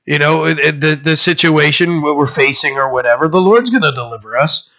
you 0.08 0.20
know, 0.20 0.54
the 0.54 1.00
the 1.04 1.18
situation 1.18 2.02
what 2.02 2.16
we're 2.16 2.28
facing 2.28 2.78
or 2.78 2.90
whatever, 2.90 3.28
the 3.28 3.42
Lord's 3.42 3.70
going 3.70 3.84
to 3.84 3.92
deliver 3.92 4.38
us. 4.38 4.72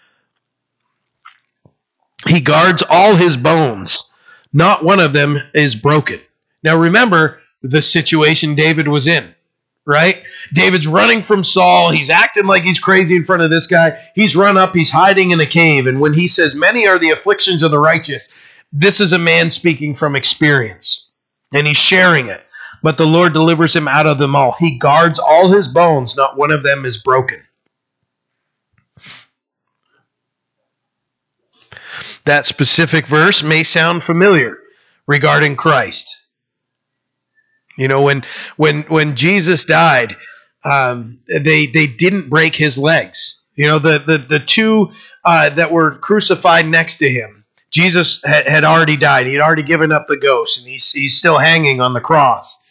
He 2.27 2.41
guards 2.41 2.83
all 2.89 3.15
his 3.15 3.37
bones. 3.37 4.11
Not 4.55 4.83
one 4.83 5.01
of 5.01 5.13
them 5.13 5.39
is 5.53 5.75
broken. 5.77 6.21
Now 6.65 6.79
remember 6.79 7.39
the 7.63 7.83
situation 7.83 8.55
David 8.55 8.89
was 8.89 9.07
in, 9.07 9.35
right? 9.89 10.23
David's 10.53 10.87
running 10.87 11.23
from 11.23 11.43
Saul. 11.43 11.91
He's 11.91 12.11
acting 12.11 12.47
like 12.47 12.63
he's 12.63 12.79
crazy 12.79 13.17
in 13.17 13.25
front 13.25 13.43
of 13.43 13.51
this 13.51 13.67
guy. 13.67 13.99
He's 14.15 14.37
run 14.37 14.59
up, 14.59 14.75
he's 14.75 14.91
hiding 14.91 15.33
in 15.33 15.41
a 15.41 15.47
cave. 15.47 15.87
And 15.89 15.99
when 15.99 16.13
he 16.13 16.29
says, 16.29 16.55
Many 16.55 16.87
are 16.87 16.99
the 16.99 17.11
afflictions 17.11 17.63
of 17.63 17.71
the 17.73 17.81
righteous, 17.81 18.35
this 18.73 19.01
is 19.01 19.13
a 19.15 19.19
man 19.19 19.51
speaking 19.51 19.95
from 19.95 20.15
experience. 20.15 21.11
And 21.55 21.67
he's 21.67 21.79
sharing 21.79 22.29
it. 22.29 22.43
but 22.83 22.99
the 22.99 23.07
Lord 23.07 23.33
delivers 23.33 23.75
him 23.75 23.89
out 23.89 24.07
of 24.07 24.19
them 24.19 24.37
all. 24.37 24.55
He 24.59 24.79
guards 24.79 25.19
all 25.19 25.51
his 25.51 25.69
bones, 25.69 26.17
not 26.17 26.37
one 26.37 26.51
of 26.53 26.63
them 26.63 26.85
is 26.85 27.03
broken. 27.03 27.41
That 32.25 32.47
specific 32.47 33.07
verse 33.07 33.43
may 33.43 33.65
sound 33.65 34.03
familiar 34.05 34.59
regarding 35.07 35.57
Christ. 35.57 36.19
You 37.79 37.87
know, 37.87 38.03
when 38.03 38.25
when 38.57 38.83
when 38.83 39.15
Jesus 39.15 39.65
died, 39.65 40.17
um, 40.65 41.21
they 41.29 41.67
they 41.67 41.87
didn't 41.87 42.29
break 42.29 42.57
his 42.57 42.77
legs. 42.77 43.45
You 43.55 43.69
know, 43.69 43.79
the 43.79 44.03
the 44.05 44.19
the 44.19 44.41
two 44.41 44.91
uh, 45.25 45.51
that 45.51 45.71
were 45.71 45.97
crucified 45.99 46.67
next 46.67 46.97
to 46.97 47.09
him. 47.09 47.45
Jesus 47.71 48.21
had, 48.25 48.49
had 48.49 48.65
already 48.65 48.97
died. 48.97 49.27
He 49.27 49.35
had 49.35 49.43
already 49.43 49.63
given 49.63 49.93
up 49.93 50.07
the 50.09 50.17
ghost, 50.17 50.59
and 50.59 50.67
he's 50.67 50.91
he's 50.91 51.17
still 51.17 51.39
hanging 51.39 51.81
on 51.81 51.95
the 51.95 52.01
cross. 52.01 52.65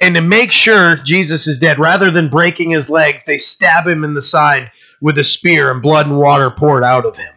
And 0.00 0.16
to 0.16 0.20
make 0.20 0.52
sure 0.52 0.96
Jesus 0.96 1.46
is 1.46 1.58
dead, 1.58 1.78
rather 1.78 2.10
than 2.10 2.28
breaking 2.28 2.70
his 2.70 2.90
legs, 2.90 3.24
they 3.24 3.38
stab 3.38 3.86
him 3.86 4.02
in 4.02 4.14
the 4.14 4.22
side 4.22 4.72
with 5.00 5.18
a 5.18 5.24
spear, 5.24 5.70
and 5.70 5.82
blood 5.82 6.06
and 6.06 6.18
water 6.18 6.50
poured 6.50 6.82
out 6.82 7.06
of 7.06 7.16
him 7.16 7.32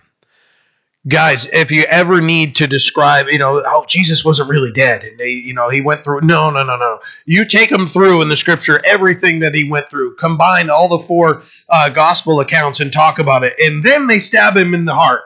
guys, 1.07 1.47
if 1.47 1.71
you 1.71 1.83
ever 1.83 2.21
need 2.21 2.55
to 2.55 2.67
describe, 2.67 3.27
you 3.27 3.39
know, 3.39 3.63
oh, 3.65 3.85
Jesus 3.87 4.23
wasn't 4.23 4.49
really 4.49 4.71
dead, 4.71 5.03
and 5.03 5.17
they, 5.17 5.29
you 5.29 5.53
know, 5.53 5.69
he 5.69 5.81
went 5.81 6.03
through. 6.03 6.21
No, 6.21 6.49
no, 6.49 6.63
no, 6.63 6.77
no. 6.77 6.99
You 7.25 7.45
take 7.45 7.71
him 7.71 7.87
through 7.87 8.21
in 8.21 8.29
the 8.29 8.35
Scripture 8.35 8.81
everything 8.85 9.39
that 9.39 9.55
he 9.55 9.69
went 9.69 9.89
through. 9.89 10.15
Combine 10.15 10.69
all 10.69 10.87
the 10.87 10.99
four 10.99 11.43
uh, 11.69 11.89
gospel 11.89 12.39
accounts 12.39 12.79
and 12.79 12.93
talk 12.93 13.19
about 13.19 13.43
it, 13.43 13.55
and 13.59 13.83
then 13.83 14.07
they 14.07 14.19
stab 14.19 14.55
him 14.55 14.73
in 14.73 14.85
the 14.85 14.95
heart, 14.95 15.23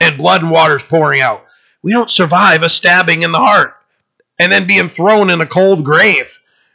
and 0.00 0.18
blood 0.18 0.42
and 0.42 0.50
water's 0.50 0.84
pouring 0.84 1.20
out. 1.20 1.44
We 1.82 1.92
don't 1.92 2.10
survive 2.10 2.62
a 2.62 2.68
stabbing 2.68 3.22
in 3.22 3.32
the 3.32 3.38
heart, 3.38 3.76
and 4.38 4.50
then 4.50 4.66
being 4.66 4.88
thrown 4.88 5.30
in 5.30 5.40
a 5.40 5.46
cold 5.46 5.84
grave. 5.84 6.30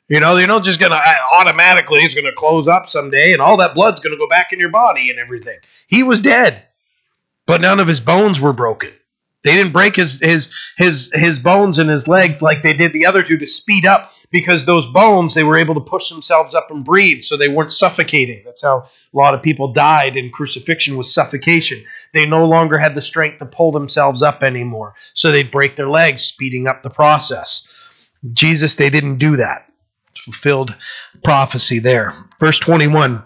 You 0.07 0.19
know, 0.19 0.37
you're 0.37 0.47
not 0.47 0.63
just 0.63 0.79
gonna 0.79 0.99
uh, 1.03 1.15
automatically 1.35 2.01
it's 2.01 2.15
gonna 2.15 2.31
close 2.31 2.67
up 2.67 2.89
someday, 2.89 3.33
and 3.33 3.41
all 3.41 3.57
that 3.57 3.73
blood's 3.73 3.99
gonna 3.99 4.17
go 4.17 4.27
back 4.27 4.53
in 4.53 4.59
your 4.59 4.69
body 4.69 5.09
and 5.09 5.19
everything. 5.19 5.57
He 5.87 6.03
was 6.03 6.21
dead 6.21 6.63
but 7.49 7.61
none 7.61 7.79
of 7.79 7.87
his 7.87 7.99
bones 7.99 8.39
were 8.39 8.53
broken. 8.53 8.91
They 9.43 9.55
didn't 9.55 9.73
break 9.73 9.95
his 9.95 10.19
his 10.19 10.49
his 10.77 11.09
his 11.11 11.39
bones 11.39 11.79
and 11.79 11.89
his 11.89 12.07
legs 12.07 12.43
like 12.43 12.61
they 12.61 12.73
did 12.73 12.93
the 12.93 13.07
other 13.07 13.23
two 13.23 13.37
to 13.37 13.47
speed 13.47 13.87
up 13.87 14.13
because 14.29 14.65
those 14.65 14.85
bones 14.85 15.33
they 15.33 15.43
were 15.43 15.57
able 15.57 15.73
to 15.73 15.81
push 15.81 16.09
themselves 16.09 16.53
up 16.53 16.69
and 16.69 16.85
breathe 16.85 17.21
so 17.21 17.35
they 17.35 17.49
weren't 17.49 17.73
suffocating. 17.73 18.43
That's 18.45 18.61
how 18.61 18.77
a 18.77 19.17
lot 19.17 19.33
of 19.33 19.41
people 19.41 19.73
died 19.73 20.15
in 20.15 20.29
crucifixion 20.29 20.95
was 20.95 21.11
suffocation. 21.11 21.83
They 22.13 22.27
no 22.27 22.45
longer 22.45 22.77
had 22.77 22.93
the 22.93 23.01
strength 23.01 23.39
to 23.39 23.47
pull 23.47 23.71
themselves 23.71 24.21
up 24.21 24.43
anymore. 24.43 24.93
So 25.15 25.31
they'd 25.31 25.49
break 25.49 25.75
their 25.75 25.89
legs, 25.89 26.21
speeding 26.21 26.67
up 26.67 26.83
the 26.83 26.91
process. 26.91 27.67
Jesus, 28.31 28.75
they 28.75 28.91
didn't 28.91 29.17
do 29.17 29.37
that. 29.37 29.65
Fulfilled 30.19 30.75
prophecy 31.23 31.79
there. 31.79 32.13
Verse 32.39 32.59
21 32.59 33.23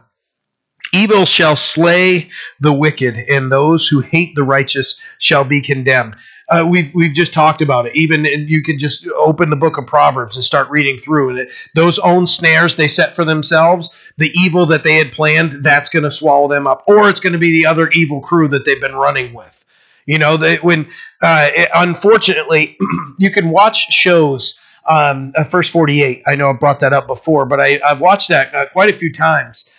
Evil 0.94 1.26
shall 1.26 1.56
slay 1.56 2.30
the 2.60 2.72
wicked, 2.72 3.18
and 3.18 3.52
those 3.52 3.88
who 3.88 4.02
hate 4.02 4.36
the 4.36 4.44
righteous 4.44 5.02
shall 5.18 5.44
be 5.44 5.60
condemned. 5.60 6.16
Uh, 6.50 6.68
we've 6.70 6.94
we've 6.94 7.16
just 7.16 7.34
talked 7.34 7.64
about 7.64 7.88
it. 7.88 7.96
Even 7.96 8.26
you 8.26 8.62
can 8.62 8.78
just 8.78 9.08
open 9.16 9.50
the 9.50 9.56
book 9.56 9.78
of 9.78 9.88
Proverbs 9.88 10.36
and 10.36 10.46
start 10.46 10.70
reading 10.70 10.98
through, 10.98 11.30
and 11.30 11.40
it, 11.40 11.54
those 11.74 11.98
own 12.00 12.28
snares 12.28 12.76
they 12.76 12.88
set 12.88 13.16
for 13.16 13.26
themselves, 13.26 13.90
the 14.18 14.30
evil 14.36 14.68
that 14.68 14.84
they 14.84 14.96
had 14.96 15.12
planned, 15.12 15.64
that's 15.64 15.90
going 15.90 16.04
to 16.04 16.12
swallow 16.12 16.48
them 16.48 16.68
up, 16.68 16.84
or 16.88 17.10
it's 17.10 17.20
going 17.20 17.34
to 17.34 17.40
be 17.40 17.52
the 17.52 17.66
other 17.66 17.90
evil 17.90 18.22
crew 18.22 18.48
that 18.50 18.64
they've 18.64 18.82
been 18.82 18.96
running 18.96 19.34
with. 19.34 19.60
You 20.06 20.20
know, 20.20 20.38
they, 20.38 20.58
when 20.58 20.86
uh, 21.24 21.50
it, 21.56 21.70
unfortunately 21.74 22.78
you 23.18 23.32
can 23.32 23.50
watch 23.50 23.92
shows. 23.92 24.60
Um, 24.86 25.32
uh, 25.38 25.46
First 25.46 25.72
48. 25.72 26.24
I 26.28 26.36
know 26.36 26.50
I 26.50 26.54
brought 26.54 26.82
that 26.82 26.92
up 26.92 27.08
before, 27.08 27.46
but 27.46 27.62
I, 27.62 27.80
I've 27.86 28.02
watched 28.02 28.28
that 28.28 28.54
uh, 28.54 28.66
quite 28.74 28.90
a 28.90 28.94
few 28.94 29.14
times 29.14 29.72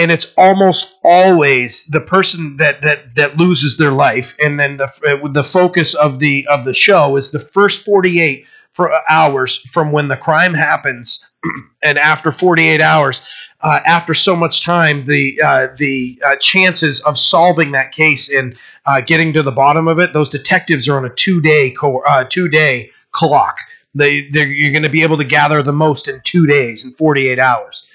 and 0.00 0.10
it's 0.10 0.32
almost 0.38 0.96
always 1.04 1.84
the 1.88 2.00
person 2.00 2.56
that 2.56 2.80
that 2.80 3.14
that 3.16 3.36
loses 3.36 3.76
their 3.76 3.92
life. 3.92 4.34
And 4.42 4.58
then 4.58 4.78
the 4.78 4.88
the 5.30 5.44
focus 5.44 5.92
of 5.92 6.20
the 6.20 6.46
of 6.48 6.64
the 6.64 6.72
show 6.72 7.16
is 7.16 7.30
the 7.30 7.38
first 7.38 7.84
48 7.84 8.46
for 8.72 8.90
hours 9.10 9.58
from 9.58 9.92
when 9.92 10.08
the 10.08 10.16
crime 10.16 10.54
happens. 10.54 11.30
And 11.82 11.98
after 11.98 12.30
48 12.30 12.82
hours 12.82 13.22
uh, 13.62 13.80
after 13.86 14.12
so 14.12 14.36
much 14.36 14.62
time 14.62 15.06
the 15.06 15.40
uh, 15.42 15.68
the 15.78 16.20
uh, 16.26 16.36
chances 16.36 17.00
of 17.00 17.18
solving 17.18 17.72
that 17.72 17.92
case 17.92 18.30
and 18.30 18.54
uh, 18.84 19.00
getting 19.00 19.32
to 19.32 19.42
the 19.42 19.50
bottom 19.50 19.88
of 19.88 19.98
it 19.98 20.12
those 20.12 20.28
detectives 20.28 20.90
are 20.90 20.98
on 20.98 21.06
a 21.06 21.14
two 21.14 21.40
day 21.40 21.70
co- 21.70 22.02
uh, 22.06 22.24
two 22.28 22.48
day 22.48 22.90
clock. 23.12 23.56
They 23.94 24.28
you're 24.30 24.72
going 24.72 24.82
to 24.82 24.90
be 24.90 25.02
able 25.02 25.16
to 25.16 25.24
gather 25.24 25.62
the 25.62 25.72
most 25.72 26.06
in 26.06 26.20
two 26.22 26.46
days 26.46 26.84
in 26.84 26.90
48 26.92 27.38
hours 27.38 27.86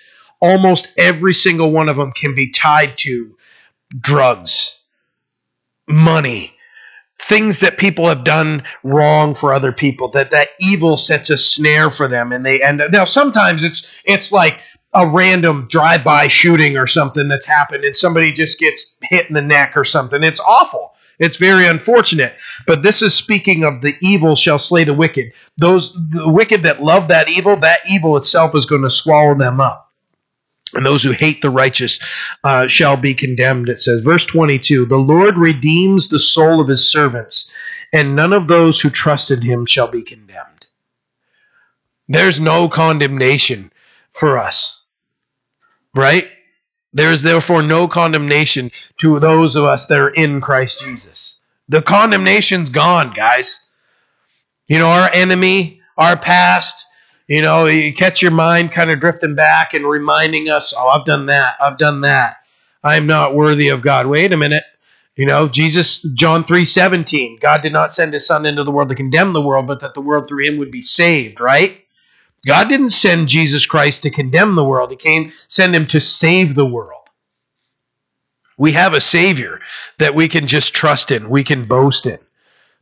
almost 0.41 0.89
every 0.97 1.33
single 1.33 1.71
one 1.71 1.89
of 1.89 1.97
them 1.97 2.11
can 2.11 2.35
be 2.35 2.51
tied 2.51 2.97
to 2.99 3.35
drugs, 3.99 4.79
money, 5.87 6.55
things 7.19 7.61
that 7.61 7.77
people 7.77 8.07
have 8.07 8.23
done 8.23 8.63
wrong 8.83 9.35
for 9.35 9.53
other 9.53 9.71
people 9.71 10.09
that 10.09 10.31
that 10.31 10.49
evil 10.59 10.97
sets 10.97 11.29
a 11.29 11.37
snare 11.37 11.89
for 11.89 12.07
them 12.07 12.31
and 12.31 12.45
they 12.45 12.61
end 12.61 12.81
up 12.81 12.91
now 12.91 13.05
sometimes 13.05 13.63
it's 13.63 13.99
it's 14.03 14.33
like 14.33 14.59
a 14.95 15.07
random 15.07 15.67
drive-by 15.69 16.27
shooting 16.27 16.77
or 16.77 16.87
something 16.87 17.27
that's 17.27 17.45
happened 17.45 17.83
and 17.83 17.95
somebody 17.95 18.31
just 18.31 18.59
gets 18.59 18.95
hit 19.01 19.27
in 19.27 19.33
the 19.33 19.41
neck 19.41 19.75
or 19.75 19.83
something. 19.83 20.23
It's 20.23 20.39
awful. 20.39 20.93
It's 21.19 21.35
very 21.35 21.67
unfortunate. 21.67 22.33
But 22.65 22.81
this 22.81 23.01
is 23.01 23.13
speaking 23.13 23.65
of 23.65 23.81
the 23.81 23.95
evil 24.01 24.37
shall 24.37 24.57
slay 24.57 24.85
the 24.85 24.93
wicked. 24.93 25.33
Those 25.57 25.93
the 25.93 26.31
wicked 26.31 26.63
that 26.63 26.81
love 26.81 27.09
that 27.09 27.27
evil 27.27 27.57
that 27.57 27.79
evil 27.89 28.15
itself 28.15 28.55
is 28.55 28.65
going 28.65 28.83
to 28.83 28.89
swallow 28.89 29.35
them 29.35 29.59
up 29.59 29.84
and 30.75 30.85
those 30.85 31.03
who 31.03 31.11
hate 31.11 31.41
the 31.41 31.49
righteous 31.49 31.99
uh, 32.43 32.67
shall 32.67 32.97
be 32.97 33.13
condemned, 33.13 33.69
it 33.69 33.79
says. 33.79 34.01
Verse 34.01 34.25
22 34.25 34.85
The 34.85 34.97
Lord 34.97 35.37
redeems 35.37 36.07
the 36.07 36.19
soul 36.19 36.61
of 36.61 36.67
his 36.67 36.89
servants, 36.89 37.51
and 37.93 38.15
none 38.15 38.33
of 38.33 38.47
those 38.47 38.79
who 38.79 38.89
trust 38.89 39.31
in 39.31 39.41
him 39.41 39.65
shall 39.65 39.87
be 39.87 40.01
condemned. 40.01 40.65
There's 42.07 42.39
no 42.39 42.69
condemnation 42.69 43.71
for 44.13 44.37
us, 44.37 44.83
right? 45.95 46.29
There 46.93 47.11
is 47.11 47.23
therefore 47.23 47.61
no 47.61 47.87
condemnation 47.87 48.71
to 48.97 49.19
those 49.19 49.55
of 49.55 49.65
us 49.65 49.87
that 49.87 49.99
are 49.99 50.09
in 50.09 50.39
Christ 50.39 50.79
Jesus. 50.79 51.41
The 51.67 51.81
condemnation's 51.81 52.69
gone, 52.69 53.11
guys. 53.13 53.69
You 54.67 54.79
know, 54.79 54.87
our 54.87 55.09
enemy, 55.11 55.81
our 55.97 56.15
past, 56.15 56.87
you 57.27 57.41
know, 57.41 57.65
you 57.65 57.93
catch 57.93 58.21
your 58.21 58.31
mind 58.31 58.71
kind 58.71 58.91
of 58.91 58.99
drifting 58.99 59.35
back 59.35 59.73
and 59.73 59.85
reminding 59.85 60.49
us, 60.49 60.73
oh, 60.77 60.87
I've 60.87 61.05
done 61.05 61.27
that, 61.27 61.55
I've 61.59 61.77
done 61.77 62.01
that. 62.01 62.37
I'm 62.83 63.07
not 63.07 63.33
worthy 63.33 63.69
of 63.69 63.81
God. 63.81 64.05
Wait 64.05 64.31
a 64.31 64.37
minute. 64.37 64.63
You 65.15 65.25
know, 65.25 65.47
Jesus, 65.47 65.99
John 65.99 66.43
3 66.43 66.65
17, 66.65 67.39
God 67.41 67.61
did 67.61 67.73
not 67.73 67.95
send 67.95 68.13
his 68.13 68.27
son 68.27 68.45
into 68.45 68.63
the 68.63 68.71
world 68.71 68.89
to 68.89 68.95
condemn 68.95 69.33
the 69.33 69.41
world, 69.41 69.65
but 69.65 69.79
that 69.79 69.93
the 69.93 70.01
world 70.01 70.27
through 70.27 70.45
him 70.45 70.57
would 70.57 70.71
be 70.71 70.81
saved, 70.81 71.39
right? 71.39 71.81
God 72.45 72.69
didn't 72.69 72.89
send 72.89 73.27
Jesus 73.27 73.65
Christ 73.65 74.03
to 74.03 74.11
condemn 74.11 74.55
the 74.55 74.63
world. 74.63 74.91
He 74.91 74.97
came, 74.97 75.31
send 75.47 75.75
him 75.75 75.87
to 75.87 75.99
save 75.99 76.53
the 76.53 76.65
world. 76.65 77.01
We 78.57 78.73
have 78.73 78.93
a 78.93 79.01
Savior 79.01 79.61
that 79.97 80.15
we 80.15 80.27
can 80.27 80.47
just 80.47 80.75
trust 80.75 81.11
in, 81.11 81.29
we 81.29 81.43
can 81.43 81.65
boast 81.65 82.05
in. 82.05 82.19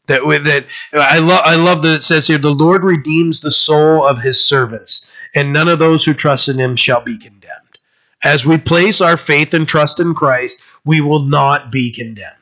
That 0.08 0.26
with 0.26 0.44
that 0.46 0.66
I 0.92 1.20
love 1.20 1.42
I 1.46 1.56
love 1.56 1.82
that 1.84 1.96
it 1.96 2.04
says 2.04 2.28
here 2.28 2.38
the 2.38 2.54
Lord 2.54 2.84
redeems 2.84 3.40
the 3.40 3.52
soul 3.52 4.06
of 4.06 4.20
his 4.20 4.44
servants, 4.44 5.10
and 5.34 5.54
none 5.54 5.70
of 5.70 5.80
those 5.80 6.04
who 6.04 6.14
trust 6.14 6.50
in 6.50 6.60
him 6.60 6.76
shall 6.76 7.02
be 7.02 7.18
condemned. 7.18 7.80
As 8.24 8.46
we 8.46 8.58
place 8.58 9.02
our 9.02 9.18
faith 9.18 9.54
and 9.54 9.68
trust 9.68 10.00
in 10.00 10.14
Christ, 10.14 10.62
we 10.86 11.02
will 11.02 11.24
not 11.24 11.72
be 11.72 11.92
condemned. 11.92 12.38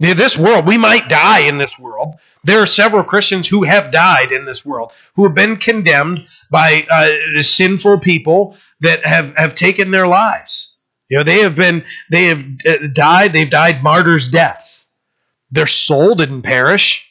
In 0.00 0.16
this 0.16 0.36
world, 0.36 0.66
we 0.66 0.76
might 0.76 1.08
die 1.08 1.40
in 1.40 1.56
this 1.56 1.78
world. 1.78 2.16
There 2.44 2.60
are 2.60 2.66
several 2.66 3.02
Christians 3.02 3.48
who 3.48 3.64
have 3.64 3.90
died 3.90 4.30
in 4.30 4.44
this 4.44 4.64
world, 4.66 4.92
who 5.14 5.24
have 5.24 5.34
been 5.34 5.56
condemned 5.56 6.26
by 6.50 6.86
uh, 6.90 7.42
sinful 7.42 8.00
people 8.00 8.56
that 8.80 9.04
have, 9.06 9.34
have 9.36 9.54
taken 9.54 9.90
their 9.90 10.06
lives. 10.06 10.76
You 11.08 11.18
know, 11.18 11.24
they 11.24 11.40
have 11.40 11.56
been, 11.56 11.84
they 12.10 12.26
have 12.26 12.44
uh, 12.68 12.86
died, 12.92 13.32
they've 13.32 13.48
died 13.48 13.82
martyrs' 13.82 14.28
deaths. 14.28 14.75
Their 15.50 15.66
soul 15.66 16.14
didn't 16.14 16.42
perish. 16.42 17.10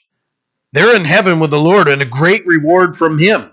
They're 0.74 0.96
in 0.96 1.06
heaven 1.06 1.40
with 1.40 1.52
the 1.52 1.60
Lord 1.60 1.88
and 1.88 2.02
a 2.02 2.06
great 2.06 2.46
reward 2.46 2.98
from 2.98 3.18
Him. 3.18 3.52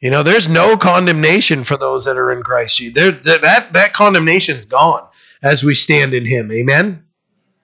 You 0.00 0.10
know, 0.10 0.22
there's 0.22 0.48
no 0.48 0.76
condemnation 0.76 1.64
for 1.64 1.76
those 1.76 2.04
that 2.04 2.16
are 2.16 2.30
in 2.30 2.42
Christ 2.42 2.80
There, 2.94 3.10
that, 3.10 3.72
that 3.72 3.92
condemnation 3.94 4.58
is 4.58 4.66
gone 4.66 5.06
as 5.42 5.64
we 5.64 5.74
stand 5.74 6.14
in 6.14 6.24
Him. 6.24 6.52
Amen? 6.52 7.04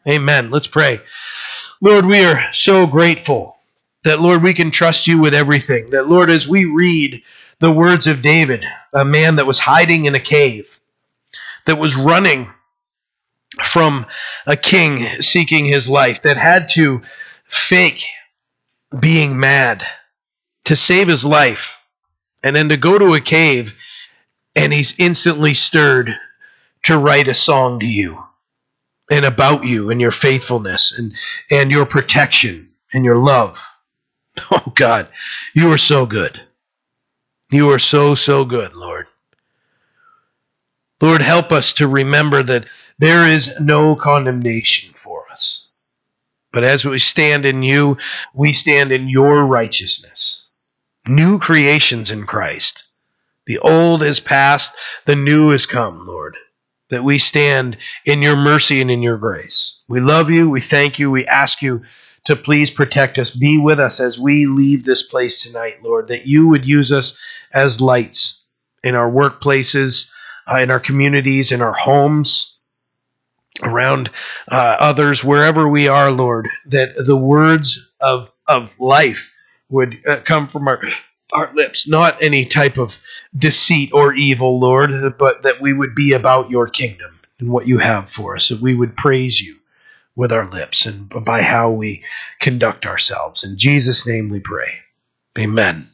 Amen. 0.09 0.51
Let's 0.51 0.66
pray. 0.66 1.01
Lord, 1.80 2.07
we 2.07 2.24
are 2.24 2.53
so 2.53 2.87
grateful 2.87 3.57
that, 4.05 4.20
Lord, 4.20 4.43
we 4.43 4.55
can 4.55 4.70
trust 4.70 5.07
you 5.07 5.18
with 5.20 5.35
everything. 5.35 5.91
That, 5.91 6.09
Lord, 6.09 6.30
as 6.30 6.49
we 6.49 6.64
read 6.64 7.22
the 7.61 7.72
words 7.72 8.07
of 8.07 8.22
David, 8.22 8.64
a 8.93 9.05
man 9.05 9.37
that 9.37 9.47
was 9.47 9.59
hiding 9.59 10.07
in 10.07 10.14
a 10.14 10.20
cave, 10.20 10.80
that 11.66 11.78
was 11.78 11.97
running 11.97 12.49
from 13.63 14.07
a 14.47 14.57
king 14.57 15.21
seeking 15.21 15.65
his 15.65 15.89
life 15.89 16.23
that 16.23 16.37
had 16.37 16.69
to 16.71 17.03
fake 17.45 18.05
being 18.99 19.39
mad 19.39 19.87
to 20.65 20.77
save 20.77 21.09
his 21.09 21.25
life. 21.25 21.81
And 22.43 22.55
then 22.55 22.69
to 22.69 22.77
go 22.77 22.99
to 22.99 23.15
a 23.15 23.21
cave 23.21 23.75
and 24.55 24.73
he's 24.73 24.95
instantly 24.99 25.55
stirred 25.55 26.11
to 26.85 26.99
write 26.99 27.29
a 27.29 27.35
song 27.35 27.81
to 27.81 27.87
you 27.87 28.23
and 29.11 29.25
about 29.25 29.65
you 29.65 29.91
and 29.91 30.01
your 30.01 30.11
faithfulness 30.11 30.93
and, 30.97 31.15
and 31.51 31.71
your 31.71 31.87
protection 31.87 32.71
and 32.93 33.05
your 33.05 33.19
love. 33.19 33.59
Oh 34.51 34.73
God, 34.75 35.07
you 35.55 35.71
are 35.71 35.79
so 35.79 36.07
good. 36.07 36.41
You 37.53 37.71
are 37.71 37.79
so, 37.79 38.17
so 38.17 38.45
good, 38.45 38.73
Lord. 38.73 39.07
Lord, 41.01 41.20
help 41.22 41.53
us 41.53 41.74
to 41.74 41.88
remember 41.88 42.42
that 42.42 42.66
there 42.99 43.28
is 43.28 43.53
no 43.61 43.97
condemnation 43.97 44.95
for 44.95 45.24
us. 45.30 45.70
But 46.53 46.64
as 46.64 46.84
we 46.84 46.99
stand 46.99 47.47
in 47.47 47.62
you, 47.62 47.99
we 48.32 48.53
stand 48.53 48.92
in 48.92 49.09
your 49.09 49.45
righteousness. 49.45 50.49
New 51.07 51.38
creations 51.38 52.11
in 52.11 52.26
Christ. 52.26 52.84
The 53.47 53.59
old 53.59 54.03
is 54.03 54.20
past, 54.20 54.72
the 55.05 55.16
new 55.16 55.51
is 55.51 55.66
come, 55.66 56.07
Lord 56.07 56.36
that 56.90 57.05
we 57.05 57.18
stand 57.18 57.76
in 58.05 58.22
your 58.22 58.36
mercy 58.36 58.80
and 58.80 58.90
in 58.90 59.03
your 59.03 59.16
grace. 59.16 59.80
We 59.88 60.01
love 60.01 60.30
you. 60.30 60.49
We 60.51 60.61
thank 60.61 60.99
you. 60.99 61.11
We 61.11 61.26
ask 61.26 61.62
you 61.62 61.82
to 62.24 62.36
please 62.36 62.70
protect 62.70 63.18
us. 63.18 63.30
Be 63.30 63.59
with 63.59 63.80
us 63.80 64.01
as 64.01 64.18
we 64.18 64.47
leave 64.47 64.84
this 64.84 65.03
place 65.03 65.42
tonight, 65.42 65.82
Lord, 65.82 66.09
that 66.09 66.26
you 66.26 66.49
would 66.49 66.64
use 66.64 66.92
us 66.92 67.18
as 67.53 67.80
lights 67.80 68.45
in 68.82 68.95
our 68.95 69.11
workplaces, 69.11 70.09
uh, 70.51 70.59
in 70.59 70.70
our 70.70 70.80
communities, 70.80 71.53
in 71.53 71.62
our 71.62 71.72
homes, 71.72 72.59
around 73.62 74.11
uh, 74.51 74.76
others, 74.80 75.22
wherever 75.22 75.68
we 75.68 75.88
are, 75.88 76.11
Lord, 76.11 76.49
that 76.66 76.95
the 76.97 77.16
words 77.16 77.90
of, 78.01 78.32
of 78.49 78.78
life 78.80 79.32
would 79.68 80.01
uh, 80.07 80.16
come 80.24 80.49
from 80.49 80.68
our 80.68 80.80
our 81.32 81.53
lips, 81.55 81.88
not 81.88 82.22
any 82.22 82.47
type 82.47 82.78
of 82.78 82.97
deceit 83.36 83.92
or 83.92 84.14
evil, 84.14 84.61
Lord, 84.61 84.92
but 85.18 85.42
that 85.42 85.61
we 85.61 85.72
would 85.72 85.95
be 85.95 86.12
about 86.12 86.49
your 86.49 86.68
kingdom 86.68 87.18
and 87.40 87.51
what 87.51 87.66
you 87.66 87.78
have 87.78 88.09
for 88.09 88.36
us, 88.36 88.49
that 88.49 88.61
we 88.61 88.74
would 88.74 88.97
praise 88.97 89.40
you 89.40 89.57
with 90.16 90.30
our 90.32 90.49
lips 90.49 90.86
and 90.86 91.09
by 91.24 91.42
how 91.42 91.72
we 91.72 92.05
conduct 92.38 92.86
ourselves. 92.86 93.42
In 93.42 93.59
Jesus' 93.59 94.07
name 94.07 94.28
we 94.28 94.38
pray. 94.38 94.74
Amen. 95.36 95.88